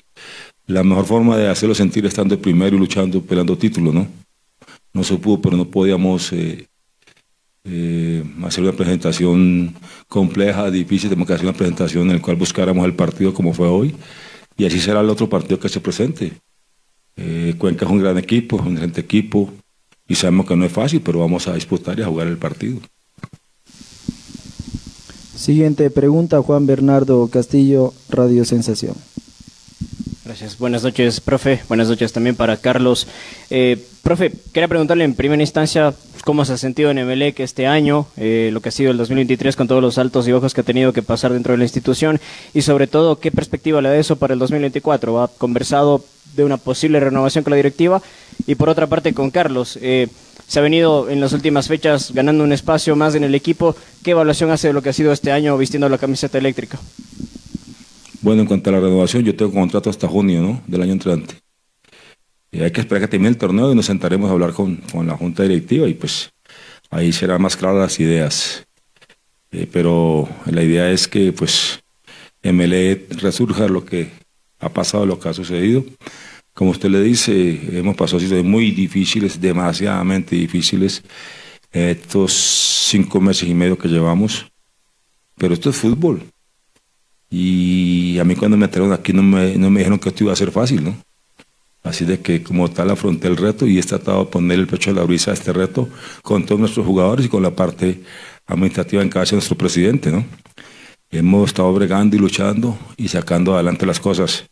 la 0.67 0.85
mejor 0.85 1.05
forma 1.05 1.37
de 1.37 1.49
hacerlo 1.49 1.75
sentir 1.75 2.05
es 2.05 2.11
estando 2.11 2.39
primero 2.39 2.77
y 2.77 2.79
luchando, 2.79 3.21
peleando 3.21 3.59
títulos, 3.59 3.93
¿no? 3.93 4.07
No 4.93 5.03
se 5.03 5.17
pudo, 5.17 5.41
pero 5.41 5.57
no 5.57 5.69
podíamos 5.69 6.33
eh, 6.33 8.25
hacer 8.45 8.63
una 8.63 8.73
presentación 8.73 9.75
compleja, 10.09 10.71
difícil, 10.71 11.11
tenemos 11.11 11.27
que 11.27 11.35
hacer 11.35 11.47
una 11.47 11.57
presentación 11.57 12.09
en 12.09 12.17
la 12.17 12.23
cual 12.23 12.37
buscáramos 12.37 12.85
el 12.85 12.95
partido 12.95 13.35
como 13.35 13.53
fue 13.53 13.67
hoy, 13.67 13.95
y 14.57 14.65
así 14.65 14.79
será 14.79 15.01
el 15.01 15.11
otro 15.11 15.29
partido 15.29 15.59
que 15.59 15.69
se 15.69 15.81
presente. 15.81 16.33
Eh, 17.17 17.55
Cuenca 17.59 17.85
es 17.85 17.91
un 17.91 18.01
gran 18.01 18.17
equipo, 18.17 18.57
un 18.57 18.77
gran 18.77 18.93
equipo 18.97 19.53
y 20.07 20.15
sabemos 20.15 20.47
que 20.47 20.57
no 20.57 20.65
es 20.65 20.73
fácil, 20.73 21.01
pero 21.01 21.19
vamos 21.19 21.49
a 21.49 21.55
disputar 21.55 21.99
y 21.99 22.03
a 22.03 22.07
jugar 22.07 22.29
el 22.29 22.39
partido. 22.39 22.81
Siguiente 25.35 25.91
pregunta, 25.91 26.43
Juan 26.43 26.67
Bernardo 26.67 27.27
Castillo, 27.29 27.95
Radio 28.11 28.45
Sensación. 28.45 28.95
Gracias. 30.25 30.57
Buenas 30.57 30.83
noches, 30.85 31.21
profe. 31.21 31.63
Buenas 31.69 31.89
noches 31.89 32.13
también 32.13 32.37
para 32.37 32.57
Carlos. 32.57 33.07
Eh, 33.51 33.77
profe, 34.03 34.33
quería 34.53 34.69
preguntarle 34.69 35.05
en 35.05 35.15
primera 35.15 35.43
instancia 35.43 35.95
cómo 36.25 36.45
se 36.45 36.53
ha 36.53 36.57
sentido 36.57 36.91
en 36.91 36.99
Emelec 36.99 37.41
este 37.41 37.67
año, 37.67 38.07
eh, 38.17 38.51
lo 38.53 38.61
que 38.61 38.69
ha 38.69 38.73
sido 38.73 38.93
el 38.93 38.97
2023 38.97 39.57
con 39.57 39.67
todos 39.67 39.83
los 39.83 39.99
altos 39.99 40.29
y 40.29 40.33
bajos 40.33 40.55
que 40.55 40.61
ha 40.61 40.65
tenido 40.65 40.93
que 40.93 41.03
pasar 41.03 41.33
dentro 41.33 41.53
de 41.53 41.59
la 41.59 41.65
institución 41.65 42.21
y 42.55 42.63
sobre 42.63 42.87
todo 42.87 43.19
qué 43.19 43.33
perspectiva 43.33 43.83
le 43.83 43.89
da 43.89 43.97
eso 43.97 44.17
para 44.17 44.35
el 44.35 44.39
2024. 44.39 45.23
¿Ha 45.23 45.29
conversado 45.29 46.05
de 46.37 46.45
una 46.45 46.57
posible 46.57 47.01
renovación 47.01 47.43
con 47.43 47.51
la 47.51 47.57
directiva? 47.57 48.01
Y 48.47 48.55
por 48.55 48.69
otra 48.69 48.87
parte 48.87 49.13
con 49.15 49.31
Carlos, 49.31 49.79
eh, 49.83 50.09
se 50.53 50.59
ha 50.59 50.63
venido 50.63 51.09
en 51.09 51.19
las 51.19 51.33
últimas 51.33 51.67
fechas 51.67 52.13
ganando 52.13 52.45
un 52.45 52.53
espacio 52.53 52.95
más 52.95 53.15
en 53.15 53.25
el 53.25 53.35
equipo. 53.35 53.75
¿Qué 54.03 54.11
evaluación 54.11 54.51
hace 54.51 54.67
de 54.67 54.75
lo 54.75 54.83
que 54.83 54.91
ha 54.91 54.93
sido 54.93 55.11
este 55.11 55.33
año 55.33 55.57
vistiendo 55.57 55.89
la 55.89 55.97
camiseta 55.97 56.37
eléctrica? 56.37 56.79
Bueno, 58.21 58.43
en 58.43 58.49
cuanto 58.49 58.69
a 58.69 58.75
la 58.75 58.81
renovación, 58.81 59.25
yo 59.25 59.35
tengo 59.35 59.51
contrato 59.51 59.89
hasta 59.89 60.07
junio 60.07 60.43
¿no? 60.43 60.63
del 60.67 60.83
año 60.83 60.93
entrante. 60.93 61.37
Y 62.51 62.61
hay 62.61 62.71
que 62.71 62.83
esperar 62.83 63.01
que 63.01 63.09
termine 63.09 63.31
el 63.31 63.39
torneo 63.39 63.73
y 63.73 63.75
nos 63.75 63.87
sentaremos 63.87 64.29
a 64.29 64.35
hablar 64.35 64.53
con, 64.53 64.77
con 64.93 65.07
la 65.07 65.17
junta 65.17 65.43
directiva 65.43 65.89
y 65.89 65.95
pues 65.95 66.31
ahí 66.91 67.15
serán 67.15 67.41
más 67.41 67.57
claras 67.57 67.79
las 67.79 67.99
ideas. 67.99 68.67
Eh, 69.53 69.67
pero 69.73 70.29
la 70.45 70.63
idea 70.63 70.91
es 70.91 71.09
que 71.09 71.33
pues 71.33 71.83
MLE 72.43 73.07
resurja 73.23 73.69
lo 73.69 73.87
que 73.87 74.11
ha 74.61 74.69
pasado, 74.69 75.07
lo 75.07 75.19
que 75.19 75.31
ha 75.31 75.33
sucedido. 75.33 75.83
Como 76.63 76.71
usted 76.71 76.91
le 76.91 77.03
dice, 77.03 77.59
hemos 77.73 77.97
pasado 77.97 78.21
situaciones 78.21 78.49
muy 78.49 78.71
difíciles, 78.71 79.41
demasiadamente 79.41 80.37
difíciles, 80.37 81.03
estos 81.73 82.33
cinco 82.89 83.21
meses 83.21 83.49
y 83.49 83.53
medio 83.53 83.77
que 83.77 83.89
llevamos. 83.89 84.47
Pero 85.37 85.55
esto 85.55 85.71
es 85.71 85.77
fútbol. 85.77 86.23
Y 87.29 88.17
a 88.21 88.23
mí 88.23 88.37
cuando 88.37 88.57
me 88.57 88.69
trajeron 88.69 88.93
aquí 88.93 89.13
no 89.13 89.25
me, 89.25 89.57
no 89.57 89.71
me 89.71 89.81
dijeron 89.81 89.99
que 89.99 90.11
esto 90.11 90.23
iba 90.23 90.33
a 90.33 90.37
ser 90.37 90.53
fácil, 90.53 90.85
¿no? 90.85 90.97
Así 91.83 92.05
de 92.05 92.21
que 92.21 92.45
como 92.45 92.71
tal 92.71 92.93
afronté 92.93 93.27
el 93.27 93.39
reto 93.39 93.67
y 93.67 93.81
he 93.81 93.83
tratado 93.83 94.27
de 94.27 94.31
poner 94.31 94.61
el 94.61 94.69
pecho 94.69 94.95
de 94.95 95.01
la 95.01 95.05
brisa 95.05 95.33
a 95.33 95.35
este 95.35 95.53
reto 95.53 95.89
con 96.23 96.47
todos 96.47 96.61
nuestros 96.61 96.87
jugadores 96.87 97.27
y 97.27 97.29
con 97.29 97.43
la 97.43 97.57
parte 97.57 98.03
administrativa 98.47 99.03
en 99.03 99.09
casa 99.09 99.31
de 99.31 99.39
nuestro 99.39 99.59
presidente, 99.59 100.13
¿no? 100.13 100.25
Hemos 101.11 101.49
estado 101.49 101.75
bregando 101.75 102.15
y 102.15 102.21
luchando 102.21 102.79
y 102.97 103.09
sacando 103.09 103.53
adelante 103.53 103.85
las 103.85 103.99
cosas. 103.99 104.45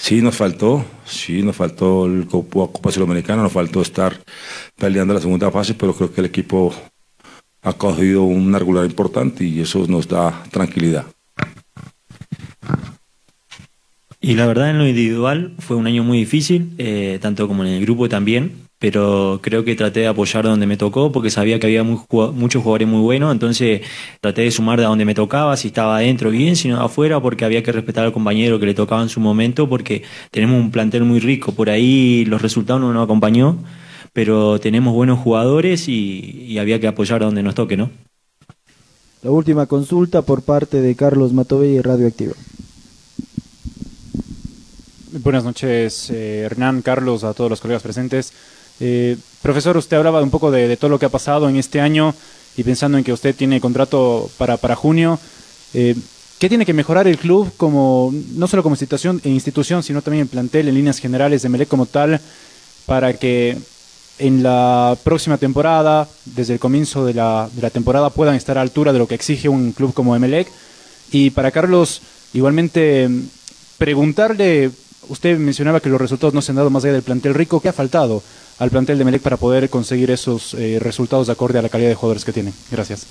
Sí 0.00 0.22
nos 0.22 0.34
faltó, 0.34 0.82
sí 1.04 1.42
nos 1.42 1.54
faltó 1.54 2.06
el 2.06 2.26
Copa, 2.26 2.90
Sudamericana, 2.90 3.42
nos 3.42 3.52
faltó 3.52 3.82
estar 3.82 4.16
peleando 4.76 5.12
la 5.12 5.20
segunda 5.20 5.50
fase, 5.50 5.74
pero 5.74 5.94
creo 5.94 6.10
que 6.10 6.22
el 6.22 6.26
equipo 6.26 6.74
ha 7.60 7.74
cogido 7.74 8.22
una 8.22 8.58
regular 8.58 8.86
importante 8.86 9.44
y 9.44 9.60
eso 9.60 9.86
nos 9.86 10.08
da 10.08 10.42
tranquilidad. 10.50 11.04
Y 14.22 14.36
la 14.36 14.46
verdad 14.46 14.70
en 14.70 14.78
lo 14.78 14.88
individual 14.88 15.54
fue 15.58 15.76
un 15.76 15.86
año 15.86 16.02
muy 16.02 16.18
difícil, 16.20 16.72
eh, 16.78 17.18
tanto 17.20 17.46
como 17.46 17.62
en 17.62 17.68
el 17.68 17.82
grupo 17.82 18.08
también, 18.08 18.52
pero 18.80 19.40
creo 19.42 19.62
que 19.62 19.76
traté 19.76 20.00
de 20.00 20.06
apoyar 20.06 20.44
donde 20.44 20.66
me 20.66 20.78
tocó 20.78 21.12
porque 21.12 21.28
sabía 21.30 21.60
que 21.60 21.66
había 21.66 21.84
muchos 21.84 22.62
jugadores 22.62 22.88
muy 22.88 23.02
buenos, 23.02 23.30
entonces 23.30 23.82
traté 24.22 24.40
de 24.42 24.50
sumar 24.50 24.80
de 24.80 24.86
donde 24.86 25.04
me 25.04 25.14
tocaba, 25.14 25.54
si 25.58 25.68
estaba 25.68 25.98
adentro 25.98 26.30
bien, 26.30 26.56
si 26.56 26.68
no 26.68 26.80
afuera, 26.80 27.20
porque 27.20 27.44
había 27.44 27.62
que 27.62 27.72
respetar 27.72 28.06
al 28.06 28.12
compañero 28.12 28.58
que 28.58 28.64
le 28.64 28.74
tocaba 28.74 29.02
en 29.02 29.10
su 29.10 29.20
momento, 29.20 29.68
porque 29.68 30.02
tenemos 30.30 30.58
un 30.58 30.70
plantel 30.70 31.04
muy 31.04 31.20
rico, 31.20 31.52
por 31.52 31.68
ahí 31.68 32.24
los 32.24 32.40
resultados 32.40 32.80
no 32.80 32.90
nos 32.92 33.04
acompañó, 33.04 33.58
pero 34.14 34.58
tenemos 34.58 34.94
buenos 34.94 35.18
jugadores 35.18 35.86
y, 35.86 36.46
y 36.48 36.58
había 36.58 36.80
que 36.80 36.88
apoyar 36.88 37.20
donde 37.20 37.42
nos 37.42 37.54
toque, 37.54 37.76
¿no? 37.76 37.90
La 39.22 39.30
última 39.30 39.66
consulta 39.66 40.22
por 40.22 40.40
parte 40.40 40.80
de 40.80 40.94
Carlos 40.94 41.34
Matovey, 41.34 41.82
Radioactiva. 41.82 42.32
Buenas 45.12 45.44
noches, 45.44 46.08
eh, 46.10 46.42
Hernán, 46.46 46.80
Carlos, 46.80 47.24
a 47.24 47.34
todos 47.34 47.50
los 47.50 47.60
colegas 47.60 47.82
presentes. 47.82 48.32
Eh, 48.80 49.16
profesor, 49.42 49.76
usted 49.76 49.96
hablaba 49.96 50.22
un 50.22 50.30
poco 50.30 50.50
de, 50.50 50.76
todo 50.76 50.90
lo 50.90 50.98
que 50.98 51.06
ha 51.06 51.10
pasado 51.10 51.48
en 51.48 51.56
este 51.56 51.80
año 51.80 52.14
y 52.56 52.64
pensando 52.64 52.98
en 52.98 53.04
que 53.04 53.12
usted 53.12 53.34
tiene 53.34 53.60
contrato 53.60 54.30
para, 54.38 54.56
para 54.56 54.74
junio. 54.74 55.18
Eh, 55.74 55.94
¿Qué 56.38 56.48
tiene 56.48 56.64
que 56.64 56.72
mejorar 56.72 57.06
el 57.06 57.18
club, 57.18 57.52
como 57.58 58.12
no 58.34 58.48
solo 58.48 58.62
como 58.62 58.72
institución, 58.72 59.20
institución, 59.24 59.82
sino 59.82 60.00
también 60.00 60.22
en 60.22 60.28
plantel, 60.28 60.68
en 60.68 60.74
líneas 60.74 60.98
generales 60.98 61.42
de 61.42 61.50
Melec 61.50 61.68
como 61.68 61.84
tal, 61.84 62.18
para 62.86 63.12
que 63.12 63.58
en 64.18 64.42
la 64.42 64.96
próxima 65.04 65.36
temporada, 65.36 66.08
desde 66.24 66.54
el 66.54 66.58
comienzo 66.58 67.04
de 67.04 67.14
la, 67.14 67.48
de 67.52 67.60
la 67.60 67.70
temporada, 67.70 68.08
puedan 68.08 68.34
estar 68.36 68.56
a 68.56 68.62
altura 68.62 68.92
de 68.94 68.98
lo 68.98 69.06
que 69.06 69.14
exige 69.14 69.50
un 69.50 69.72
club 69.72 69.92
como 69.92 70.16
Emelec? 70.16 70.48
Y 71.12 71.28
para 71.30 71.50
Carlos, 71.50 72.00
igualmente, 72.32 73.08
preguntarle 73.76 74.70
usted 75.10 75.38
mencionaba 75.38 75.80
que 75.80 75.88
los 75.88 76.00
resultados 76.00 76.34
no 76.34 76.40
se 76.42 76.52
han 76.52 76.56
dado 76.56 76.70
más 76.70 76.84
allá 76.84 76.94
del 76.94 77.02
plantel 77.02 77.34
rico. 77.34 77.60
¿Qué 77.60 77.68
ha 77.68 77.72
faltado 77.72 78.22
al 78.60 78.70
plantel 78.70 78.98
de 78.98 79.04
Melec 79.04 79.22
para 79.22 79.38
poder 79.38 79.68
conseguir 79.70 80.10
esos 80.10 80.54
eh, 80.54 80.78
resultados 80.80 81.26
de 81.26 81.32
acorde 81.32 81.58
a 81.58 81.62
la 81.62 81.68
calidad 81.68 81.88
de 81.88 81.94
jugadores 81.96 82.24
que 82.24 82.32
tienen? 82.32 82.52
Gracias. 82.70 83.06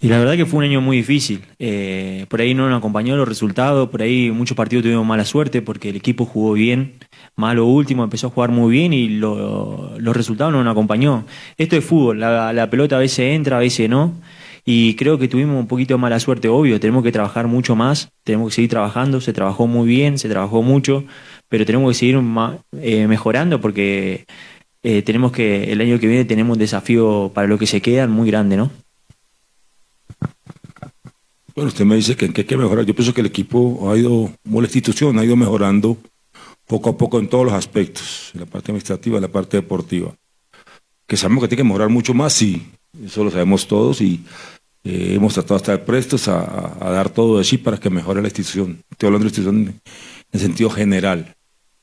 Y 0.00 0.08
la 0.08 0.18
verdad 0.18 0.36
que 0.36 0.46
fue 0.46 0.58
un 0.58 0.64
año 0.64 0.80
muy 0.80 0.98
difícil. 0.98 1.42
Eh, 1.58 2.26
por 2.28 2.40
ahí 2.40 2.54
no 2.54 2.68
nos 2.68 2.78
acompañó 2.78 3.16
los 3.16 3.26
resultados, 3.26 3.88
por 3.88 4.02
ahí 4.02 4.30
muchos 4.30 4.56
partidos 4.56 4.84
tuvimos 4.84 5.04
mala 5.04 5.24
suerte 5.24 5.62
porque 5.62 5.88
el 5.88 5.96
equipo 5.96 6.26
jugó 6.26 6.52
bien, 6.52 6.94
malo 7.34 7.66
último, 7.66 8.04
empezó 8.04 8.28
a 8.28 8.30
jugar 8.30 8.50
muy 8.50 8.70
bien 8.70 8.92
y 8.92 9.08
los 9.08 10.16
resultados 10.16 10.52
no 10.52 10.62
nos 10.62 10.70
acompañó. 10.70 11.24
Esto 11.58 11.76
es 11.76 11.84
fútbol, 11.84 12.20
la, 12.20 12.52
la 12.52 12.70
pelota 12.70 12.96
a 12.96 13.00
veces 13.00 13.34
entra, 13.34 13.56
a 13.56 13.60
veces 13.60 13.90
no 13.90 14.12
Y 14.68 14.96
creo 14.96 15.16
que 15.16 15.28
tuvimos 15.28 15.60
un 15.60 15.68
poquito 15.68 15.96
mala 15.96 16.18
suerte, 16.18 16.48
obvio, 16.48 16.80
tenemos 16.80 17.04
que 17.04 17.12
trabajar 17.12 17.46
mucho 17.46 17.76
más, 17.76 18.10
tenemos 18.24 18.48
que 18.48 18.56
seguir 18.56 18.70
trabajando, 18.70 19.20
se 19.20 19.32
trabajó 19.32 19.68
muy 19.68 19.86
bien, 19.86 20.18
se 20.18 20.28
trabajó 20.28 20.60
mucho, 20.60 21.04
pero 21.48 21.64
tenemos 21.64 21.88
que 21.92 21.94
seguir 21.94 22.16
eh, 22.82 23.06
mejorando 23.06 23.60
porque 23.60 24.26
eh, 24.82 25.02
tenemos 25.02 25.30
que, 25.30 25.70
el 25.70 25.80
año 25.80 26.00
que 26.00 26.08
viene 26.08 26.24
tenemos 26.24 26.54
un 26.54 26.58
desafío 26.58 27.30
para 27.32 27.46
lo 27.46 27.58
que 27.58 27.68
se 27.68 27.80
quedan 27.80 28.10
muy 28.10 28.28
grande, 28.28 28.56
¿no? 28.56 28.72
Bueno, 31.54 31.68
usted 31.68 31.84
me 31.84 31.94
dice 31.94 32.16
que, 32.16 32.26
hay 32.26 32.44
que 32.44 32.56
mejorar. 32.56 32.84
Yo 32.84 32.94
pienso 32.94 33.14
que 33.14 33.20
el 33.20 33.28
equipo 33.28 33.88
ha 33.88 33.96
ido, 33.96 34.32
como 34.42 34.60
la 34.60 34.66
institución, 34.66 35.16
ha 35.20 35.24
ido 35.24 35.36
mejorando 35.36 35.96
poco 36.66 36.90
a 36.90 36.96
poco 36.98 37.20
en 37.20 37.28
todos 37.28 37.44
los 37.44 37.54
aspectos, 37.54 38.32
en 38.34 38.40
la 38.40 38.46
parte 38.46 38.72
administrativa, 38.72 39.16
en 39.16 39.22
la 39.22 39.28
parte 39.28 39.58
deportiva. 39.58 40.12
Que 41.06 41.16
sabemos 41.16 41.42
que 41.42 41.48
tiene 41.48 41.62
que 41.62 41.68
mejorar 41.68 41.88
mucho 41.88 42.14
más, 42.14 42.32
sí, 42.32 42.66
eso 43.04 43.24
lo 43.24 43.30
sabemos 43.30 43.66
todos 43.66 44.00
y 44.00 44.24
eh, 44.86 45.14
hemos 45.14 45.34
tratado 45.34 45.54
de 45.56 45.62
estar 45.62 45.84
prestos 45.84 46.28
a, 46.28 46.76
dar 46.80 47.10
todo 47.10 47.38
de 47.38 47.44
sí 47.44 47.58
para 47.58 47.76
que 47.76 47.90
mejore 47.90 48.22
la 48.22 48.28
institución. 48.28 48.84
Estoy 48.88 49.08
hablando 49.08 49.24
de 49.24 49.30
la 49.30 49.36
institución 49.36 49.80
en 50.32 50.40
sentido 50.40 50.70
general. 50.70 51.34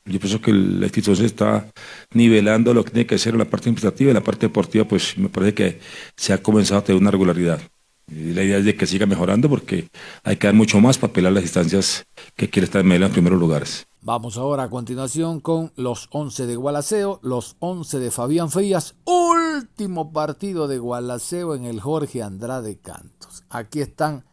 Yo 0.05 0.19
pienso 0.19 0.39
que 0.41 0.53
la 0.53 0.85
institución 0.85 1.25
está 1.25 1.69
nivelando 2.13 2.73
lo 2.73 2.85
que 2.85 2.91
tiene 2.91 3.05
que 3.05 3.17
ser 3.17 3.33
en 3.33 3.39
la 3.39 3.45
parte 3.45 3.65
administrativa 3.69 4.11
y 4.11 4.13
la 4.13 4.23
parte 4.23 4.47
deportiva, 4.47 4.85
pues 4.85 5.17
me 5.17 5.27
parece 5.27 5.53
que 5.53 5.79
se 6.15 6.31
ha 6.31 6.41
comenzado 6.41 6.79
a 6.79 6.83
tener 6.85 7.01
una 7.01 7.11
regularidad. 7.11 7.61
Y 8.09 8.33
la 8.33 8.43
idea 8.43 8.57
es 8.57 8.65
de 8.65 8.75
que 8.75 8.85
siga 8.85 9.05
mejorando 9.05 9.49
porque 9.49 9.87
hay 10.23 10.37
que 10.37 10.47
dar 10.47 10.55
mucho 10.55 10.79
más 10.79 10.97
para 10.97 11.11
pelear 11.11 11.33
las 11.33 11.43
distancias 11.43 12.05
que 12.37 12.49
quiere 12.49 12.65
estar 12.65 12.85
en 12.85 12.91
en 12.91 13.11
primeros 13.11 13.39
lugares. 13.39 13.85
Vamos 14.05 14.35
ahora 14.35 14.63
a 14.63 14.69
continuación 14.69 15.39
con 15.39 15.71
los 15.77 16.09
11 16.11 16.45
de 16.45 16.57
Gualaceo, 16.57 17.21
los 17.23 17.55
11 17.59 17.99
de 17.99 18.11
Fabián 18.11 18.51
Frías, 18.51 18.95
último 19.05 20.11
partido 20.11 20.67
de 20.67 20.77
Gualaceo 20.77 21.55
en 21.55 21.63
el 21.63 21.79
Jorge 21.79 22.21
Andrade 22.21 22.77
Cantos. 22.77 23.45
Aquí 23.49 23.79
están 23.79 24.25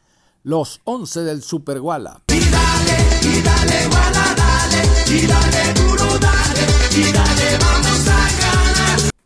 los 0.43 0.81
11 0.83 1.21
del 1.21 1.43
Super 1.43 1.79
Guala. 1.79 2.21
Y 2.27 2.41
dale, 2.41 3.21
y 3.23 3.43
dale, 3.43 3.87
Guala, 3.87 4.35
dale, 4.37 4.83
y 5.07 5.27
dale 5.29 5.75
duro, 5.75 6.19
dale, 6.19 6.67
y 6.97 7.13
dale, 7.13 7.59
vamos 7.61 8.09
a 8.09 8.41
ganar. 8.41 8.70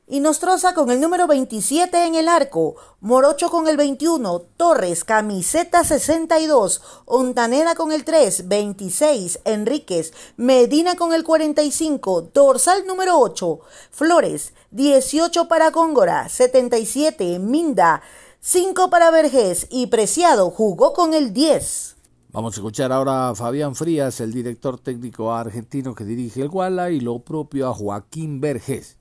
Y 0.07 0.21
Nostroza 0.21 0.75
con 0.75 0.91
el 0.91 1.01
número 1.01 1.27
27 1.27 2.05
en 2.05 2.15
el 2.15 2.29
arco, 2.29 2.77
Morocho 3.01 3.49
con 3.49 3.69
el 3.69 3.79
21, 3.79 4.41
Torres, 4.59 5.03
camiseta 5.03 5.83
62, 5.83 6.83
Ontanera 7.07 7.75
con 7.75 7.91
el 7.91 8.05
3, 8.05 8.47
26, 8.47 9.41
Enríquez, 9.47 10.13
Medina 10.37 10.95
con 10.97 11.15
el 11.15 11.25
45, 11.25 12.29
dorsal 12.35 12.87
número 12.87 13.19
8, 13.19 13.61
Flores, 13.91 14.53
18 14.73 15.49
para 15.49 15.71
Góngora, 15.71 16.29
77, 16.29 17.39
Minda, 17.39 18.03
5 18.41 18.91
para 18.91 19.11
Vergés 19.11 19.67
y 19.71 19.87
Preciado 19.87 20.51
jugó 20.51 20.93
con 20.93 21.15
el 21.15 21.33
10. 21.33 21.97
Vamos 22.31 22.55
a 22.55 22.57
escuchar 22.57 22.93
ahora 22.93 23.31
a 23.31 23.35
Fabián 23.35 23.75
Frías, 23.75 24.21
el 24.21 24.35
director 24.35 24.79
técnico 24.79 25.33
argentino 25.33 25.95
que 25.95 26.05
dirige 26.05 26.43
el 26.43 26.51
Guala, 26.51 26.91
y 26.91 27.01
lo 27.01 27.21
propio 27.21 27.69
a 27.69 27.73
Joaquín 27.73 28.43
Vergés. 28.43 28.99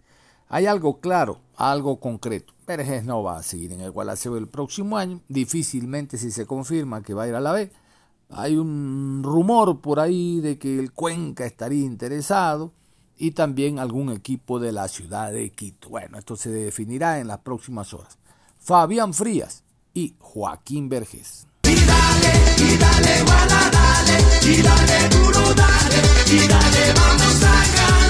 Hay 0.54 0.68
algo 0.68 1.00
claro, 1.00 1.40
algo 1.56 2.00
concreto. 2.00 2.54
Vergés 2.68 3.04
no 3.06 3.24
va 3.24 3.40
a 3.40 3.42
seguir 3.42 3.72
en 3.72 3.82
el 3.82 3.90
Gualaceo 3.90 4.38
el 4.38 4.48
próximo 4.48 4.98
año, 4.98 5.20
difícilmente 5.28 6.20
si 6.20 6.30
se 6.30 6.46
confirma 6.46 7.02
que 7.02 7.16
va 7.16 7.24
a 7.24 7.28
ir 7.28 7.34
a 7.34 7.40
la 7.40 7.54
B. 7.54 7.72
Hay 8.30 8.56
un 8.56 9.22
rumor 9.24 9.82
por 9.82 10.00
ahí 10.00 10.42
de 10.42 10.60
que 10.60 10.78
el 10.78 10.92
Cuenca 10.92 11.48
estaría 11.48 11.84
interesado 11.84 12.72
y 13.18 13.32
también 13.32 13.80
algún 13.80 14.12
equipo 14.12 14.60
de 14.60 14.74
la 14.74 14.88
ciudad 14.90 15.32
de 15.32 15.50
Quito. 15.50 15.90
Bueno, 15.90 16.20
esto 16.20 16.36
se 16.36 16.52
definirá 16.52 17.20
en 17.20 17.30
las 17.30 17.40
próximas 17.40 17.92
horas. 17.92 18.20
Fabián 18.60 19.16
Frías 19.16 19.64
y 19.92 20.14
Joaquín 20.20 20.88
Vergés. 20.88 21.48
Y 21.64 21.74
dale, 21.74 22.32
y 22.60 22.78
dale, 22.78 23.26
y 24.44 24.62
dale 24.62 25.10
duro, 25.10 25.54
dale, 25.56 25.96
y 26.32 26.48
dale, 26.48 26.94
vamos 26.94 27.44
a. 27.44 28.03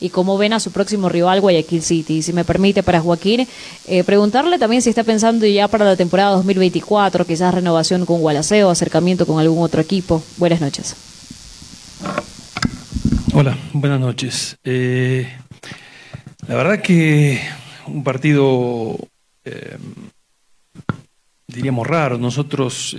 Y 0.00 0.10
cómo 0.10 0.36
ven 0.36 0.52
a 0.52 0.60
su 0.60 0.70
próximo 0.70 1.08
rival 1.08 1.40
Guayaquil 1.40 1.82
City. 1.82 2.22
Si 2.22 2.32
me 2.32 2.44
permite, 2.44 2.82
para 2.82 3.00
Joaquín, 3.00 3.46
eh, 3.86 4.04
preguntarle 4.04 4.58
también 4.58 4.82
si 4.82 4.90
está 4.90 5.04
pensando 5.04 5.46
ya 5.46 5.68
para 5.68 5.84
la 5.84 5.96
temporada 5.96 6.30
2024, 6.32 7.24
quizás 7.24 7.54
renovación 7.54 8.04
con 8.04 8.20
Gualaceo, 8.20 8.70
acercamiento 8.70 9.26
con 9.26 9.40
algún 9.40 9.62
otro 9.62 9.80
equipo. 9.80 10.22
Buenas 10.36 10.60
noches. 10.60 10.96
Hola, 13.32 13.56
buenas 13.72 14.00
noches. 14.00 14.56
Eh, 14.64 15.28
la 16.46 16.54
verdad 16.54 16.80
que 16.80 17.40
un 17.86 18.04
partido 18.04 18.96
eh, 19.44 19.76
diríamos 21.46 21.86
raro. 21.86 22.18
Nosotros, 22.18 22.96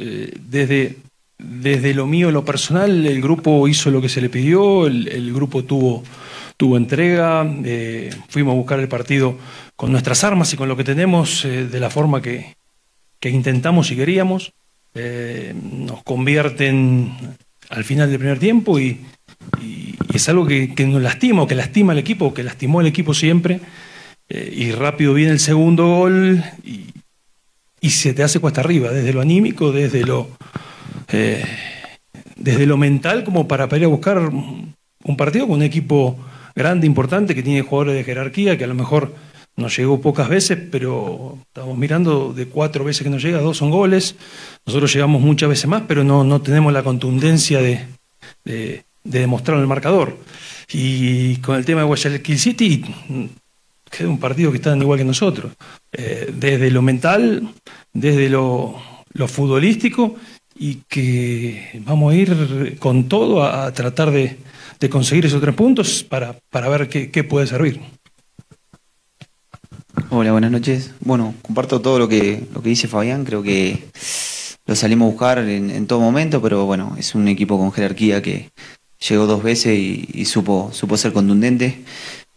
desde, 0.49 0.97
desde 1.37 1.93
lo 1.93 2.07
mío, 2.07 2.31
lo 2.31 2.45
personal, 2.45 3.05
el 3.05 3.21
grupo 3.21 3.67
hizo 3.67 3.91
lo 3.91 4.01
que 4.01 4.09
se 4.09 4.21
le 4.21 4.29
pidió, 4.29 4.87
el, 4.87 5.33
grupo 5.33 5.63
tuvo, 5.63 6.03
tuvo 6.57 6.77
entrega, 6.77 7.45
eh, 7.63 8.11
fuimos 8.29 8.53
a 8.53 8.55
buscar 8.55 8.79
el 8.79 8.87
partido 8.87 9.37
con 9.75 9.91
nuestras 9.91 10.23
armas 10.23 10.53
y 10.53 10.57
con 10.57 10.69
lo 10.69 10.77
que 10.77 10.83
tenemos, 10.83 11.43
de 11.43 11.79
la 11.79 11.89
forma 11.89 12.21
que, 12.21 12.55
intentamos 13.21 13.91
y 13.91 13.95
queríamos. 13.95 14.53
nos 14.93 16.03
convierten 16.03 17.11
al 17.69 17.83
final 17.83 18.09
del 18.09 18.19
primer 18.19 18.39
tiempo 18.39 18.79
y, 18.79 19.01
es 20.13 20.29
algo 20.29 20.45
que, 20.45 20.73
que, 20.73 20.85
nos 20.85 21.01
lastima, 21.01 21.45
que 21.47 21.55
lastima 21.55 21.91
al 21.91 21.99
equipo, 21.99 22.33
que 22.33 22.43
lastimó 22.43 22.79
al 22.79 22.87
equipo 22.87 23.13
siempre. 23.13 23.59
Eh, 24.27 24.53
y 24.55 24.71
rápido 24.71 25.13
viene 25.13 25.31
el 25.31 25.39
segundo 25.39 25.87
gol 25.87 26.43
y, 26.63 26.91
se 27.89 28.15
te 28.15 28.23
hace 28.23 28.39
cuesta 28.39 28.61
arriba, 28.61 28.91
desde 28.91 29.13
lo 29.13 29.21
anímico, 29.21 29.71
desde 29.71 30.03
lo, 30.03 30.29
eh, 31.11 31.45
desde 32.35 32.65
lo 32.65 32.77
mental, 32.77 33.23
como 33.23 33.47
para, 33.47 33.67
ir 33.77 33.83
a 33.83 33.87
buscar 33.87 34.17
un 34.17 35.17
partido 35.17 35.45
con 35.45 35.57
un 35.57 35.63
equipo 35.63 36.17
grande, 36.55 36.87
importante, 36.87 37.35
que 37.35 37.43
tiene 37.43 37.61
jugadores 37.61 37.95
de 37.95 38.03
jerarquía, 38.03 38.57
que 38.57 38.63
a 38.63 38.67
lo 38.67 38.75
mejor 38.75 39.13
nos 39.57 39.77
llegó 39.77 40.01
pocas 40.01 40.29
veces, 40.29 40.57
pero 40.71 41.37
estamos 41.47 41.77
mirando 41.77 42.33
de 42.33 42.47
cuatro 42.47 42.83
veces 42.83 43.03
que 43.03 43.09
nos 43.09 43.21
llega, 43.21 43.39
dos 43.39 43.57
son 43.57 43.69
goles. 43.69 44.15
Nosotros 44.65 44.93
llegamos 44.93 45.21
muchas 45.21 45.49
veces 45.49 45.67
más, 45.67 45.83
pero 45.87 46.03
no, 46.03 46.23
no 46.23 46.41
tenemos 46.41 46.73
la 46.73 46.83
contundencia 46.83 47.61
de, 47.61 47.85
de, 48.43 48.83
de 49.03 49.19
demostrar 49.19 49.59
el 49.59 49.67
marcador. 49.67 50.17
Y 50.71 51.37
con 51.37 51.55
el 51.55 51.65
tema 51.65 51.81
de 51.81 51.87
Guayaquil 51.87 52.39
City, 52.39 52.83
que 53.89 54.03
es 54.03 54.09
un 54.09 54.19
partido 54.19 54.51
que 54.51 54.57
están 54.57 54.81
igual 54.81 54.99
que 54.99 55.05
nosotros, 55.05 55.53
eh, 55.91 56.31
desde 56.33 56.71
lo 56.71 56.81
mental, 56.81 57.53
desde 57.93 58.29
lo, 58.29 58.81
futbolístico, 59.27 60.15
y 60.57 60.75
que 60.87 61.81
vamos 61.85 62.13
a 62.13 62.15
ir 62.15 62.77
con 62.79 63.09
todo 63.09 63.43
a, 63.43 63.71
tratar 63.73 64.11
de, 64.11 64.37
conseguir 64.89 65.25
esos 65.25 65.41
tres 65.41 65.55
puntos 65.55 66.03
para, 66.03 66.37
para 66.49 66.69
ver 66.69 66.87
qué, 66.87 67.23
puede 67.23 67.47
servir. 67.47 67.81
Hola, 70.09 70.31
buenas 70.31 70.51
noches. 70.51 70.91
Bueno, 71.01 71.33
comparto 71.41 71.81
todo 71.81 71.99
lo 71.99 72.07
que, 72.07 72.43
lo 72.53 72.61
que 72.61 72.69
dice 72.69 72.87
Fabián, 72.87 73.25
creo 73.25 73.41
que 73.41 73.85
lo 74.65 74.75
salimos 74.75 75.07
a 75.07 75.11
buscar 75.11 75.39
en, 75.39 75.87
todo 75.87 75.99
momento, 75.99 76.41
pero 76.41 76.65
bueno, 76.65 76.95
es 76.97 77.15
un 77.15 77.27
equipo 77.27 77.57
con 77.57 77.71
jerarquía 77.71 78.21
que 78.21 78.49
llegó 79.07 79.25
dos 79.25 79.43
veces 79.43 79.77
y, 79.77 80.25
supo, 80.25 80.69
supo 80.71 80.97
ser 80.97 81.13
contundente. 81.13 81.83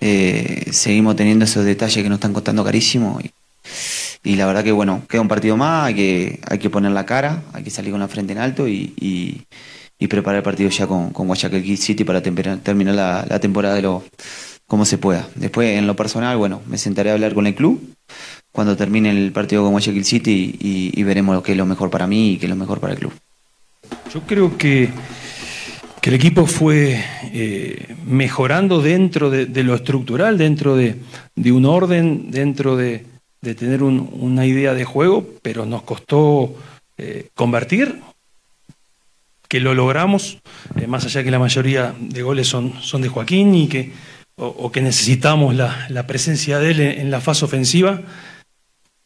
Eh, 0.01 0.69
seguimos 0.71 1.17
teniendo 1.17 1.45
esos 1.45 1.65
detalles 1.65 2.03
que 2.03 2.09
nos 2.09 2.17
están 2.17 2.33
costando 2.33 2.65
carísimo. 2.65 3.19
La 4.25 4.47
verdad 4.47 4.65
que, 4.65 4.73
bueno, 4.73 5.03
queda 5.09 5.21
un 5.21 5.29
partido 5.29 5.57
más, 5.57 5.87
hay 5.87 5.95
que, 5.95 6.41
hay 6.49 6.59
que 6.59 6.71
poner 6.71 6.93
la 6.93 7.07
cara, 7.07 7.43
hay 7.53 7.63
que 7.63 7.71
salir 7.71 7.91
con 7.93 8.01
la 8.01 8.09
frente 8.09 8.33
en 8.33 8.39
alto 8.39 8.69
y, 8.69 9.45
preparar 10.09 10.39
el 10.39 10.43
partido 10.43 10.71
ya 10.71 10.87
con, 10.87 11.11
con 11.11 11.27
Guayaquil 11.27 11.77
City 11.79 12.05
para 12.05 12.23
terminar 12.23 12.95
la, 12.95 13.41
temporada 13.41 13.75
de 13.75 13.83
lo 13.83 14.05
como 14.67 14.85
se 14.85 14.99
pueda. 14.99 15.27
Después, 15.35 15.79
en 15.79 15.87
lo 15.87 15.97
personal, 15.97 16.37
bueno, 16.37 16.61
me 16.67 16.79
sentaré 16.79 17.11
a 17.11 17.15
hablar 17.15 17.35
con 17.35 17.47
el 17.47 17.55
club 17.55 17.95
cuando 18.53 18.77
termine 18.77 19.11
el 19.11 19.33
partido 19.33 19.63
con 19.63 19.73
Guayaquil 19.73 20.05
City 20.05 20.57
y, 20.61 20.93
y 20.95 21.03
veremos 21.05 21.43
qué 21.43 21.53
es 21.53 21.59
lo 21.59 21.67
mejor 21.67 21.91
para 21.91 22.07
mí 22.07 22.33
y 22.33 22.39
qué 22.39 22.47
es 22.47 22.51
lo 22.51 22.57
mejor 22.57 22.81
para 22.81 22.93
el 22.93 22.99
club. 22.99 23.13
Yo 24.13 24.21
creo 24.23 24.57
que 24.57 24.91
que 26.01 26.11
el 26.11 26.17
equipo 26.17 26.47
fue 26.47 27.03
eh, 27.33 27.95
mejorando 28.07 28.81
dentro 28.81 29.31
de, 29.31 29.65
lo 29.65 29.75
estructural, 29.75 30.39
dentro 30.39 30.77
de, 30.77 30.97
un 31.51 31.65
orden, 31.65 32.31
dentro 32.31 32.77
de, 32.77 33.05
tener 33.41 33.83
una 33.83 34.47
idea 34.47 34.75
de 34.75 34.85
juego, 34.85 35.27
pero 35.43 35.65
nos 35.67 35.83
costó 35.83 36.55
eh, 36.97 37.29
convertir, 37.35 38.01
que 39.49 39.61
lo 39.61 39.75
logramos, 39.75 40.39
eh, 40.77 40.87
más 40.87 41.05
allá 41.07 41.25
que 41.25 41.31
la 41.31 41.39
mayoría 41.39 41.95
de 41.99 42.23
goles 42.23 42.49
son, 42.49 42.75
son 42.83 43.01
de 43.01 43.09
Joaquín 43.09 43.55
y 43.55 43.69
que, 43.69 43.93
o, 44.37 44.71
que 44.71 44.83
necesitamos 44.83 45.55
la, 45.55 46.07
presencia 46.07 46.59
de 46.59 46.71
él 46.71 46.81
en, 46.81 47.11
la 47.11 47.21
fase 47.21 47.45
ofensiva, 47.45 48.03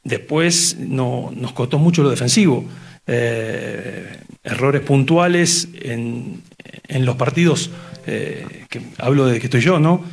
después 0.02 0.76
no, 0.78 1.30
nos 1.34 1.52
costó 1.52 1.78
mucho 1.78 2.02
lo 2.02 2.10
defensivo. 2.10 2.64
errores 3.06 4.82
puntuales 4.82 5.68
en, 5.80 6.42
en 6.88 7.06
los 7.06 7.16
partidos, 7.16 7.70
eh, 8.06 8.66
que 8.68 8.82
hablo 8.98 9.26
de 9.26 9.38
que 9.38 9.46
estoy 9.46 9.60
yo, 9.60 9.78
¿no? 9.78 10.04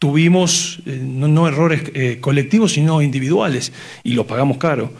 Tuvimos 0.00 0.80
eh, 0.86 0.98
no, 1.00 1.46
errores 1.46 1.82
eh, 1.94 2.18
colectivos, 2.20 2.72
sino 2.72 3.02
individuales, 3.02 3.72
y 4.02 4.14
los 4.14 4.26
pagamos 4.26 4.56
caro. 4.56 4.92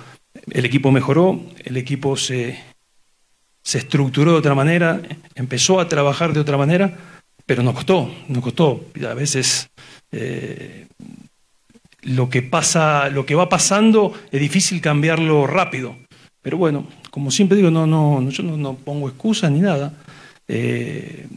El 0.53 0.65
equipo 0.65 0.93
mejoró, 0.93 1.41
el 1.65 1.77
equipo 1.77 2.17
se, 2.17 2.61
se 3.65 3.79
estructuró 3.79 4.33
de 4.33 4.39
otra 4.39 4.55
manera, 4.55 5.01
empezó 5.35 5.81
a 5.81 5.89
trabajar 5.89 6.33
de 6.33 6.41
otra 6.41 6.57
manera, 6.57 6.97
pero 7.47 7.63
nos 7.63 7.75
costó, 7.75 8.09
nos 8.29 8.45
costó. 8.45 8.85
A 9.09 9.15
veces 9.15 9.71
eh, 10.13 10.87
lo 12.03 12.31
que 12.31 12.43
pasa, 12.43 13.09
lo 13.09 13.27
que 13.27 13.35
va 13.35 13.49
pasando 13.49 14.13
es 14.31 14.41
difícil 14.41 14.81
cambiarlo 14.81 15.47
rápido. 15.47 15.97
Pero 16.43 16.59
bueno, 16.59 16.87
como 17.11 17.31
siempre 17.31 17.57
digo, 17.57 17.71
no, 17.71 17.87
no, 17.87 18.29
yo 18.31 18.43
no, 18.43 18.75
pongo 18.75 19.09
excusas 19.09 19.51
ni 19.51 19.61
nada. 19.61 19.93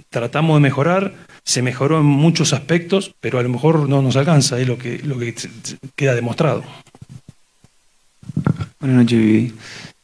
Tratamos 0.10 0.56
de 0.56 0.62
mejorar 0.62 1.14
se 1.44 1.62
mejoró 1.62 2.00
en 2.00 2.06
muchos 2.06 2.54
aspectos, 2.54 3.16
pero 3.20 3.40
a 3.40 3.44
lo 3.44 3.50
mejor 3.50 3.90
no 3.90 4.02
nos 4.02 4.16
alcanza, 4.16 4.60
es 4.60 4.68
lo 4.68 4.78
que, 4.78 5.00
que 5.00 5.36
queda 5.96 6.16
demostrado. 6.16 6.64
Buenas 8.80 8.98
noches, 8.98 9.20
Vivi. 9.20 9.54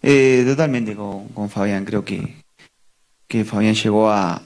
Eh, 0.01 0.43
totalmente 0.45 0.95
con, 0.95 1.49
Fabián, 1.49 1.85
creo 1.85 2.03
que, 2.03 2.35
que 3.27 3.45
Fabián 3.45 3.75
llegó 3.75 4.11
a, 4.11 4.43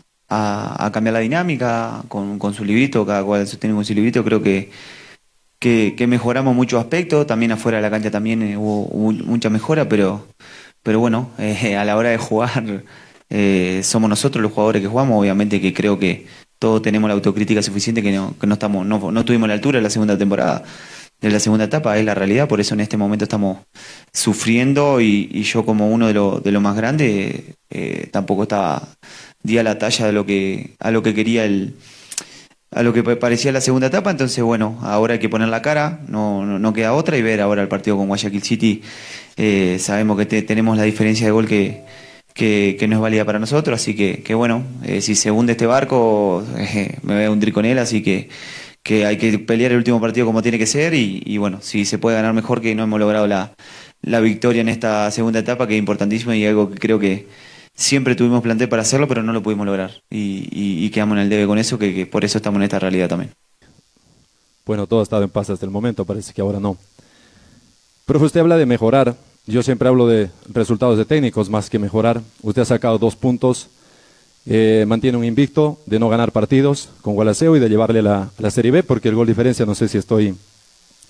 cambiar 0.91 1.14
la 1.14 1.20
dinámica 1.20 2.03
con, 2.07 2.53
su 2.53 2.66
librito, 2.66 3.05
cada 3.05 3.24
cual 3.24 3.47
sostiene 3.47 3.76
con 3.76 3.86
su 3.86 3.93
librito, 3.93 4.24
creo 4.24 4.41
que, 4.41 4.72
que, 5.59 6.07
mejoramos 6.07 6.55
muchos 6.55 6.80
aspectos, 6.80 7.28
también 7.28 7.51
afuera 7.51 7.78
de 7.78 7.84
la 7.84 7.91
cancha 7.91 8.11
también 8.11 8.41
eh, 8.41 8.57
hubo, 8.57 9.11
mucha 9.11 9.49
mejora, 9.49 9.88
pero, 9.88 10.28
pero 10.82 10.99
bueno, 10.99 11.32
eh, 11.39 11.76
a 11.76 11.86
la 11.86 11.97
hora 11.97 12.09
de 12.09 12.18
jugar 12.18 12.84
somos 13.84 14.09
nosotros 14.09 14.41
los 14.41 14.51
jugadores 14.51 14.81
que 14.81 14.88
jugamos, 14.88 15.19
obviamente 15.19 15.59
que 15.59 15.73
creo 15.73 15.97
que 15.97 16.27
todos 16.63 16.81
tenemos 16.81 17.09
la 17.09 17.13
autocrítica 17.15 17.61
suficiente 17.61 18.01
que 18.01 18.13
no, 18.13 18.36
que 18.39 18.47
no 18.47 18.53
estamos, 18.53 18.86
no, 18.86 19.11
no 19.11 19.25
tuvimos 19.25 19.49
la 19.49 19.55
altura 19.55 19.79
de 19.79 19.84
la 19.84 19.89
segunda 19.89 20.17
temporada, 20.17 20.63
de 21.19 21.29
la 21.29 21.39
segunda 21.39 21.65
etapa, 21.65 21.97
es 21.97 22.05
la 22.05 22.15
realidad, 22.15 22.47
por 22.47 22.61
eso 22.61 22.73
en 22.73 22.79
este 22.79 22.95
momento 22.95 23.23
estamos 23.23 23.57
sufriendo 24.13 25.01
y, 25.01 25.43
yo 25.43 25.65
como 25.65 25.89
uno 25.89 26.07
de 26.07 26.13
los 26.13 26.41
de 26.41 26.53
lo 26.53 26.61
más 26.61 26.77
grandes 26.77 27.41
eh, 27.69 28.07
tampoco 28.11 28.43
estaba 28.43 28.88
di 29.41 29.57
a 29.57 29.63
la 29.63 29.77
talla 29.77 30.05
de 30.05 30.13
lo 30.13 30.25
que, 30.25 30.75
a 30.79 30.91
lo 30.91 31.03
que 31.03 31.13
quería 31.13 31.43
el 31.43 31.75
a 32.71 32.81
lo 32.81 32.93
que 32.93 33.03
parecía 33.03 33.51
la 33.51 33.59
segunda 33.59 33.88
etapa, 33.88 34.09
entonces 34.09 34.41
bueno, 34.41 34.79
ahora 34.84 35.15
hay 35.15 35.19
que 35.19 35.29
poner 35.29 35.49
la 35.49 35.61
cara, 35.61 35.99
no, 36.07 36.45
no, 36.45 36.73
queda 36.73 36.93
otra 36.93 37.17
y 37.17 37.21
ver 37.21 37.41
ahora 37.41 37.61
el 37.61 37.67
partido 37.67 37.97
con 37.97 38.07
Guayaquil 38.07 38.41
City, 38.41 38.81
eh, 39.36 39.77
sabemos 39.79 40.17
que 40.17 40.41
tenemos 40.41 40.77
la 40.77 40.84
diferencia 40.84 41.27
de 41.27 41.31
gol 41.31 41.45
que, 41.45 41.84
que, 42.34 42.86
no 42.88 42.95
es 42.95 43.01
válida 43.01 43.25
para 43.25 43.39
nosotros, 43.39 43.79
así 43.79 43.95
que, 43.95 44.34
bueno, 44.34 44.63
eh, 44.84 45.01
si 45.01 45.15
se 45.15 45.31
hunde 45.31 45.53
este 45.53 45.65
barco, 45.65 46.43
eh, 46.57 46.97
me 47.03 47.15
voy 47.15 47.23
a 47.25 47.31
hundir 47.31 47.53
con 47.53 47.65
él, 47.65 47.77
así 47.79 48.01
que, 48.01 48.29
que 48.81 49.05
hay 49.05 49.17
que 49.17 49.39
pelear 49.39 49.71
el 49.71 49.77
último 49.77 50.01
partido 50.01 50.25
como 50.25 50.41
tiene 50.41 50.57
que 50.57 50.65
ser 50.65 50.93
y, 50.93 51.38
bueno, 51.38 51.59
si 51.61 51.86
se 51.86 51.97
puede 51.97 52.17
ganar 52.17 52.34
mejor 52.34 52.61
que 52.61 52.75
no 52.75 52.84
hemos 52.84 52.99
logrado 52.99 53.27
la, 53.27 53.53
victoria 54.21 54.61
en 54.61 54.69
esta 54.69 55.09
segunda 55.11 55.39
etapa, 55.39 55.67
que 55.67 55.75
es 55.75 55.79
importantísima 55.79 56.36
y 56.36 56.45
algo 56.45 56.69
que 56.69 56.77
creo 56.77 56.99
que 56.99 57.27
siempre 57.75 58.15
tuvimos 58.15 58.41
plantel 58.41 58.69
para 58.69 58.81
hacerlo, 58.81 59.07
pero 59.07 59.23
no 59.23 59.34
lo 59.34 59.41
pudimos 59.41 59.65
lograr 59.65 59.91
y, 60.09 60.49
y, 60.51 60.89
quedamos 60.89 61.17
en 61.17 61.23
el 61.23 61.29
debe 61.29 61.47
con 61.47 61.57
eso, 61.57 61.77
que, 61.79 61.93
que 61.93 62.05
por 62.05 62.25
eso 62.25 62.38
estamos 62.38 62.57
en 62.57 62.63
esta 62.63 62.79
realidad 62.79 63.07
también. 63.07 63.31
Bueno, 64.65 64.88
todo 64.88 65.01
ha 65.01 65.03
estado 65.03 65.23
en 65.23 65.29
paz 65.29 65.49
hasta 65.49 65.65
el 65.65 65.71
momento, 65.71 66.05
parece 66.05 66.34
que 66.34 66.41
ahora 66.41 66.59
no. 66.59 66.77
Profe, 68.05 68.25
usted 68.25 68.39
habla 68.41 68.57
de 68.57 68.65
mejorar 68.65 69.15
yo 69.45 69.61
siempre 69.61 69.89
hablo 69.89 70.07
de 70.07 70.29
resultados 70.49 70.97
de 70.97 71.05
técnicos 71.05 71.49
más 71.49 71.69
que 71.69 71.79
mejorar. 71.79 72.21
Usted 72.41 72.61
ha 72.61 72.65
sacado 72.65 72.97
dos 72.97 73.15
puntos, 73.15 73.67
eh, 74.45 74.85
mantiene 74.87 75.17
un 75.17 75.25
invicto 75.25 75.79
de 75.85 75.99
no 75.99 76.09
ganar 76.09 76.31
partidos 76.31 76.89
con 77.01 77.15
Gualaceo 77.15 77.55
y 77.55 77.59
de 77.59 77.69
llevarle 77.69 78.01
la, 78.01 78.31
la 78.37 78.51
Serie 78.51 78.71
B, 78.71 78.83
porque 78.83 79.09
el 79.09 79.15
gol 79.15 79.27
diferencia, 79.27 79.65
no 79.65 79.75
sé 79.75 79.89
si 79.89 79.97
estoy 79.97 80.35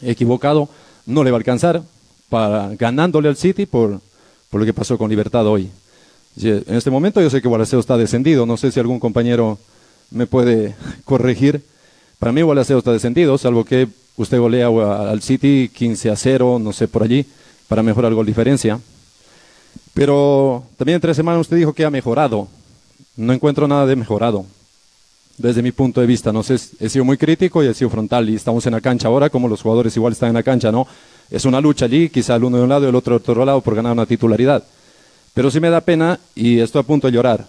equivocado, 0.01 0.67
no 1.05 1.23
le 1.23 1.31
va 1.31 1.37
a 1.37 1.39
alcanzar 1.39 1.83
para 2.29 2.69
ganándole 2.75 3.29
al 3.29 3.37
City 3.37 3.67
por, 3.67 4.01
por 4.49 4.59
lo 4.59 4.65
que 4.65 4.73
pasó 4.73 4.97
con 4.97 5.09
Libertad 5.09 5.45
hoy. 5.45 5.69
En 6.41 6.75
este 6.75 6.89
momento 6.89 7.21
yo 7.21 7.29
sé 7.29 7.39
que 7.39 7.47
Gualaceo 7.47 7.79
está 7.79 7.95
descendido, 7.97 8.47
no 8.47 8.57
sé 8.57 8.71
si 8.71 8.79
algún 8.79 8.99
compañero 8.99 9.59
me 10.09 10.25
puede 10.25 10.75
corregir. 11.05 11.61
Para 12.17 12.31
mí 12.31 12.41
Gualaceo 12.41 12.79
está 12.79 12.91
descendido, 12.91 13.37
salvo 13.37 13.63
que 13.63 13.87
usted 14.17 14.39
golea 14.39 14.67
al 14.67 15.21
City 15.21 15.69
15 15.71 16.09
a 16.09 16.15
0, 16.15 16.59
no 16.59 16.73
sé, 16.73 16.87
por 16.87 17.03
allí 17.03 17.27
para 17.73 17.81
mejorar 17.81 18.13
gol 18.13 18.27
diferencia. 18.27 18.79
Pero 19.95 20.63
también 20.77 20.97
en 20.97 21.01
tres 21.01 21.17
semanas 21.17 21.41
usted 21.41 21.57
dijo 21.57 21.73
que 21.73 21.83
ha 21.83 21.89
mejorado. 21.89 22.47
No 23.17 23.33
encuentro 23.33 23.67
nada 23.67 23.87
de 23.87 23.95
mejorado. 23.95 24.45
Desde 25.39 25.63
mi 25.63 25.71
punto 25.71 25.99
de 25.99 26.05
vista, 26.05 26.31
no 26.31 26.43
sé, 26.43 26.59
he 26.79 26.87
sido 26.87 27.03
muy 27.03 27.17
crítico 27.17 27.63
y 27.63 27.67
he 27.67 27.73
sido 27.73 27.89
frontal 27.89 28.29
y 28.29 28.35
estamos 28.35 28.63
en 28.67 28.73
la 28.73 28.79
cancha 28.79 29.07
ahora, 29.07 29.31
como 29.31 29.47
los 29.47 29.63
jugadores 29.63 29.97
igual 29.97 30.13
están 30.13 30.29
en 30.29 30.35
la 30.35 30.43
cancha, 30.43 30.71
¿no? 30.71 30.85
Es 31.31 31.45
una 31.45 31.59
lucha 31.59 31.85
allí, 31.85 32.09
quizá 32.09 32.35
el 32.35 32.43
uno 32.43 32.57
de 32.57 32.63
un 32.63 32.69
lado 32.69 32.85
y 32.85 32.89
el 32.89 32.95
otro 32.95 33.17
de 33.17 33.23
otro 33.23 33.43
lado 33.43 33.59
por 33.61 33.73
ganar 33.73 33.93
una 33.93 34.05
titularidad. 34.05 34.63
Pero 35.33 35.49
sí 35.49 35.59
me 35.59 35.71
da 35.71 35.81
pena 35.81 36.19
y 36.35 36.59
estoy 36.59 36.81
a 36.81 36.83
punto 36.83 37.07
de 37.07 37.13
llorar. 37.13 37.47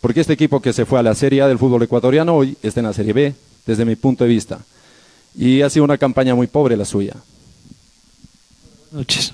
Porque 0.00 0.20
este 0.20 0.34
equipo 0.34 0.62
que 0.62 0.72
se 0.72 0.86
fue 0.86 1.00
a 1.00 1.02
la 1.02 1.16
Serie 1.16 1.42
A 1.42 1.48
del 1.48 1.58
fútbol 1.58 1.82
ecuatoriano 1.82 2.36
hoy 2.36 2.56
está 2.62 2.78
en 2.78 2.86
la 2.86 2.92
Serie 2.92 3.14
B, 3.14 3.34
desde 3.66 3.84
mi 3.84 3.96
punto 3.96 4.22
de 4.22 4.30
vista. 4.30 4.60
Y 5.34 5.62
ha 5.62 5.70
sido 5.70 5.82
una 5.86 5.98
campaña 5.98 6.36
muy 6.36 6.46
pobre 6.46 6.76
la 6.76 6.84
suya 6.84 7.16
noches. 8.92 9.32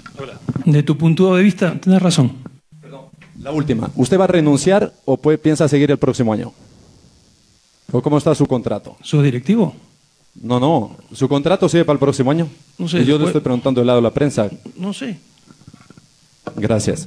De 0.65 0.83
tu 0.83 0.97
punto 0.97 1.35
de 1.35 1.43
vista, 1.43 1.79
tienes 1.81 2.03
razón. 2.03 2.33
La 3.41 3.53
última. 3.53 3.91
¿Usted 3.95 4.19
va 4.19 4.25
a 4.25 4.29
renunciar 4.29 4.93
o 5.05 5.17
piensa 5.17 5.69
seguir 5.69 5.91
el 5.91 5.99
próximo 5.99 6.33
año? 6.33 6.53
¿O 7.93 8.03
cómo 8.03 8.19
está 8.19 8.35
su 8.35 8.47
contrato? 8.47 8.97
¿Su 9.03 9.23
directivo? 9.23 9.75
No, 10.35 10.59
no. 10.59 10.97
¿Su 11.13 11.29
contrato 11.29 11.69
sigue 11.69 11.85
para 11.85 11.95
el 11.95 12.01
próximo 12.01 12.31
año? 12.31 12.49
No 12.79 12.89
sé. 12.89 13.05
yo 13.05 13.19
le 13.19 13.27
estoy 13.27 13.41
preguntando 13.41 13.81
del 13.81 13.87
lado 13.87 13.99
de 13.99 14.03
la 14.03 14.11
prensa. 14.11 14.51
No 14.77 14.93
sé. 14.93 15.19
Gracias. 16.57 17.07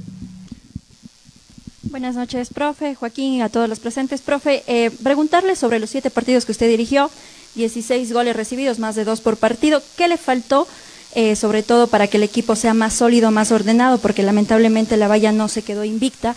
Buenas 1.84 2.16
noches, 2.16 2.50
profe, 2.50 2.94
Joaquín 2.94 3.34
y 3.34 3.42
a 3.42 3.50
todos 3.50 3.68
los 3.68 3.80
presentes. 3.80 4.22
Profe, 4.22 4.64
eh, 4.68 4.92
preguntarle 5.04 5.56
sobre 5.56 5.80
los 5.80 5.90
siete 5.90 6.10
partidos 6.10 6.46
que 6.46 6.52
usted 6.52 6.70
dirigió, 6.70 7.10
16 7.56 8.14
goles 8.14 8.36
recibidos, 8.36 8.80
más 8.80 8.96
de 8.96 9.06
dos 9.06 9.22
por 9.22 9.38
partido. 9.38 9.82
¿Qué 9.98 10.08
le 10.08 10.18
faltó 10.18 10.68
eh, 11.16 11.36
sobre 11.36 11.64
todo 11.64 11.88
para 11.88 12.08
que 12.08 12.18
el 12.18 12.24
equipo 12.24 12.56
sea 12.56 12.74
más 12.74 12.94
sólido, 12.94 13.32
más 13.32 13.52
ordenado, 13.52 13.98
porque 13.98 14.24
lamentablemente 14.24 14.98
la 14.98 15.08
valla 15.08 15.32
no 15.32 15.48
se 15.48 15.64
quedó 15.64 15.84
invicta. 15.84 16.36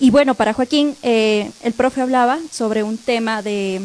Y 0.00 0.10
bueno, 0.10 0.34
para 0.34 0.52
Joaquín, 0.52 0.96
eh, 1.02 1.50
el 1.62 1.72
profe 1.72 2.00
hablaba 2.00 2.38
sobre 2.50 2.82
un 2.82 2.98
tema 2.98 3.42
de, 3.42 3.80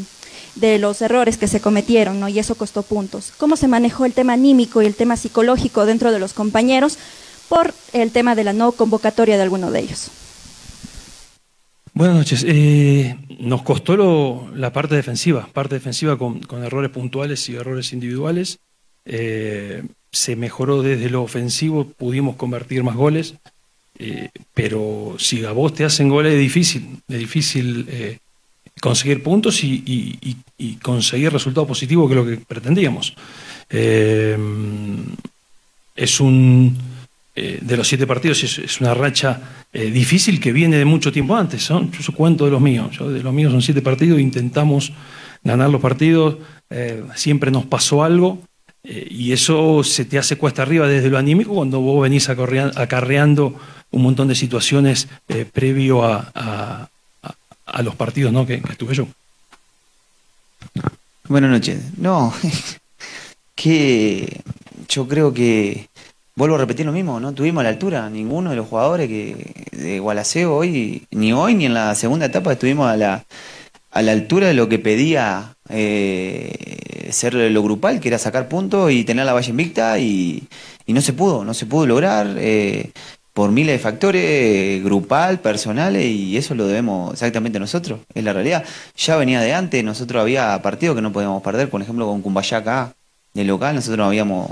de 0.56 0.78
los 0.80 1.02
errores 1.02 1.38
que 1.38 1.48
se 1.48 1.62
cometieron, 1.62 2.20
¿no? 2.20 2.28
Y 2.28 2.40
eso 2.40 2.56
costó 2.56 2.84
puntos. 2.84 3.32
¿Cómo 3.38 3.56
se 3.56 3.68
manejó 3.68 4.06
el 4.06 4.14
tema 4.14 4.34
anímico 4.34 4.82
y 4.82 4.86
el 4.86 4.96
tema 4.96 5.18
psicológico 5.18 5.86
dentro 5.86 6.12
de 6.12 6.20
los 6.20 6.34
compañeros 6.34 6.98
por 7.50 7.74
el 7.94 8.12
tema 8.12 8.36
de 8.36 8.44
la 8.44 8.54
no 8.54 8.72
convocatoria 8.72 9.38
de 9.38 9.44
alguno 9.44 9.72
de 9.72 9.80
ellos? 9.82 10.12
Buenas 11.94 12.16
noches. 12.16 12.46
Eh, 12.48 13.18
nos 13.40 13.64
costó 13.64 14.50
la 14.56 14.72
parte 14.72 14.96
defensiva, 14.96 15.50
parte 15.52 15.76
defensiva 15.76 16.18
con, 16.18 16.40
con, 16.40 16.64
errores 16.64 16.90
puntuales 16.90 17.48
y 17.50 17.56
errores 17.56 17.92
individuales. 17.92 18.60
Eh, 19.04 19.84
se 20.12 20.36
mejoró 20.36 20.82
desde 20.82 21.10
lo 21.10 21.24
ofensivo, 21.24 21.86
pudimos 21.86 22.36
convertir 22.36 22.84
más 22.84 22.96
goles, 22.96 23.36
eh, 23.98 24.30
pero 24.54 25.16
si 25.20 25.46
a 25.46 25.52
vos 25.52 25.74
te 25.74 25.86
hacen 25.86 26.10
goles 26.10 26.34
es 26.34 26.40
difícil, 26.40 26.88
es 27.08 27.20
difícil 27.20 27.86
eh, 27.90 28.18
conseguir 28.82 29.24
puntos 29.24 29.64
y, 29.64 30.38
conseguir 30.82 31.32
resultados 31.32 31.68
positivos 31.68 32.08
que 32.08 32.14
es 32.14 32.26
lo 32.26 32.30
que 32.30 32.46
pretendíamos. 32.46 33.16
Eh, 33.70 34.38
es 35.96 36.20
un 36.20 36.78
de 37.34 37.78
los 37.78 37.88
siete 37.88 38.06
partidos 38.06 38.44
es, 38.44 38.82
una 38.82 38.94
racha 38.94 39.66
difícil 39.72 40.40
que 40.40 40.52
viene 40.52 40.78
de 40.78 40.86
mucho 40.86 41.12
tiempo 41.12 41.36
antes. 41.36 41.70
Yo, 41.70 42.14
cuento 42.14 42.46
de 42.46 42.52
los 42.52 42.62
míos. 42.62 43.00
De 43.00 43.24
los 43.24 43.34
míos 43.34 43.52
son 43.52 43.62
siete 43.62 43.82
partidos, 43.82 44.20
intentamos 44.20 44.92
ganar 45.44 45.70
los 45.70 45.82
partidos, 45.82 46.38
siempre 47.16 47.50
nos 47.50 47.66
pasó 47.66 48.04
algo 48.04 48.40
eh, 48.84 49.08
y 49.10 49.32
eso 49.32 49.84
se 49.84 50.06
te 50.06 50.18
hace 50.18 50.38
cuesta 50.38 50.64
arriba 50.64 50.88
desde 50.88 51.10
lo 51.10 51.18
anímico 51.18 51.54
cuando 51.54 51.82
vos 51.82 52.02
venís 52.02 52.30
acarreando 52.30 53.56
un 53.92 54.02
montón 54.02 54.28
de 54.28 54.36
situaciones 54.36 55.08
eh, 55.28 55.46
previo 55.52 56.04
a, 56.04 56.88
los 57.84 57.96
partidos 57.96 58.34
¿no? 58.34 58.46
que, 58.46 58.56
estuve 58.70 58.94
yo. 58.94 59.08
Buenas 61.28 61.52
noches. 61.52 61.80
No, 61.98 62.34
que 63.56 64.42
yo 64.90 65.08
creo 65.08 65.34
que 65.34 65.88
vuelvo 66.36 66.56
a 66.56 66.60
repetir 66.60 66.86
lo 66.86 66.92
mismo, 66.92 67.20
no 67.20 67.34
tuvimos 67.34 67.64
la 67.64 67.70
altura, 67.70 68.10
ninguno 68.10 68.50
de 68.50 68.56
los 68.58 68.68
jugadores 68.68 69.08
que 69.08 69.68
de 69.72 70.00
Gualaceo 70.00 70.56
hoy, 70.56 71.08
ni 71.12 71.34
hoy 71.34 71.56
ni 71.56 71.66
en 71.66 71.74
la 71.74 71.96
segunda 71.96 72.26
etapa 72.26 72.54
estuvimos 72.54 72.90
a 72.90 72.98
la, 72.98 73.26
a 73.92 74.02
la 74.02 74.12
altura 74.14 74.48
de 74.48 74.54
lo 74.54 74.70
que 74.70 74.80
pedía 74.80 75.56
eh, 75.70 77.10
ser 77.12 77.34
lo 77.34 77.64
grupal, 77.64 78.00
que 78.00 78.08
era 78.08 78.18
sacar 78.18 78.48
puntos 78.48 78.92
y 78.92 79.04
tener 79.04 79.26
la 79.26 79.34
valla 79.34 79.50
invicta 79.50 80.00
y, 80.00 80.48
no 80.88 81.02
se 81.02 81.14
pudo, 81.14 81.46
no 81.46 81.54
se 81.54 81.66
pudo 81.66 81.86
lograr. 81.88 82.36
Eh, 82.38 82.92
por 83.34 83.52
miles 83.52 83.76
de 83.76 83.80
factores, 83.80 84.24
eh, 84.26 84.82
grupal, 84.84 85.40
personales, 85.40 86.06
y 86.06 86.36
eso 86.36 86.54
lo 86.54 86.68
debemos 86.68 87.14
exactamente 87.14 87.60
nosotros, 87.60 88.02
es 88.14 88.24
la 88.24 88.34
realidad. 88.34 88.66
Ya 88.98 89.16
venía 89.16 89.40
de 89.40 89.54
antes, 89.54 89.84
nosotros 89.84 90.22
había 90.22 90.62
partidos 90.62 90.98
que 90.98 91.02
no 91.02 91.14
podíamos 91.14 91.42
perder, 91.42 91.70
por 91.70 91.82
ejemplo 91.82 92.08
con 92.08 92.22
Cumbayá 92.22 92.58
acá, 92.58 92.94
de 93.34 93.46
local, 93.46 93.76
nosotros 93.76 94.06
habíamos 94.06 94.52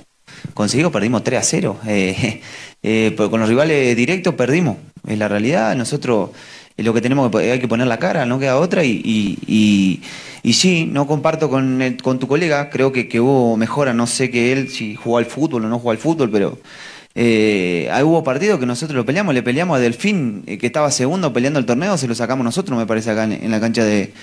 conseguido, 0.53 0.91
perdimos 0.91 1.23
3 1.23 1.39
a 1.39 1.43
0. 1.43 1.77
Eh, 2.81 3.11
eh, 3.11 3.13
con 3.29 3.41
los 3.41 3.49
rivales 3.49 3.93
directos 3.93 4.35
perdimos, 4.35 4.77
es 5.05 5.17
la 5.17 5.27
realidad, 5.27 5.75
nosotros 5.75 6.29
lo 6.83 6.93
que 6.93 7.01
tenemos 7.01 7.31
que 7.31 7.51
hay 7.51 7.59
que 7.59 7.67
poner 7.67 7.87
la 7.87 7.99
cara, 7.99 8.25
no 8.25 8.39
queda 8.39 8.57
otra, 8.57 8.83
y, 8.83 9.01
y, 9.45 10.01
y, 10.43 10.53
sí, 10.53 10.85
no 10.85 11.07
comparto 11.07 11.49
con, 11.49 11.97
con 12.01 12.19
tu 12.19 12.27
colega, 12.27 12.69
creo 12.69 12.91
que, 12.91 13.19
hubo 13.19 13.57
mejora, 13.57 13.93
no 13.93 14.07
sé 14.07 14.29
que 14.29 14.51
él 14.51 14.69
si 14.69 14.95
jugó 14.95 15.17
al 15.17 15.25
fútbol 15.25 15.65
o 15.65 15.69
no 15.69 15.79
jugó 15.79 15.91
al 15.91 15.97
fútbol, 15.97 16.29
pero 16.31 16.59
eh, 17.15 17.89
hubo 18.03 18.23
partidos 18.23 18.59
que 18.59 18.65
nosotros 18.65 18.95
lo 18.95 19.05
peleamos, 19.05 19.33
le 19.33 19.43
peleamos 19.43 19.77
a 19.77 19.79
Delfín, 19.79 20.43
eh, 20.47 20.57
que 20.57 20.67
estaba 20.67 20.91
segundo 20.91 21.33
peleando 21.33 21.59
el 21.59 21.65
torneo, 21.65 21.97
se 21.97 22.07
lo 22.07 22.15
sacamos 22.15 22.43
nosotros, 22.43 22.77
me 22.77 22.85
parece, 22.85 23.11
acá 23.11 23.23
en, 23.25 23.51
la 23.51 23.59
cancha 23.59 23.83
de, 23.83 24.13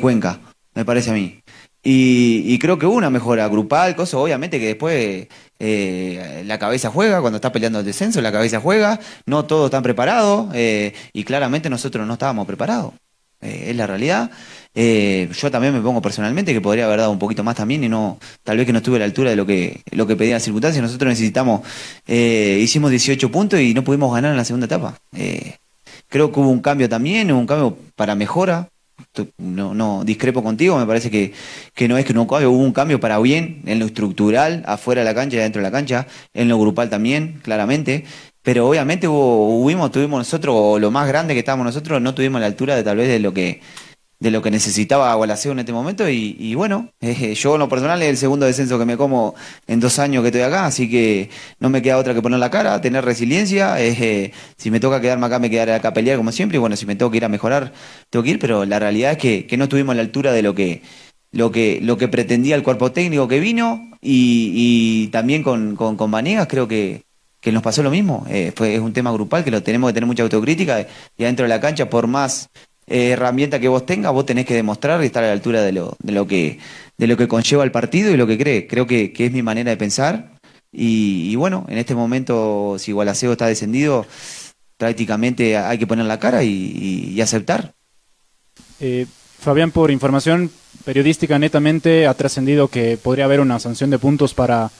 Cuenca, 0.00 0.40
me 0.74 0.84
parece 0.84 1.10
a 1.10 1.14
mí. 1.14 1.40
Y, 1.88 2.58
creo 2.58 2.78
que 2.78 2.86
hubo 2.86 2.96
una 2.96 3.10
mejora 3.10 3.46
grupal, 3.48 3.94
cosa, 3.94 4.18
obviamente 4.18 4.58
que 4.58 4.66
después 4.66 5.28
eh, 5.60 6.42
la 6.44 6.58
cabeza 6.58 6.90
juega, 6.90 7.20
cuando 7.20 7.36
está 7.36 7.52
peleando 7.52 7.78
el 7.78 7.84
descenso, 7.84 8.20
la 8.20 8.32
cabeza 8.32 8.60
juega, 8.60 8.98
no 9.24 9.44
todos 9.44 9.66
están 9.66 9.84
preparados, 9.84 10.48
eh, 10.54 10.92
y 11.12 11.22
claramente 11.22 11.70
nosotros 11.70 12.04
no 12.04 12.14
estábamos 12.14 12.46
preparados. 12.46 12.92
es 13.40 13.76
la 13.76 13.86
realidad. 13.86 14.30
Eh, 14.78 15.30
yo 15.32 15.50
también 15.50 15.72
me 15.72 15.80
pongo 15.80 16.02
personalmente 16.02 16.52
que 16.52 16.60
podría 16.60 16.84
haber 16.84 16.98
dado 16.98 17.10
un 17.10 17.18
poquito 17.18 17.42
más 17.42 17.56
también 17.56 17.82
y 17.82 17.88
no, 17.88 18.18
tal 18.44 18.58
vez 18.58 18.66
que 18.66 18.74
no 18.74 18.78
estuve 18.78 18.96
a 18.96 18.98
la 18.98 19.06
altura 19.06 19.30
de 19.30 19.36
lo 19.36 19.46
que, 19.46 19.80
lo 19.90 20.06
que 20.06 20.16
pedían 20.16 20.34
las 20.34 20.42
circunstancias. 20.42 20.82
Nosotros 20.82 21.08
necesitamos, 21.08 21.62
eh, 22.06 22.58
hicimos 22.60 22.90
18 22.90 23.30
puntos 23.30 23.58
y 23.58 23.72
no 23.72 23.82
pudimos 23.82 24.12
ganar 24.14 24.32
en 24.32 24.36
la 24.36 24.44
segunda 24.44 24.66
etapa. 24.66 24.98
Eh, 25.16 25.56
creo 26.08 26.30
que 26.30 26.40
hubo 26.40 26.50
un 26.50 26.60
cambio 26.60 26.90
también, 26.90 27.32
un 27.32 27.46
cambio 27.46 27.78
para 27.94 28.14
mejora. 28.14 28.68
No, 29.38 29.74
no 29.74 30.04
discrepo 30.04 30.42
contigo, 30.42 30.78
me 30.78 30.86
parece 30.86 31.10
que, 31.10 31.32
que 31.74 31.88
no 31.88 31.96
es 31.96 32.04
que 32.04 32.12
no 32.14 32.22
hubo 32.22 32.50
un 32.50 32.72
cambio 32.72 33.00
para 33.00 33.18
bien 33.18 33.62
en 33.66 33.78
lo 33.78 33.86
estructural, 33.86 34.62
afuera 34.66 35.02
de 35.02 35.04
la 35.06 35.14
cancha 35.14 35.36
y 35.36 35.40
dentro 35.40 35.60
de 35.60 35.68
la 35.68 35.72
cancha, 35.72 36.06
en 36.34 36.48
lo 36.48 36.58
grupal 36.58 36.90
también, 36.90 37.40
claramente 37.42 38.04
pero 38.46 38.68
obviamente 38.68 39.08
hubo, 39.08 39.90
tuvimos 39.90 40.20
nosotros, 40.20 40.80
lo 40.80 40.92
más 40.92 41.08
grande 41.08 41.34
que 41.34 41.40
estábamos 41.40 41.64
nosotros, 41.64 42.00
no 42.00 42.14
tuvimos 42.14 42.40
la 42.40 42.46
altura 42.46 42.76
de 42.76 42.84
tal 42.84 42.96
vez 42.96 43.08
de 43.08 43.18
lo 43.18 43.34
que 43.34 43.60
de 44.18 44.30
lo 44.30 44.40
que 44.40 44.50
necesitaba 44.50 45.14
Gualaceo 45.14 45.52
en 45.52 45.58
este 45.58 45.72
momento 45.72 46.08
y, 46.08 46.54
bueno, 46.54 46.90
eh, 47.00 47.34
yo 47.34 47.54
en 47.54 47.60
lo 47.60 47.68
personal 47.68 48.00
es 48.02 48.08
el 48.08 48.16
segundo 48.16 48.46
descenso 48.46 48.78
que 48.78 48.86
me 48.86 48.96
como 48.96 49.34
en 49.66 49.80
dos 49.80 49.98
años 49.98 50.22
que 50.22 50.28
estoy 50.28 50.42
acá, 50.42 50.66
así 50.66 50.88
que 50.88 51.28
no 51.60 51.68
me 51.68 51.82
queda 51.82 51.98
otra 51.98 52.14
que 52.14 52.22
poner 52.22 52.38
la 52.38 52.50
cara, 52.50 52.80
tener 52.80 53.04
resiliencia, 53.04 53.80
eh, 53.80 54.32
si 54.56 54.70
me 54.70 54.80
toca 54.80 55.00
quedarme 55.00 55.26
acá 55.26 55.38
me 55.38 55.50
quedaré 55.50 55.74
acá 55.74 55.88
a 55.88 55.94
pelear 55.94 56.16
como 56.16 56.32
siempre 56.32 56.56
y 56.56 56.60
bueno, 56.60 56.76
si 56.76 56.86
me 56.86 56.96
tengo 56.96 57.10
que 57.10 57.18
ir 57.18 57.24
a 57.24 57.28
mejorar, 57.28 57.72
tengo 58.08 58.22
que 58.22 58.30
ir, 58.30 58.38
pero 58.38 58.64
la 58.64 58.78
realidad 58.78 59.12
es 59.12 59.18
que, 59.18 59.56
no 59.56 59.64
estuvimos 59.64 59.92
a 59.92 59.96
la 59.96 60.02
altura 60.02 60.32
de 60.32 60.42
lo 60.42 60.54
que, 60.54 60.82
lo 61.32 61.50
que, 61.50 61.80
lo 61.82 61.96
que 61.98 62.08
pretendía 62.08 62.56
el 62.56 62.62
cuerpo 62.62 62.92
técnico 62.92 63.28
que 63.28 63.40
vino 63.40 63.90
y, 64.00 64.52
y 64.54 65.08
también 65.08 65.42
con, 65.42 65.76
con, 65.76 66.10
Vanegas 66.10 66.46
creo 66.46 66.68
que, 66.68 67.04
que 67.40 67.52
nos 67.52 67.62
pasó 67.62 67.82
lo 67.82 67.90
mismo. 67.90 68.26
Eh, 68.28 68.52
fue, 68.54 68.74
es 68.74 68.80
un 68.80 68.92
tema 68.92 69.12
grupal 69.12 69.44
que 69.44 69.50
lo 69.50 69.62
tenemos 69.62 69.90
que 69.90 69.94
tener 69.94 70.06
mucha 70.06 70.22
autocrítica 70.22 70.86
y 71.16 71.24
adentro 71.24 71.44
de 71.44 71.48
la 71.48 71.60
cancha, 71.60 71.88
por 71.88 72.06
más 72.06 72.50
eh, 72.86 73.10
herramienta 73.10 73.58
que 73.58 73.68
vos 73.68 73.84
tengas, 73.84 74.12
vos 74.12 74.26
tenés 74.26 74.46
que 74.46 74.54
demostrar 74.54 75.02
y 75.02 75.06
estar 75.06 75.24
a 75.24 75.28
la 75.28 75.32
altura 75.32 75.62
de 75.62 75.72
lo, 75.72 75.96
de 76.00 76.12
lo, 76.12 76.26
que, 76.26 76.58
de 76.96 77.06
lo 77.06 77.16
que 77.16 77.26
conlleva 77.26 77.64
el 77.64 77.72
partido 77.72 78.12
y 78.12 78.16
lo 78.16 78.26
que 78.26 78.38
cree. 78.38 78.66
Creo 78.66 78.86
que, 78.86 79.12
es 79.16 79.32
mi 79.32 79.42
manera 79.42 79.70
de 79.70 79.76
pensar. 79.76 80.36
Y, 80.72 81.34
bueno, 81.36 81.64
en 81.68 81.78
este 81.78 81.94
momento, 81.94 82.76
si 82.78 82.92
Gualaceo 82.92 83.32
está 83.32 83.46
descendido, 83.46 84.06
prácticamente 84.76 85.56
hay 85.56 85.78
que 85.78 85.86
poner 85.86 86.04
la 86.04 86.18
cara 86.18 86.44
y, 86.44 87.18
aceptar. 87.20 87.72
Eh, 88.78 89.06
Fabián, 89.38 89.70
por 89.70 89.90
información 89.90 90.50
periodística 90.84 91.38
netamente, 91.38 92.06
ha 92.06 92.14
trascendido 92.14 92.68
que 92.68 92.98
podría 92.98 93.24
haber 93.24 93.40
una 93.40 93.58
sanción 93.58 93.90
de 93.90 93.98
puntos 93.98 94.34
para, 94.34 94.70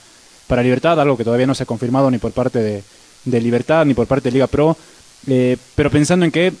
para 0.45 0.63
Libertad, 0.63 0.99
algo 1.01 1.17
que 1.17 1.23
todavía 1.23 1.47
no 1.47 1.55
se 1.55 1.63
ha 1.63 1.65
confirmado 1.67 2.11
ni 2.11 2.19
por 2.19 2.31
parte 2.31 2.59
de, 2.59 2.83
de 3.25 3.41
Libertad 3.41 3.85
ni 3.85 3.93
por 3.93 4.07
parte 4.07 4.29
de 4.29 4.33
Liga 4.33 4.47
Pro. 4.47 4.77
Eh, 5.25 5.57
pero 5.75 5.89
pensando 5.89 6.25
en 6.25 6.31
que 6.31 6.53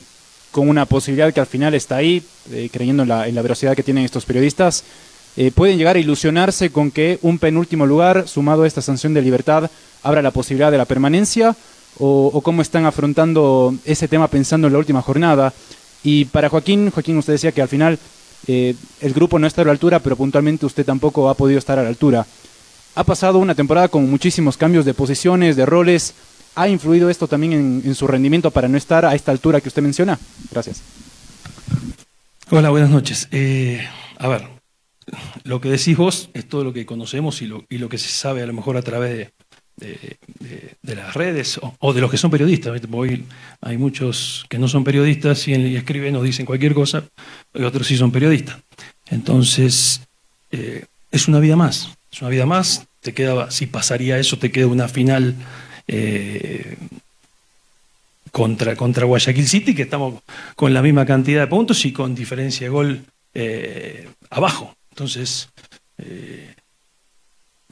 con 0.57 0.69
una 0.69 0.87
posibilidad 0.87 1.31
que 1.31 1.39
al 1.39 1.45
final 1.45 1.75
está 1.75 1.97
ahí, 1.97 2.23
eh, 2.51 2.67
creyendo 2.73 3.03
en 3.03 3.09
la, 3.09 3.27
en 3.27 3.35
la, 3.35 3.43
velocidad 3.43 3.75
que 3.75 3.83
tienen 3.83 4.03
estos 4.03 4.25
periodistas, 4.25 4.83
eh, 5.35 5.51
pueden 5.51 5.77
llegar 5.77 5.97
a 5.97 5.99
ilusionarse 5.99 6.71
con 6.71 6.89
que 6.89 7.19
un 7.21 7.37
penúltimo 7.37 7.85
lugar, 7.85 8.27
sumado 8.27 8.63
a 8.63 8.67
esta 8.67 8.81
sanción 8.81 9.13
de 9.13 9.21
libertad, 9.21 9.69
abra 10.01 10.23
la 10.23 10.31
posibilidad 10.31 10.71
de 10.71 10.79
la 10.79 10.85
permanencia, 10.85 11.55
o, 11.99 12.41
cómo 12.41 12.63
están 12.63 12.85
afrontando 12.87 13.75
ese 13.85 14.07
tema 14.07 14.27
pensando 14.29 14.65
en 14.65 14.73
la 14.73 14.79
última 14.79 15.03
jornada. 15.03 15.53
Y 16.03 16.25
para 16.25 16.49
Joaquín, 16.49 16.89
Joaquín, 16.89 17.17
usted 17.19 17.33
decía 17.33 17.51
que 17.51 17.61
al 17.61 17.67
final 17.67 17.99
eh, 18.47 18.73
el 19.01 19.13
grupo 19.13 19.37
no 19.37 19.45
está 19.45 19.61
a 19.61 19.65
la 19.65 19.73
altura, 19.73 19.99
pero 19.99 20.15
puntualmente 20.15 20.65
usted 20.65 20.87
tampoco 20.87 21.29
ha 21.29 21.35
podido 21.35 21.59
estar 21.59 21.77
a 21.77 21.83
la 21.83 21.89
altura. 21.89 22.25
Ha 22.95 23.03
pasado 23.03 23.37
una 23.37 23.53
temporada 23.53 23.89
con 23.89 24.09
muchísimos 24.09 24.57
cambios 24.57 24.85
de 24.85 24.95
posiciones, 24.95 25.55
de 25.55 25.67
roles, 25.67 26.15
¿Ha 26.57 26.67
influido 26.67 27.11
esto 27.11 27.27
también 27.27 27.53
en, 27.85 27.93
su 27.93 28.07
rendimiento 28.07 28.49
para 28.49 28.67
no 28.67 28.77
estar 28.77 29.05
a 29.05 29.13
esta 29.13 29.31
altura 29.31 29.61
que 29.61 29.67
usted 29.67 29.83
menciona? 29.83 30.17
Gracias. 30.51 30.81
Hola, 32.49 32.71
buenas 32.71 32.89
noches. 32.89 33.27
Eh, 33.31 33.87
a 34.17 34.27
ver, 34.27 34.47
lo 35.43 35.61
que 35.61 35.69
decís 35.69 35.95
vos 35.95 36.31
es 36.33 36.49
todo 36.49 36.63
lo 36.63 36.73
que 36.73 36.87
conocemos 36.87 37.43
y 37.43 37.45
lo, 37.45 37.63
y 37.69 37.77
que 37.87 37.99
se 37.99 38.09
sabe 38.09 38.41
a 38.41 38.47
lo 38.47 38.53
mejor 38.53 38.75
a 38.75 38.81
través 38.81 39.29
de, 39.75 40.17
las 40.81 41.13
redes 41.13 41.59
o, 41.77 41.93
de 41.93 42.01
los 42.01 42.09
que 42.09 42.17
son 42.17 42.31
periodistas. 42.31 42.81
Hoy 42.91 43.23
hay 43.61 43.77
muchos 43.77 44.47
que 44.49 44.57
no 44.57 44.67
son 44.67 44.83
periodistas 44.83 45.47
y, 45.47 45.75
escriben 45.75 46.15
o 46.15 46.23
dicen 46.23 46.47
cualquier 46.47 46.73
cosa, 46.73 47.03
y 47.53 47.61
otros 47.61 47.85
sí 47.85 47.95
son 47.97 48.11
periodistas. 48.11 48.57
Entonces, 49.11 50.01
eh, 50.49 50.85
es 51.11 51.27
una 51.27 51.39
vida 51.39 51.55
más. 51.55 51.95
Es 52.11 52.19
una 52.21 52.31
vida 52.31 52.47
más. 52.47 52.87
Te 53.01 53.13
queda, 53.13 53.51
si 53.51 53.67
pasaría 53.67 54.17
eso, 54.17 54.39
te 54.39 54.51
queda 54.51 54.65
una 54.65 54.87
final 54.87 55.35
eh, 55.87 56.75
contra, 58.31 58.75
contra 58.75 59.05
Guayaquil 59.05 59.47
City, 59.47 59.73
que 59.73 59.83
estamos 59.83 60.21
con 60.55 60.73
la 60.73 60.81
misma 60.81 61.05
cantidad 61.05 61.41
de 61.41 61.47
puntos 61.47 61.85
y 61.85 61.93
con 61.93 62.13
diferencia 62.13 62.67
de 62.67 62.69
gol 62.69 63.01
eh, 63.33 64.09
abajo. 64.29 64.75
Entonces, 64.91 65.49
eh, 65.97 66.53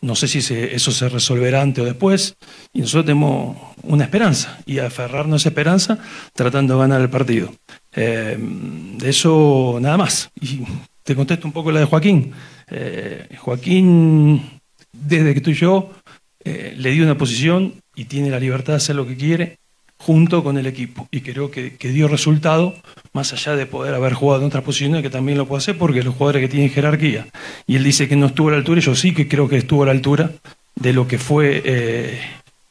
no 0.02 0.16
sé 0.16 0.28
si 0.28 0.40
eso 0.40 0.92
se 0.92 1.10
resolverá 1.10 1.62
antes 1.62 1.84
o 1.84 1.86
después, 1.86 2.36
y 2.74 2.82
nosotros 2.82 3.06
tenemos 3.06 3.58
una 3.84 4.06
esperanza, 4.06 4.60
y 4.66 4.80
aferrarnos 4.80 5.34
a 5.34 5.38
esa 5.42 5.50
esperanza 5.50 6.00
tratando 6.34 6.76
de 6.76 6.80
ganar 6.82 7.02
el 7.02 7.10
partido. 7.10 7.54
de 7.94 9.10
eso 9.10 9.78
nada 9.82 9.98
más. 9.98 10.30
Y 10.40 10.62
te 11.04 11.16
contesto 11.16 11.48
un 11.48 11.54
poco 11.54 11.72
la 11.72 11.82
de 11.82 11.86
Joaquín. 11.86 12.34
Joaquín, 13.40 14.60
desde 14.92 15.34
que 15.34 15.42
tú 15.42 15.52
y 15.52 15.56
yo, 15.56 15.92
le 16.46 16.92
di 16.92 17.02
una 17.02 17.18
posición 17.18 17.74
y 17.96 18.06
tiene 18.06 18.30
la 18.30 18.40
libertad 18.40 18.74
de 18.74 18.78
hacer 18.78 18.96
lo 18.96 19.08
que 19.08 19.18
quiere 19.18 19.58
junto 19.98 20.44
con 20.44 20.58
el 20.58 20.68
equipo. 20.68 21.08
Y 21.12 21.22
creo 21.22 21.50
que, 21.50 21.72
dio 21.80 22.08
resultado, 22.08 22.76
más 23.14 23.34
allá 23.34 23.56
de 23.56 23.66
poder 23.66 23.94
haber 23.96 24.14
jugado 24.14 24.42
en 24.42 24.48
otras 24.48 24.64
posiciones, 24.64 25.02
que 25.02 25.10
también 25.10 25.38
lo 25.38 25.48
puede 25.48 25.60
hacer 25.60 25.78
porque 25.78 26.04
los 26.04 26.16
jugadores 26.16 26.42
que 26.42 26.50
tienen 26.50 26.70
jerarquía. 26.70 27.28
Y 27.66 27.76
él 27.76 27.84
dice 27.84 28.08
que 28.08 28.16
no 28.16 28.28
estuvo 28.28 28.50
a 28.50 28.52
la 28.52 28.58
altura, 28.58 28.80
y 28.80 28.84
yo 28.84 28.96
sí 28.96 29.14
que 29.14 29.28
creo 29.28 29.48
que 29.48 29.58
estuvo 29.58 29.84
a 29.84 29.88
la 29.88 29.92
altura 29.92 30.32
de 30.76 30.94
lo 30.94 31.08
que 31.08 31.18
fue 31.18 31.62
eh, 31.66 32.20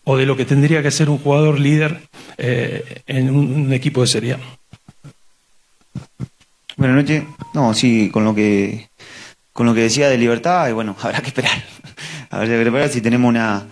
o 0.05 0.17
de 0.17 0.27
lo 0.27 0.37
que 0.37 0.45
tendría 0.45 0.83
que 0.83 0.91
ser 0.91 1.09
un 1.09 1.19
jugador 1.19 1.59
líder 1.59 2.03
eh, 2.37 3.03
en 3.07 3.35
un, 3.35 3.73
equipo 3.73 4.03
de 4.03 4.07
Serie 4.07 4.37
Buenas 6.77 6.97
noches. 6.97 7.25
No, 7.55 7.73
sí, 7.73 8.11
con 8.11 8.25
lo 8.25 8.35
que 8.35 8.89
con 9.53 9.67
lo 9.67 9.75
que 9.75 9.83
decía 9.83 10.09
de 10.09 10.19
libertad, 10.19 10.69
y 10.69 10.73
bueno, 10.73 10.97
habrá 11.03 11.21
que 11.21 11.29
esperar. 11.29 11.74
Habrá 12.35 12.47
que 12.47 12.63
esperar 12.63 12.89
si 12.89 13.01
tenemos 13.01 13.29
una 13.29 13.67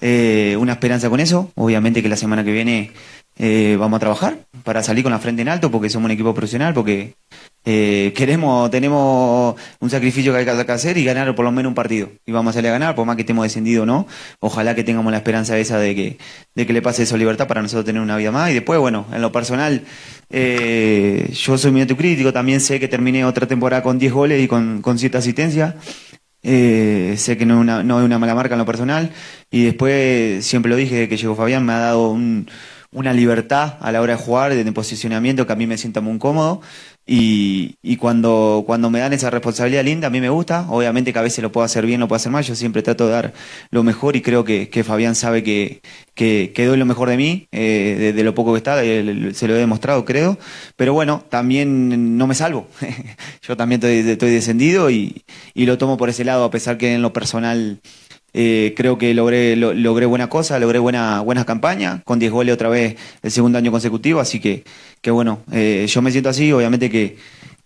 eh, 0.00 0.56
una 0.58 0.72
esperanza 0.72 1.08
con 1.08 1.20
eso. 1.20 1.50
Obviamente 1.54 2.02
que 2.02 2.08
la 2.08 2.16
semana 2.16 2.44
que 2.44 2.52
viene 2.52 2.90
eh, 3.36 3.76
vamos 3.78 3.96
a 3.98 4.00
trabajar 4.00 4.38
para 4.62 4.82
salir 4.82 5.02
con 5.02 5.12
la 5.12 5.18
frente 5.18 5.42
en 5.42 5.48
alto 5.48 5.70
porque 5.70 5.88
somos 5.88 6.06
un 6.06 6.10
equipo 6.10 6.34
profesional, 6.34 6.74
porque 6.74 7.14
eh, 7.64 8.12
queremos, 8.16 8.70
tenemos 8.70 9.54
un 9.78 9.90
sacrificio 9.90 10.32
que 10.32 10.38
hay 10.40 10.44
que 10.44 10.72
hacer 10.72 10.98
y 10.98 11.04
ganar 11.04 11.32
por 11.36 11.44
lo 11.44 11.52
menos 11.52 11.70
un 11.70 11.74
partido. 11.74 12.10
Y 12.26 12.32
vamos 12.32 12.50
a 12.50 12.54
salir 12.54 12.70
a 12.70 12.72
ganar, 12.72 12.94
por 12.96 13.06
más 13.06 13.14
que 13.14 13.22
estemos 13.22 13.44
descendidos 13.44 13.84
o 13.84 13.86
no. 13.86 14.06
Ojalá 14.40 14.74
que 14.74 14.82
tengamos 14.82 15.12
la 15.12 15.18
esperanza 15.18 15.56
esa 15.58 15.78
de 15.78 15.94
que, 15.94 16.18
de 16.54 16.66
que 16.66 16.72
le 16.72 16.82
pase 16.82 17.04
eso 17.04 17.14
a 17.14 17.18
libertad 17.18 17.46
para 17.46 17.62
nosotros 17.62 17.84
tener 17.84 18.02
una 18.02 18.16
vida 18.16 18.32
más. 18.32 18.50
Y 18.50 18.54
después, 18.54 18.80
bueno, 18.80 19.06
en 19.12 19.22
lo 19.22 19.30
personal, 19.30 19.84
yo 20.30 21.58
soy 21.58 21.70
muy 21.70 21.82
autocrítico, 21.82 22.32
también 22.32 22.60
sé 22.60 22.80
que 22.80 22.88
terminé 22.88 23.24
otra 23.24 23.46
temporada 23.46 23.82
con 23.82 23.98
10 23.98 24.12
goles 24.12 24.42
y 24.42 24.48
con, 24.48 24.82
con 24.82 24.98
7 24.98 25.16
asistencias. 25.16 25.74
Eh, 26.44 27.14
sé 27.16 27.36
que 27.38 27.46
no 27.46 27.54
es, 27.54 27.60
una, 27.60 27.82
no 27.82 27.98
es 27.98 28.04
una 28.04 28.18
mala 28.18 28.34
marca 28.34 28.54
en 28.54 28.58
lo 28.58 28.66
personal. 28.66 29.10
Y 29.50 29.64
después, 29.64 30.44
siempre 30.44 30.70
lo 30.70 30.76
dije, 30.76 31.08
que 31.08 31.16
llegó 31.16 31.34
Fabián, 31.34 31.64
me 31.64 31.72
ha 31.72 31.78
dado 31.78 32.10
un, 32.10 32.46
una 32.94 33.12
libertad 33.12 33.74
a 33.80 33.92
la 33.92 34.00
hora 34.00 34.16
de 34.16 34.22
jugar, 34.22 34.54
de 34.54 34.72
posicionamiento 34.72 35.46
que 35.46 35.52
a 35.52 35.56
mí 35.56 35.66
me 35.66 35.76
sienta 35.76 36.00
muy 36.00 36.18
cómodo. 36.18 36.62
Y, 37.06 37.76
y, 37.82 37.98
cuando, 37.98 38.64
cuando 38.66 38.88
me 38.88 38.98
dan 38.98 39.12
esa 39.12 39.28
responsabilidad 39.28 39.84
linda, 39.84 40.06
a 40.06 40.10
mí 40.10 40.22
me 40.22 40.30
gusta. 40.30 40.66
Obviamente 40.70 41.12
que 41.12 41.18
a 41.18 41.22
veces 41.22 41.42
lo 41.42 41.52
puedo 41.52 41.64
hacer 41.64 41.84
bien, 41.84 42.00
lo 42.00 42.08
puedo 42.08 42.16
hacer 42.16 42.32
mal. 42.32 42.42
Yo 42.44 42.54
siempre 42.54 42.82
trato 42.82 43.06
de 43.06 43.12
dar 43.12 43.34
lo 43.70 43.82
mejor 43.82 44.16
y 44.16 44.22
creo 44.22 44.42
que, 44.44 44.70
que 44.70 44.84
Fabián 44.84 45.14
sabe 45.14 45.42
que, 45.42 45.82
que, 46.14 46.52
doy 46.56 46.78
lo 46.78 46.86
mejor 46.86 47.10
de 47.10 47.18
mí, 47.18 47.48
eh, 47.52 48.12
de, 48.14 48.24
lo 48.24 48.34
poco 48.34 48.52
que 48.52 48.58
está, 48.58 48.80
se 48.80 49.48
lo 49.48 49.54
he 49.54 49.58
demostrado, 49.58 50.06
creo. 50.06 50.38
Pero 50.76 50.94
bueno, 50.94 51.24
también 51.28 52.16
no 52.16 52.26
me 52.26 52.34
salvo. 52.34 52.68
Yo 53.42 53.56
también 53.56 53.80
estoy, 53.84 54.10
estoy 54.10 54.30
descendido 54.30 54.88
y, 54.88 55.24
y, 55.52 55.66
lo 55.66 55.76
tomo 55.76 55.98
por 55.98 56.08
ese 56.08 56.24
lado, 56.24 56.44
a 56.44 56.50
pesar 56.50 56.78
que 56.78 56.94
en 56.94 57.02
lo 57.02 57.12
personal 57.12 57.80
eh, 58.36 58.74
creo 58.76 58.98
que 58.98 59.14
logré, 59.14 59.54
logré 59.54 60.06
buena 60.06 60.28
cosa, 60.28 60.58
logré 60.58 60.80
buena, 60.80 61.20
buena 61.20 61.44
campaña, 61.44 62.02
con 62.04 62.18
10 62.18 62.32
goles 62.32 62.54
otra 62.54 62.68
vez 62.68 62.96
el 63.22 63.30
segundo 63.30 63.58
año 63.58 63.70
consecutivo, 63.70 64.18
así 64.18 64.40
que, 64.40 64.64
que 65.00 65.12
bueno, 65.12 65.38
eh, 65.52 65.86
yo 65.88 66.02
me 66.02 66.10
siento 66.10 66.30
así, 66.30 66.52
obviamente 66.52 66.90
que, 66.90 67.16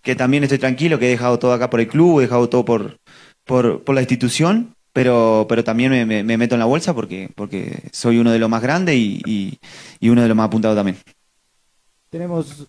que 0.03 0.15
también 0.15 0.43
estoy 0.43 0.59
tranquilo, 0.59 0.99
que 0.99 1.07
he 1.07 1.09
dejado 1.09 1.39
todo 1.39 1.53
acá 1.53 1.71
por 1.71 1.79
el 1.79 1.87
club, 1.87 2.19
he 2.19 2.23
dejado 2.23 2.47
todo 2.49 2.65
por, 2.65 2.99
por, 3.45 3.83
por 3.83 3.95
la 3.95 4.01
institución, 4.01 4.75
pero, 4.93 5.47
pero 5.49 5.63
también 5.63 5.91
me, 5.91 6.05
me, 6.23 6.37
meto 6.37 6.53
en 6.53 6.59
la 6.59 6.65
bolsa 6.65 6.93
porque, 6.93 7.31
porque 7.33 7.89
soy 7.91 8.19
uno 8.19 8.31
de 8.31 8.37
los 8.37 8.49
más 8.49 8.61
grandes 8.61 8.95
y, 8.95 9.59
y 9.99 10.09
uno 10.09 10.21
de 10.21 10.27
los 10.27 10.37
más 10.37 10.45
apuntados 10.47 10.77
también. 10.77 10.97
Tenemos 12.11 12.67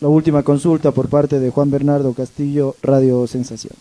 la 0.00 0.08
última 0.08 0.42
consulta 0.42 0.90
por 0.92 1.08
parte 1.08 1.40
de 1.40 1.50
Juan 1.50 1.70
Bernardo 1.70 2.12
Castillo, 2.12 2.76
Radio 2.82 3.26
Sensación. 3.26 3.74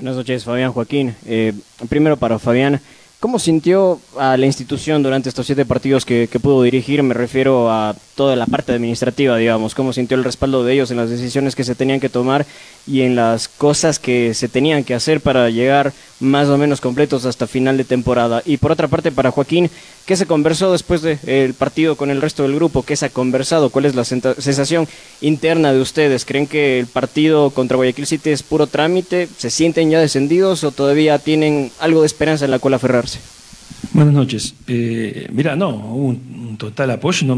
Buenas 0.00 0.16
noches, 0.16 0.44
Fabián 0.44 0.72
Joaquín. 0.72 1.14
Eh, 1.26 1.52
primero 1.90 2.16
para 2.16 2.38
Fabián, 2.38 2.80
¿cómo 3.20 3.38
sintió 3.38 4.00
a 4.18 4.38
la 4.38 4.46
institución 4.46 5.02
durante 5.02 5.28
estos 5.28 5.44
siete 5.44 5.66
partidos 5.66 6.06
que, 6.06 6.26
que, 6.32 6.40
pudo 6.40 6.62
dirigir? 6.62 7.02
Me 7.02 7.12
refiero 7.12 7.70
a 7.70 7.94
toda 8.20 8.36
la 8.36 8.44
parte 8.44 8.72
administrativa, 8.72 9.38
digamos. 9.38 9.74
¿Cómo 9.74 9.94
sintió 9.94 10.14
el 10.14 10.24
respaldo 10.24 10.62
de 10.62 10.74
ellos 10.74 10.90
en 10.90 10.98
las 10.98 11.08
decisiones 11.08 11.56
que 11.56 11.64
se 11.64 11.74
tenían 11.74 12.00
que 12.00 12.10
tomar 12.10 12.44
y 12.86 13.00
en 13.00 13.16
las 13.16 13.48
cosas 13.48 13.98
que 13.98 14.34
se 14.34 14.46
tenían 14.46 14.84
que 14.84 14.92
hacer 14.92 15.22
para 15.22 15.48
llegar 15.48 15.94
más 16.18 16.48
o 16.48 16.58
menos 16.58 16.82
completos 16.82 17.24
hasta 17.24 17.46
final 17.46 17.78
de 17.78 17.84
temporada? 17.84 18.42
Y 18.44 18.58
por 18.58 18.72
otra 18.72 18.88
parte, 18.88 19.10
para 19.10 19.30
Joaquín, 19.30 19.70
¿qué 20.04 20.16
se 20.16 20.26
conversó 20.26 20.70
después 20.70 21.00
del 21.00 21.54
partido 21.54 21.96
con 21.96 22.10
el 22.10 22.20
resto 22.20 22.42
del 22.42 22.56
grupo? 22.56 22.82
¿Qué 22.82 22.94
se 22.94 23.06
ha 23.06 23.08
conversado? 23.08 23.70
¿Cuál 23.70 23.86
es 23.86 23.94
la 23.94 24.04
sensación 24.04 24.86
interna 25.22 25.72
de 25.72 25.80
ustedes? 25.80 26.26
¿Creen 26.26 26.46
que 26.46 26.78
el 26.78 26.88
partido 26.88 27.48
contra 27.48 27.78
Guayaquil 27.78 28.06
City 28.06 28.28
es 28.28 28.42
puro 28.42 28.66
trámite? 28.66 29.30
¿Se 29.38 29.48
sienten 29.48 29.88
ya 29.88 29.98
descendidos 29.98 30.62
o 30.62 30.72
todavía 30.72 31.18
tienen 31.18 31.72
algo 31.80 32.02
de 32.02 32.06
esperanza 32.06 32.44
en 32.44 32.50
la 32.50 32.58
cual 32.58 32.74
aferrarse? 32.74 33.39
Buenas 33.92 34.14
noches. 34.14 34.54
Eh, 34.66 35.28
mira, 35.32 35.56
no, 35.56 35.70
un, 35.70 36.46
un 36.48 36.56
total 36.56 36.90
apoyo. 36.92 37.36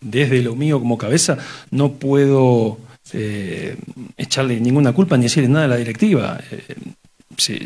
Desde 0.00 0.42
lo 0.42 0.54
mío 0.54 0.78
como 0.78 0.98
cabeza 0.98 1.38
no 1.70 1.92
puedo 1.94 2.78
eh, 3.12 3.76
echarle 4.16 4.60
ninguna 4.60 4.92
culpa 4.92 5.16
ni 5.16 5.24
decirle 5.24 5.48
nada 5.48 5.64
a 5.64 5.68
la 5.68 5.76
directiva. 5.76 6.38
Eh, 6.50 6.74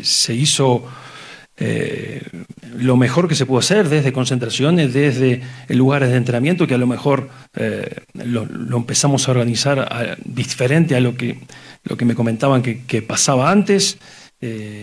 se, 0.03 0.33
hizo 0.33 0.85
lo 2.75 2.97
mejor 2.97 3.27
que 3.27 3.35
se 3.35 3.45
pudo 3.45 3.59
hacer 3.59 3.89
desde 3.89 4.13
concentraciones, 4.13 4.93
desde 4.93 5.41
lugares 5.69 6.09
de 6.09 6.17
entrenamiento, 6.17 6.67
que 6.67 6.75
a 6.75 6.79
lo 6.79 6.87
mejor 6.87 7.29
lo, 8.13 8.77
empezamos 8.77 9.27
a 9.27 9.31
organizar 9.31 10.17
diferente 10.25 10.95
a 10.95 10.99
lo 10.99 11.15
que, 11.15 11.39
lo 11.83 11.97
que 11.97 12.05
me 12.05 12.15
comentaban 12.15 12.61
que, 12.61 13.01
pasaba 13.01 13.51
antes. 13.51 13.97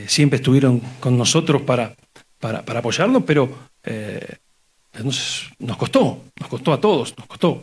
Siempre 0.07 0.36
estuvieron 0.36 0.80
con 1.01 1.18
nosotros 1.18 1.62
para, 1.62 1.95
para, 2.41 2.62
para 2.64 2.80
apoyarnos, 2.80 3.22
pero 3.24 3.70
nos, 5.05 5.51
nos 5.59 5.76
costó, 5.76 6.24
nos 6.38 6.49
costó 6.49 6.72
a 6.72 6.80
todos, 6.80 7.16
nos 7.16 7.26
costó. 7.26 7.62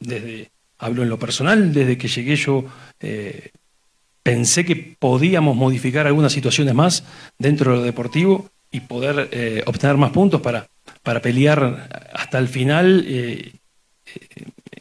desde 0.00 0.50
hablo 0.78 1.02
en 1.02 1.08
lo 1.08 1.18
personal, 1.18 1.72
desde 1.72 1.98
que 1.98 2.08
llegué 2.08 2.36
yo 2.36 2.64
eh, 3.00 3.50
pensé 4.22 4.64
que 4.64 4.96
podíamos 4.98 5.56
modificar 5.56 6.06
algunas 6.06 6.32
situaciones 6.32 6.74
más 6.74 7.04
dentro 7.38 7.72
de 7.72 7.78
lo 7.78 7.84
deportivo 7.84 8.50
y 8.70 8.80
poder 8.80 9.28
eh, 9.32 9.62
obtener 9.66 9.96
más 9.96 10.10
puntos 10.10 10.40
para, 10.40 10.66
para 11.02 11.22
pelear 11.22 12.08
hasta 12.12 12.38
el 12.38 12.48
final 12.48 13.04
eh, 13.06 13.52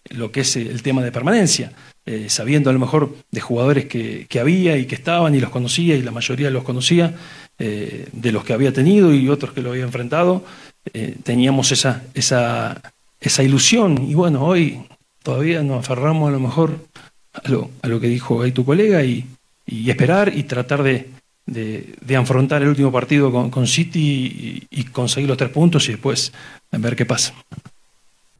lo 0.09 0.31
que 0.31 0.41
es 0.41 0.55
el 0.55 0.81
tema 0.81 1.03
de 1.03 1.11
permanencia, 1.11 1.73
sabiendo 2.27 2.69
a 2.69 2.73
lo 2.73 2.79
mejor 2.79 3.15
de 3.31 3.41
jugadores 3.41 3.85
que, 3.85 4.27
que, 4.29 4.39
había 4.39 4.77
y 4.77 4.85
que 4.85 4.95
estaban 4.95 5.35
y 5.35 5.41
los 5.41 5.49
conocía 5.49 5.95
y 5.95 6.03
la 6.03 6.11
mayoría 6.11 6.49
los 6.51 6.63
conocía, 6.63 7.15
de 7.57 8.31
los 8.31 8.43
que 8.43 8.53
había 8.53 8.73
tenido 8.73 9.13
y 9.13 9.29
otros 9.29 9.53
que 9.53 9.61
lo 9.61 9.71
había 9.71 9.83
enfrentado, 9.83 10.43
teníamos 11.23 11.71
esa, 11.71 12.03
esa, 12.13 12.81
esa 13.19 13.43
ilusión 13.43 14.09
y 14.09 14.13
bueno, 14.13 14.45
hoy 14.45 14.81
todavía 15.23 15.63
nos 15.63 15.79
aferramos 15.79 16.29
a 16.29 16.31
lo 16.31 16.39
mejor 16.39 16.77
a 17.33 17.49
lo, 17.49 17.69
a 17.81 17.87
lo 17.87 17.99
que 17.99 18.07
dijo 18.07 18.41
ahí 18.41 18.51
tu 18.51 18.63
colega 18.63 19.03
y, 19.03 19.25
y 19.65 19.89
esperar 19.89 20.31
y 20.35 20.43
tratar 20.43 20.83
de, 20.83 21.09
de, 21.45 21.95
de, 22.01 22.15
afrontar 22.15 22.61
el 22.61 22.69
último 22.69 22.91
partido 22.91 23.31
con, 23.31 23.49
con 23.49 23.67
City 23.67 24.67
y, 24.69 24.79
y, 24.81 24.83
conseguir 24.85 25.27
los 25.27 25.37
tres 25.37 25.49
puntos 25.49 25.87
y 25.87 25.93
después 25.93 26.31
ver 26.71 26.95
qué 26.95 27.05
pasa. 27.05 27.33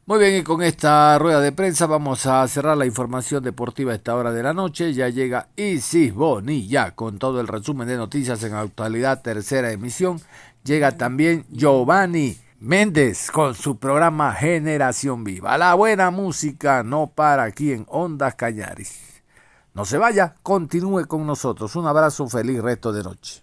Muy 0.08 0.20
bien, 0.20 0.36
y 0.36 0.42
con 0.44 0.62
esta 0.62 1.18
rueda 1.18 1.40
de 1.40 1.50
prensa 1.50 1.86
vamos 1.86 2.26
a 2.26 2.46
cerrar 2.46 2.76
la 2.76 2.86
información 2.86 3.42
deportiva 3.42 3.90
a 3.90 3.96
esta 3.96 4.14
hora 4.14 4.30
de 4.30 4.40
la 4.40 4.52
noche. 4.54 4.94
Ya 4.94 5.08
llega 5.08 5.48
Isis 5.56 6.14
Bonilla 6.14 6.92
con 6.92 7.18
todo 7.18 7.40
el 7.40 7.48
resumen 7.48 7.88
de 7.88 7.96
noticias 7.96 8.40
en 8.44 8.54
actualidad, 8.54 9.20
tercera 9.20 9.72
emisión. 9.72 10.20
Llega 10.62 10.92
también 10.92 11.44
Giovanni 11.50 12.38
Méndez 12.60 13.32
con 13.32 13.56
su 13.56 13.78
programa 13.78 14.32
Generación 14.32 15.24
Viva. 15.24 15.58
La 15.58 15.74
buena 15.74 16.12
música 16.12 16.84
no 16.84 17.08
para 17.12 17.42
aquí 17.42 17.72
en 17.72 17.84
Ondas 17.88 18.36
Cañaris. 18.36 19.24
No 19.74 19.84
se 19.84 19.98
vaya, 19.98 20.36
continúe 20.44 21.06
con 21.08 21.26
nosotros. 21.26 21.74
Un 21.74 21.88
abrazo, 21.88 22.28
feliz 22.28 22.62
resto 22.62 22.92
de 22.92 23.02
noche. 23.02 23.42